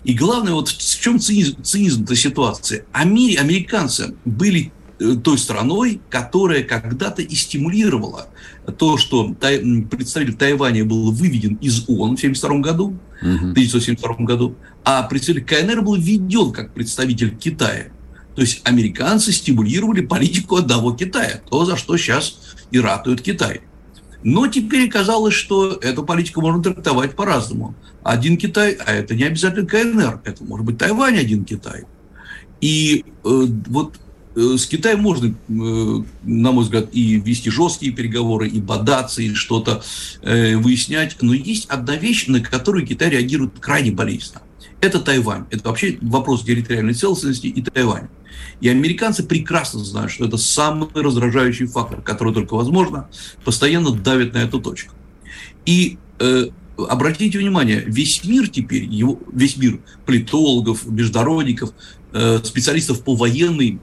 И 0.03 0.13
главное, 0.13 0.53
вот 0.53 0.67
в 0.67 1.01
чем 1.01 1.19
цинизм, 1.19 1.63
цинизм 1.63 2.03
этой 2.03 2.17
ситуации. 2.17 2.83
Амери, 2.91 3.35
американцы 3.35 4.15
были 4.25 4.73
Э, 4.82 4.82
той 4.97 5.37
страной, 5.37 6.01
которая 6.09 6.63
когда-то 6.63 7.21
и 7.21 7.35
стимулировала 7.35 8.27
то, 8.77 8.97
что 8.97 9.33
тай, 9.39 9.59
представитель 9.59 10.35
Тайваня 10.35 10.85
был 10.85 11.11
выведен 11.11 11.55
из 11.55 11.87
ООН 11.89 12.15
в 12.15 12.19
1972 12.19 12.59
году, 12.59 12.97
uh-huh. 13.21 13.51
1972 13.51 14.25
году, 14.25 14.55
а 14.83 15.03
представитель 15.03 15.45
КНР 15.45 15.81
был 15.81 15.95
введен 15.95 16.51
как 16.51 16.73
представитель 16.73 17.35
Китая. 17.35 17.87
То 18.35 18.41
есть 18.41 18.61
американцы 18.63 19.31
стимулировали 19.31 20.01
политику 20.01 20.57
одного 20.57 20.93
Китая, 20.93 21.41
то, 21.49 21.65
за 21.65 21.75
что 21.75 21.97
сейчас 21.97 22.55
и 22.71 22.79
ратует 22.79 23.21
Китай. 23.21 23.61
Но 24.23 24.47
теперь 24.47 24.87
оказалось, 24.87 25.33
что 25.33 25.73
эту 25.73 26.03
политику 26.03 26.41
можно 26.41 26.63
трактовать 26.63 27.15
по-разному. 27.15 27.75
Один 28.03 28.37
Китай, 28.37 28.77
а 28.85 28.93
это 28.93 29.15
не 29.15 29.23
обязательно 29.23 29.67
КНР, 29.67 30.21
это 30.23 30.43
может 30.45 30.65
быть 30.65 30.77
Тайвань 30.77 31.17
один 31.17 31.43
Китай. 31.43 31.83
И 32.61 33.03
э, 33.05 33.45
вот 33.67 33.97
Э, 33.97 34.02
с 34.35 34.65
Китаем 34.65 34.99
можно, 35.01 35.27
э, 35.27 36.03
на 36.23 36.51
мой 36.51 36.63
взгляд, 36.63 36.89
и 36.91 37.19
вести 37.19 37.49
жесткие 37.49 37.91
переговоры, 37.91 38.47
и 38.47 38.59
бодаться, 38.59 39.21
и 39.21 39.33
что-то 39.33 39.83
э, 40.21 40.55
выяснять. 40.57 41.17
Но 41.21 41.33
есть 41.33 41.65
одна 41.67 41.95
вещь, 41.95 42.27
на 42.27 42.39
которую 42.39 42.85
Китай 42.85 43.09
реагирует 43.09 43.59
крайне 43.59 43.91
болезненно. 43.91 44.41
Это 44.81 44.99
Тайвань. 44.99 45.45
Это 45.49 45.69
вообще 45.69 45.97
вопрос 46.01 46.43
территориальной 46.43 46.93
целостности 46.93 47.47
и 47.47 47.61
Тайвань. 47.61 48.07
И 48.59 48.69
американцы 48.69 49.23
прекрасно 49.23 49.83
знают, 49.83 50.11
что 50.11 50.25
это 50.25 50.37
самый 50.37 50.89
раздражающий 50.93 51.67
фактор, 51.67 52.01
который 52.01 52.33
только 52.33 52.55
возможно, 52.55 53.09
постоянно 53.45 53.91
давит 53.91 54.33
на 54.33 54.39
эту 54.39 54.59
точку. 54.59 54.93
И 55.65 55.97
э, 56.19 56.47
обратите 56.77 57.37
внимание, 57.37 57.83
весь 57.85 58.23
мир 58.23 58.49
теперь, 58.49 58.85
его, 58.85 59.19
весь 59.31 59.57
мир 59.57 59.79
политологов, 60.05 60.85
международников, 60.85 61.71
э, 62.11 62.39
специалистов 62.43 63.03
по 63.03 63.15
военной 63.15 63.79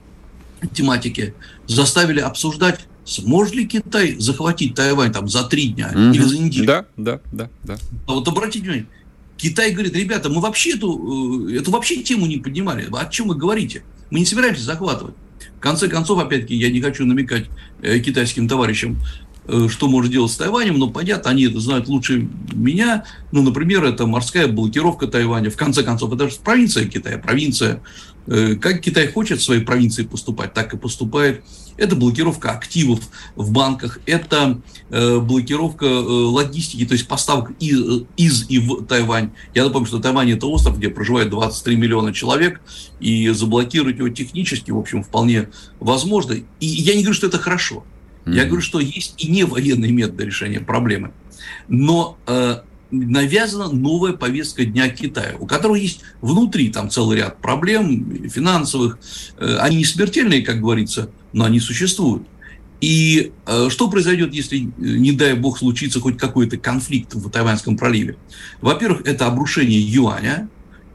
тематике 0.67 1.33
заставили 1.67 2.19
обсуждать, 2.19 2.79
сможет 3.05 3.55
ли 3.55 3.65
Китай 3.65 4.15
захватить 4.19 4.75
Тайвань 4.75 5.11
там 5.11 5.27
за 5.27 5.43
три 5.43 5.69
дня 5.69 5.91
mm-hmm. 5.93 6.13
или 6.13 6.23
за 6.23 6.37
неделю. 6.37 6.65
Да, 6.65 6.85
да, 6.97 7.19
да, 7.31 7.49
да. 7.63 7.77
А 8.07 8.13
вот 8.13 8.27
обратите 8.27 8.59
внимание, 8.59 8.87
Китай 9.37 9.71
говорит, 9.71 9.95
ребята, 9.95 10.29
мы 10.29 10.39
вообще 10.39 10.75
эту, 10.75 11.49
э, 11.49 11.57
эту 11.57 11.71
вообще 11.71 12.03
тему 12.03 12.27
не 12.27 12.37
поднимали. 12.37 12.87
О 12.91 13.05
чем 13.05 13.29
вы 13.29 13.35
говорите? 13.35 13.83
Мы 14.11 14.19
не 14.19 14.25
собираемся 14.25 14.63
захватывать. 14.63 15.15
В 15.57 15.59
конце 15.59 15.87
концов, 15.87 16.19
опять-таки, 16.19 16.55
я 16.55 16.69
не 16.69 16.79
хочу 16.79 17.05
намекать 17.05 17.45
э, 17.81 17.99
китайским 17.99 18.47
товарищам, 18.47 18.99
что 19.47 19.87
может 19.87 20.11
делать 20.11 20.31
с 20.31 20.37
Тайванем, 20.37 20.77
но 20.77 20.89
понятно, 20.89 21.31
они 21.31 21.45
это 21.45 21.59
знают 21.59 21.87
лучше 21.87 22.27
меня. 22.53 23.05
Ну, 23.31 23.41
например, 23.41 23.83
это 23.83 24.05
морская 24.05 24.47
блокировка 24.47 25.07
Тайваня. 25.07 25.49
В 25.49 25.57
конце 25.57 25.83
концов, 25.83 26.13
это 26.13 26.29
же 26.29 26.35
провинция 26.43 26.85
Китая, 26.85 27.17
провинция 27.17 27.81
Э, 28.27 28.55
как 28.55 28.81
Китай 28.81 29.07
хочет 29.07 29.39
в 29.39 29.43
своей 29.43 29.61
провинции 29.61 30.03
поступать, 30.03 30.53
так 30.53 30.73
и 30.73 30.77
поступает. 30.77 31.43
Это 31.77 31.95
блокировка 31.95 32.51
активов 32.51 32.99
в 33.35 33.51
банках, 33.51 33.99
это 34.05 34.61
э, 34.89 35.19
блокировка 35.19 35.85
э, 35.85 35.89
логистики, 35.89 36.85
то 36.85 36.93
есть 36.93 37.07
поставок 37.07 37.51
из, 37.59 38.03
из 38.17 38.49
и 38.49 38.59
в 38.59 38.85
Тайвань. 38.85 39.31
Я 39.55 39.65
напомню, 39.65 39.87
что 39.87 39.99
Тайвань 39.99 40.31
это 40.31 40.45
остров, 40.47 40.77
где 40.77 40.89
проживает 40.89 41.29
23 41.29 41.75
миллиона 41.75 42.13
человек, 42.13 42.61
и 42.99 43.29
заблокировать 43.29 43.97
его 43.97 44.09
технически, 44.09 44.69
в 44.69 44.77
общем, 44.77 45.03
вполне 45.03 45.49
возможно. 45.79 46.33
И 46.33 46.65
я 46.65 46.93
не 46.93 47.01
говорю, 47.01 47.15
что 47.15 47.27
это 47.27 47.39
хорошо. 47.39 47.83
Mm-hmm. 48.25 48.35
Я 48.35 48.45
говорю, 48.45 48.61
что 48.61 48.79
есть 48.79 49.15
и 49.23 49.29
не 49.29 49.43
военные 49.43 49.91
методы 49.91 50.25
решения 50.25 50.59
проблемы. 50.59 51.11
Но 51.67 52.17
навязана 52.91 53.69
новая 53.69 54.13
повестка 54.13 54.65
Дня 54.65 54.89
Китая, 54.89 55.35
у 55.39 55.47
которого 55.47 55.75
есть 55.75 56.01
внутри 56.21 56.69
там 56.69 56.89
целый 56.89 57.17
ряд 57.17 57.41
проблем 57.41 58.29
финансовых. 58.29 58.99
Э, 59.37 59.57
они 59.59 59.77
не 59.77 59.85
смертельные, 59.85 60.43
как 60.43 60.59
говорится, 60.59 61.09
но 61.33 61.45
они 61.45 61.59
существуют. 61.59 62.27
И 62.81 63.31
э, 63.45 63.69
что 63.69 63.89
произойдет, 63.89 64.33
если, 64.33 64.63
э, 64.63 64.67
не 64.77 65.13
дай 65.13 65.33
бог, 65.33 65.57
случится 65.57 65.99
хоть 65.99 66.17
какой-то 66.17 66.57
конфликт 66.57 67.13
в 67.13 67.29
Тайваньском 67.29 67.77
проливе? 67.77 68.17
Во-первых, 68.59 69.03
это 69.05 69.27
обрушение 69.27 69.79
юаня, 69.79 70.49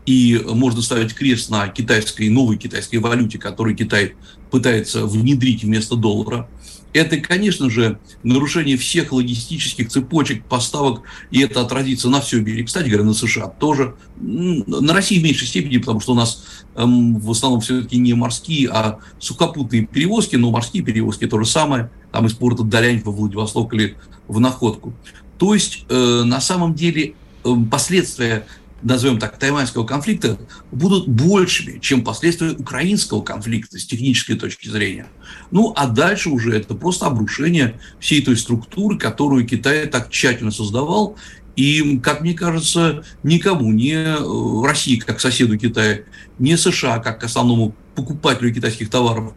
и 0.04 0.40
можно 0.46 0.82
ставить 0.82 1.14
крест 1.14 1.50
на 1.50 1.66
китайской, 1.66 2.28
новой 2.28 2.58
китайской 2.58 2.96
валюте, 2.96 3.38
которую 3.38 3.74
Китай 3.74 4.14
пытается 4.52 5.04
внедрить 5.04 5.64
вместо 5.64 5.96
доллара 5.96 6.48
это, 6.92 7.18
конечно 7.18 7.68
же, 7.68 7.98
нарушение 8.22 8.76
всех 8.76 9.12
логистических 9.12 9.88
цепочек 9.88 10.44
поставок, 10.44 11.02
и 11.30 11.40
это 11.40 11.60
отразится 11.60 12.08
на 12.08 12.20
всем 12.20 12.44
мире. 12.44 12.64
Кстати 12.64 12.88
говоря, 12.88 13.04
на 13.04 13.14
США 13.14 13.48
тоже. 13.48 13.96
На 14.18 14.94
России 14.94 15.18
в 15.18 15.22
меньшей 15.22 15.46
степени, 15.46 15.78
потому 15.78 16.00
что 16.00 16.12
у 16.12 16.16
нас 16.16 16.42
эм, 16.74 17.18
в 17.18 17.30
основном 17.30 17.60
все-таки 17.60 17.98
не 17.98 18.14
морские, 18.14 18.70
а 18.70 18.98
сухопутные 19.18 19.86
перевозки, 19.86 20.36
но 20.36 20.50
морские 20.50 20.82
перевозки 20.82 21.26
то 21.26 21.38
же 21.38 21.46
самое, 21.46 21.90
там 22.12 22.26
из 22.26 22.32
порта 22.32 22.62
Далянь 22.62 23.02
во 23.02 23.12
Владивосток 23.12 23.74
или 23.74 23.96
в 24.26 24.40
Находку. 24.40 24.94
То 25.38 25.54
есть, 25.54 25.84
э, 25.88 26.22
на 26.24 26.40
самом 26.40 26.74
деле, 26.74 27.14
э, 27.44 27.54
последствия 27.70 28.46
назовем 28.82 29.18
так, 29.18 29.38
тайваньского 29.38 29.84
конфликта 29.84 30.38
будут 30.70 31.08
большими, 31.08 31.78
чем 31.78 32.04
последствия 32.04 32.50
украинского 32.50 33.22
конфликта 33.22 33.78
с 33.78 33.86
технической 33.86 34.36
точки 34.36 34.68
зрения. 34.68 35.06
Ну, 35.50 35.72
а 35.76 35.86
дальше 35.86 36.30
уже 36.30 36.56
это 36.56 36.74
просто 36.74 37.06
обрушение 37.06 37.80
всей 38.00 38.22
той 38.22 38.36
структуры, 38.36 38.98
которую 38.98 39.46
Китай 39.46 39.86
так 39.86 40.10
тщательно 40.10 40.50
создавал. 40.50 41.16
И, 41.56 41.98
как 42.00 42.20
мне 42.20 42.34
кажется, 42.34 43.02
никому, 43.22 43.72
не 43.72 43.94
э, 43.94 44.62
России 44.62 44.96
как 44.96 45.20
соседу 45.20 45.56
Китая, 45.56 46.00
не 46.38 46.56
США 46.58 46.98
как 46.98 47.24
основному 47.24 47.74
покупателю 47.94 48.52
китайских 48.52 48.90
товаров, 48.90 49.32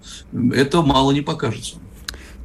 это 0.54 0.82
мало 0.82 1.12
не 1.14 1.22
покажется. 1.22 1.78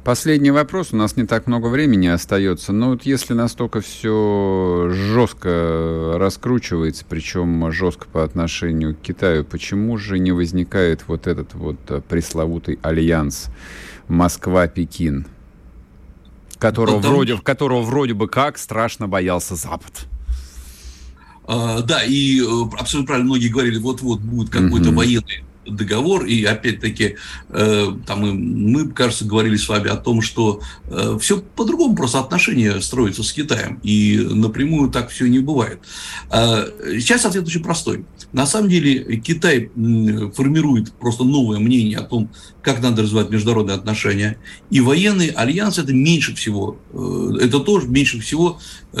Последний 0.05 0.51
вопрос, 0.51 0.89
у 0.91 0.97
нас 0.97 1.17
не 1.17 1.25
так 1.25 1.47
много 1.47 1.65
времени 1.65 2.05
остается, 2.05 2.71
но 2.71 2.89
вот 2.89 3.07
если 3.07 3.33
настолько 3.33 3.81
все 3.81 4.91
жестко 4.91 6.13
раскручивается, 6.17 7.03
причем 7.09 7.71
жестко 7.71 8.05
по 8.13 8.23
отношению 8.23 8.95
к 8.95 9.01
Китаю, 9.01 9.43
почему 9.43 9.97
же 9.97 10.19
не 10.19 10.31
возникает 10.31 11.07
вот 11.07 11.25
этот 11.25 11.55
вот 11.55 11.79
пресловутый 12.07 12.77
альянс 12.83 13.47
Москва-Пекин, 14.07 15.25
которого, 16.59 16.97
Потому... 16.97 17.15
вроде, 17.15 17.37
которого 17.37 17.81
вроде 17.81 18.13
бы 18.13 18.27
как 18.27 18.59
страшно 18.59 19.07
боялся 19.07 19.55
Запад? 19.55 20.05
А, 21.47 21.81
да, 21.81 22.03
и 22.03 22.41
э, 22.41 22.45
абсолютно 22.77 23.07
правильно 23.07 23.29
многие 23.31 23.47
говорили, 23.47 23.79
вот-вот 23.79 24.19
будет 24.19 24.51
какой-то 24.51 24.89
mm-hmm. 24.89 24.95
военный 24.95 25.44
договор, 25.65 26.25
и 26.25 26.43
опять-таки, 26.43 27.15
э, 27.49 27.87
там 28.05 28.19
мы, 28.21 28.89
кажется, 28.89 29.25
говорили 29.25 29.57
с 29.57 29.67
вами 29.67 29.89
о 29.89 29.95
том, 29.95 30.21
что 30.21 30.61
э, 30.85 31.17
все 31.19 31.41
по-другому 31.41 31.95
просто 31.95 32.19
отношения 32.19 32.79
строятся 32.81 33.23
с 33.23 33.31
Китаем, 33.31 33.79
и 33.83 34.17
напрямую 34.17 34.89
так 34.89 35.09
все 35.09 35.27
не 35.27 35.39
бывает. 35.39 35.79
Э, 36.31 36.67
сейчас 36.99 37.25
ответ 37.25 37.45
очень 37.45 37.63
простой. 37.63 38.05
На 38.31 38.45
самом 38.45 38.69
деле 38.69 39.17
Китай 39.17 39.71
формирует 40.35 40.93
просто 40.93 41.23
новое 41.23 41.59
мнение 41.59 41.97
о 41.97 42.03
том, 42.03 42.29
как 42.65 42.81
надо 42.81 43.03
развивать 43.03 43.29
международные 43.29 43.75
отношения, 43.75 44.37
и 44.71 44.81
военный 44.81 45.27
альянс 45.27 45.77
это 45.77 45.93
меньше 45.93 46.35
всего, 46.35 46.79
э, 46.91 47.37
это 47.41 47.59
тоже 47.59 47.87
меньше 47.87 48.19
всего, 48.19 48.59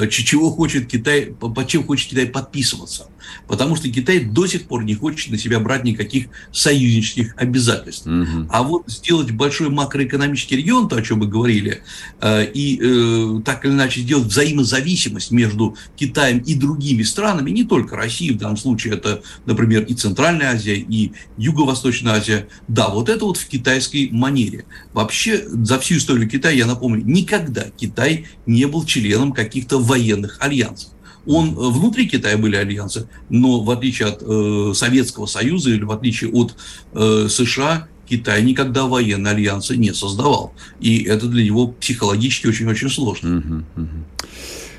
чего 0.09 0.51
хочет 0.51 0.87
Китай, 0.87 1.27
под 1.27 1.67
чем 1.67 1.83
хочет 1.83 2.09
Китай 2.09 2.25
подписываться. 2.25 3.07
Потому 3.47 3.75
что 3.75 3.89
Китай 3.89 4.19
до 4.19 4.47
сих 4.47 4.67
пор 4.67 4.83
не 4.83 4.95
хочет 4.95 5.31
на 5.31 5.37
себя 5.37 5.59
брать 5.59 5.83
никаких 5.83 6.27
союзнических 6.51 7.33
обязательств. 7.37 8.07
Угу. 8.07 8.47
А 8.49 8.63
вот 8.63 8.83
сделать 8.87 9.31
большой 9.31 9.69
макроэкономический 9.69 10.57
регион, 10.57 10.87
то, 10.87 10.95
о 10.95 11.01
чем 11.01 11.19
мы 11.19 11.27
говорили, 11.27 11.81
э, 12.21 12.45
и 12.53 12.79
э, 12.81 13.41
так 13.43 13.65
или 13.65 13.71
иначе 13.71 14.01
сделать 14.01 14.27
взаимозависимость 14.27 15.31
между 15.31 15.75
Китаем 15.95 16.39
и 16.39 16.55
другими 16.55 17.03
странами, 17.03 17.51
не 17.51 17.63
только 17.63 17.95
Россией, 17.95 18.33
в 18.33 18.37
данном 18.37 18.57
случае 18.57 18.95
это, 18.95 19.21
например, 19.45 19.83
и 19.83 19.93
Центральная 19.93 20.51
Азия, 20.51 20.75
и 20.75 21.11
Юго-Восточная 21.37 22.13
Азия, 22.13 22.47
да, 22.67 22.89
вот 22.89 23.09
это 23.09 23.25
вот 23.25 23.37
в 23.37 23.47
китайской 23.47 24.09
манере. 24.11 24.65
Вообще, 24.93 25.47
за 25.47 25.79
всю 25.79 25.97
историю 25.97 26.29
Китая, 26.29 26.55
я 26.55 26.65
напомню, 26.65 27.03
никогда 27.05 27.65
Китай 27.75 28.27
не 28.45 28.65
был 28.65 28.85
членом 28.85 29.31
каких-то 29.31 29.79
военных 29.85 30.37
альянсов. 30.39 30.91
Он, 31.25 31.49
э, 31.49 31.69
внутри 31.71 32.07
Китая 32.07 32.37
были 32.37 32.55
альянсы, 32.55 33.07
но 33.29 33.61
в 33.61 33.69
отличие 33.71 34.09
от 34.09 34.21
э, 34.21 34.73
Советского 34.73 35.25
Союза 35.25 35.71
или 35.71 35.83
в 35.83 35.91
отличие 35.91 36.31
от 36.31 36.55
э, 36.93 37.27
США, 37.29 37.87
Китай 38.07 38.43
никогда 38.43 38.85
военные 38.85 39.33
альянсы 39.33 39.75
не 39.75 39.93
создавал. 39.93 40.53
И 40.79 41.03
это 41.03 41.27
для 41.27 41.43
него 41.43 41.69
психологически 41.69 42.47
очень-очень 42.47 42.89
сложно. 42.89 43.37
Угу, 43.39 43.81
угу. 43.81 43.89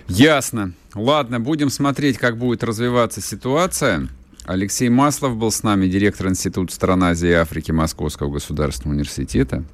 Ясно. 0.09 0.72
Ладно, 0.94 1.40
будем 1.40 1.70
смотреть, 1.70 2.18
как 2.18 2.38
будет 2.38 2.62
развиваться 2.62 3.20
ситуация. 3.20 4.09
Алексей 4.44 4.88
Маслов 4.88 5.36
был 5.36 5.50
с 5.50 5.64
нами, 5.64 5.88
директор 5.88 6.28
Института 6.28 6.72
стран 6.72 7.02
Азии 7.02 7.30
и 7.30 7.32
Африки 7.32 7.72
Московского 7.72 8.30
государственного 8.30 8.94
университета. 8.94 9.64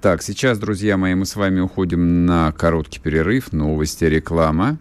Так, 0.00 0.22
сейчас, 0.22 0.58
друзья 0.58 0.96
мои, 0.96 1.14
мы 1.14 1.26
с 1.26 1.36
вами 1.36 1.60
уходим 1.60 2.24
на 2.24 2.52
короткий 2.52 3.00
перерыв. 3.00 3.52
Новости, 3.52 4.04
реклама. 4.04 4.78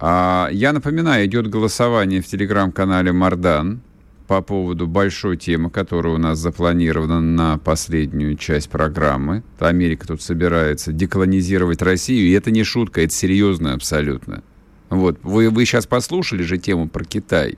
А, 0.00 0.48
я 0.50 0.72
напоминаю, 0.72 1.26
идет 1.26 1.46
голосование 1.46 2.20
в 2.20 2.26
телеграм-канале 2.26 3.12
Мардан 3.12 3.80
по 4.26 4.42
поводу 4.42 4.88
большой 4.88 5.36
темы, 5.36 5.70
которая 5.70 6.14
у 6.14 6.18
нас 6.18 6.40
запланирована 6.40 7.20
на 7.20 7.58
последнюю 7.58 8.36
часть 8.36 8.70
программы. 8.70 9.44
Америка 9.60 10.08
тут 10.08 10.20
собирается 10.20 10.92
деколонизировать 10.92 11.80
Россию, 11.80 12.26
и 12.26 12.32
это 12.32 12.50
не 12.50 12.64
шутка, 12.64 13.02
это 13.02 13.14
серьезно 13.14 13.74
абсолютно. 13.74 14.42
Вот, 14.90 15.16
вы, 15.22 15.48
вы 15.48 15.64
сейчас 15.64 15.86
послушали 15.86 16.42
же 16.42 16.58
тему 16.58 16.88
про 16.88 17.04
Китай. 17.04 17.56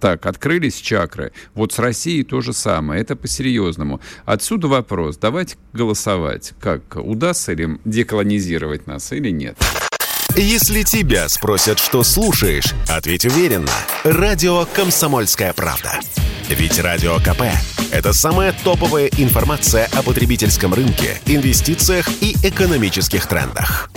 Так, 0.00 0.24
открылись 0.26 0.76
чакры. 0.76 1.32
Вот 1.54 1.72
с 1.72 1.78
Россией 1.78 2.24
то 2.24 2.40
же 2.40 2.52
самое. 2.52 3.02
Это 3.02 3.16
по-серьезному. 3.16 4.00
Отсюда 4.24 4.66
вопрос. 4.68 5.18
Давайте 5.18 5.56
голосовать. 5.74 6.54
Как, 6.58 6.96
удастся 6.96 7.52
ли 7.52 7.78
деколонизировать 7.84 8.86
нас 8.86 9.12
или 9.12 9.30
нет? 9.30 9.58
Если 10.36 10.84
тебя 10.84 11.28
спросят, 11.28 11.78
что 11.78 12.02
слушаешь, 12.02 12.72
ответь 12.88 13.26
уверенно. 13.26 13.72
Радио 14.04 14.64
«Комсомольская 14.64 15.52
правда». 15.52 16.00
Ведь 16.48 16.78
Радио 16.80 17.16
КП– 17.18 17.42
это 17.92 18.12
самая 18.12 18.54
топовая 18.64 19.08
информация 19.18 19.88
о 19.92 20.02
потребительском 20.02 20.72
рынке, 20.72 21.20
инвестициях 21.26 22.08
и 22.20 22.34
экономических 22.42 23.26
трендах. 23.26 23.90